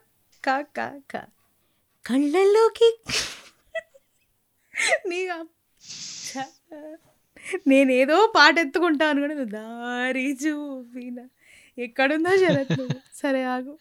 [0.49, 1.23] క క క.
[2.05, 2.91] కళ్ళల్లోకి.
[5.09, 5.27] నీ.
[7.67, 11.27] నేనేదో పాట ఎత్తుకుంటాను కూడా నువ్వు దారి చూపిన.
[11.77, 12.81] ఎక్కడుందో శరత్.
[13.15, 13.77] సరే ఆగు.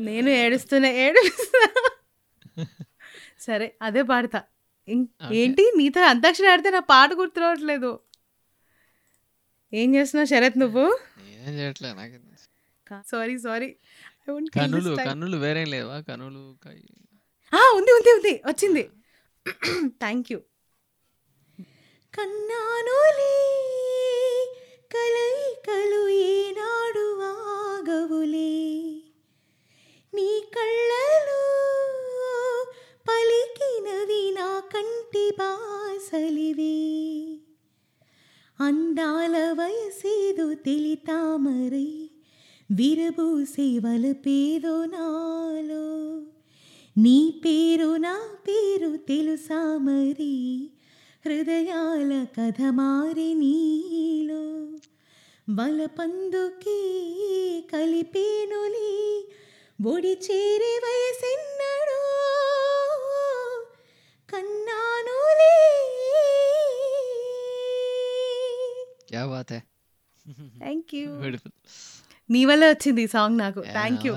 [0.00, 1.90] నేను ఏడుస్తున్నా ఏడుస్తున్నా
[3.40, 4.42] సరే అదే పాడతా.
[5.32, 5.72] ఏంటి?
[5.76, 8.00] నీతో అంతాక్షరి ఆడితే నా పాట గుర్తు రావట్లేదు.
[9.72, 10.98] ఏం చేస్తున్నావు శరత్ నువ్వు?
[11.46, 12.18] ఏం నాకు
[13.06, 13.76] సారీ సారీ.
[15.36, 15.96] వేరేం లేవా?
[17.76, 18.42] ఉంది ఉంది ఉంది.
[18.46, 18.90] వచ్చింది.
[19.98, 20.40] థ్యాంక్ యూ
[22.14, 23.36] కన్నానులే
[24.90, 28.54] కలయికలు ఏనాడు ఆగవులే
[30.12, 31.42] నీ కళ్ళలో
[33.06, 36.76] పలికినవి నా కంటి బాసలివే
[38.58, 41.90] అందాల వయసేదో తెలితామరై
[42.70, 45.84] విరబూసే వలపేదో నాలో
[46.96, 48.16] నీ పేరు నా
[48.46, 50.34] పేరు తెలుసా మరి
[51.24, 54.42] హృదయాల కథ మారి నీలో
[55.48, 56.80] బలపందుకే
[57.72, 58.92] కలిపేనులే
[59.78, 61.98] ఒడి చేరే వయసెన్నడో
[64.28, 65.56] కన్నానులే
[69.08, 69.62] క్యా బాత్ హై
[70.58, 71.10] థ్యాంక్ యూ
[72.30, 74.14] నీ వల్ల వచ్చింది ఈ సాంగ్ నాకు థ్యాంక్ యూ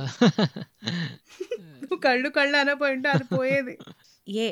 [1.81, 3.75] నువ్వు కళ్ళు కళ్ళు అనపోయి ఉంటే అది పోయేది
[4.27, 4.49] ఏ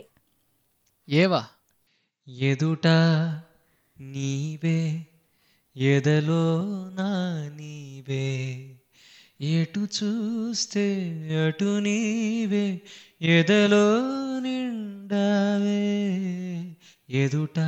[1.08, 1.42] ఏవా
[2.30, 2.88] ఎదుట
[3.98, 4.80] నీవే
[5.76, 6.44] ఎదలో
[6.98, 7.10] నా
[7.58, 8.26] నీవే
[9.52, 10.86] ఎటు చూస్తే
[11.44, 12.66] అటు నీవే
[13.32, 13.86] ఎదలో
[14.40, 15.84] నిండావే
[17.16, 17.60] ఎదుట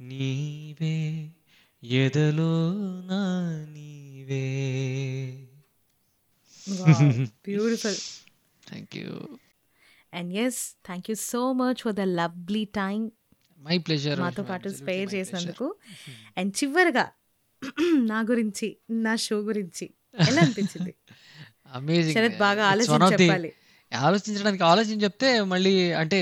[0.00, 0.96] నీవే
[1.82, 2.52] ఎదలో
[3.10, 3.22] నా
[3.74, 4.44] నీవే
[7.46, 8.00] beautiful
[8.62, 9.10] thank you
[10.12, 13.00] and yes thank you so much for the lovely time
[13.62, 15.66] my pleasure మాతో పాటు స్పేర్ చేసినందుకు.
[16.36, 17.04] అండ్ చివరిగా
[18.12, 18.68] నా గురించి
[19.06, 19.86] నా షో గురించి
[20.28, 20.92] ఎలా అనిపించింది?
[21.76, 23.50] అమేజింగ్ శరత్ బాగా ఆలోచించి చెప్పాలి.
[23.92, 26.18] ఆలోచించడానికి ఆలోచించి చెప్తే మళ్ళీ అంటే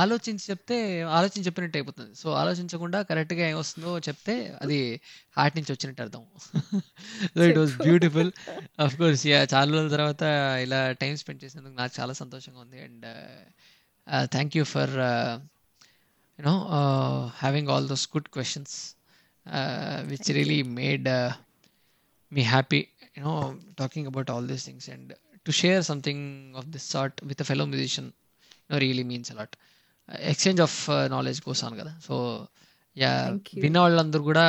[0.00, 0.76] ఆలోచించి చెప్తే
[1.08, 2.12] ఆలోచించి చెప్పినట్టు అయిపోతుంది.
[2.16, 4.78] సో ఆలోచించకుండా కరెక్ట్గా ఏమొస్తుందో చెప్తే అది
[5.36, 6.22] హార్ట్ నుంచి వచ్చినట్టు అర్థం.
[7.36, 8.30] So it was beautiful
[8.78, 10.22] of course yeah చాలా రోజుల తర్వాత
[10.66, 12.80] ఇలా టైం స్పెండ్ చేసినందుకు నాకు చాలా సంతోషంగా ఉంది.
[12.80, 13.06] And
[14.30, 14.94] thank you for
[16.38, 16.54] you know
[17.42, 18.76] having all those good questions
[20.12, 21.08] which really made
[22.32, 22.78] me happy
[23.16, 23.34] you know
[23.80, 25.08] talking about all these things and
[25.46, 26.20] to share something
[26.60, 28.06] of this sort with a fellow musician
[28.62, 29.52] you know really means a lot
[30.08, 32.14] Uh, exchange of uh, knowledge goes on కదా so
[32.96, 33.10] yeah
[33.50, 33.60] you.
[33.64, 34.44] విన్న వాళ్ళందరూ కూడా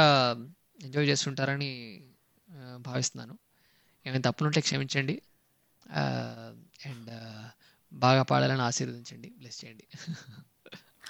[0.86, 1.70] enjoy చేస్తుంటారని
[2.48, 3.36] uh, భావిస్తున్నాను
[4.06, 5.16] ఏమైనా తప్పులుంటే క్షమించండి
[6.90, 7.12] and
[7.92, 9.86] బాగా పాడాలని ఆశీర్వదించండి బ్లెస్ చేయండి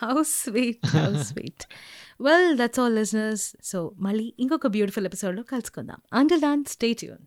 [0.04, 1.64] how sweet how sweet
[2.22, 7.24] well that's all listeners so మళ్ళీ ఇంకొక బ్యూటిఫుల్ ఎపిసోడ్లో కలుసుకుందాం అంటిల్ దాన్ స్టే ట్యూన్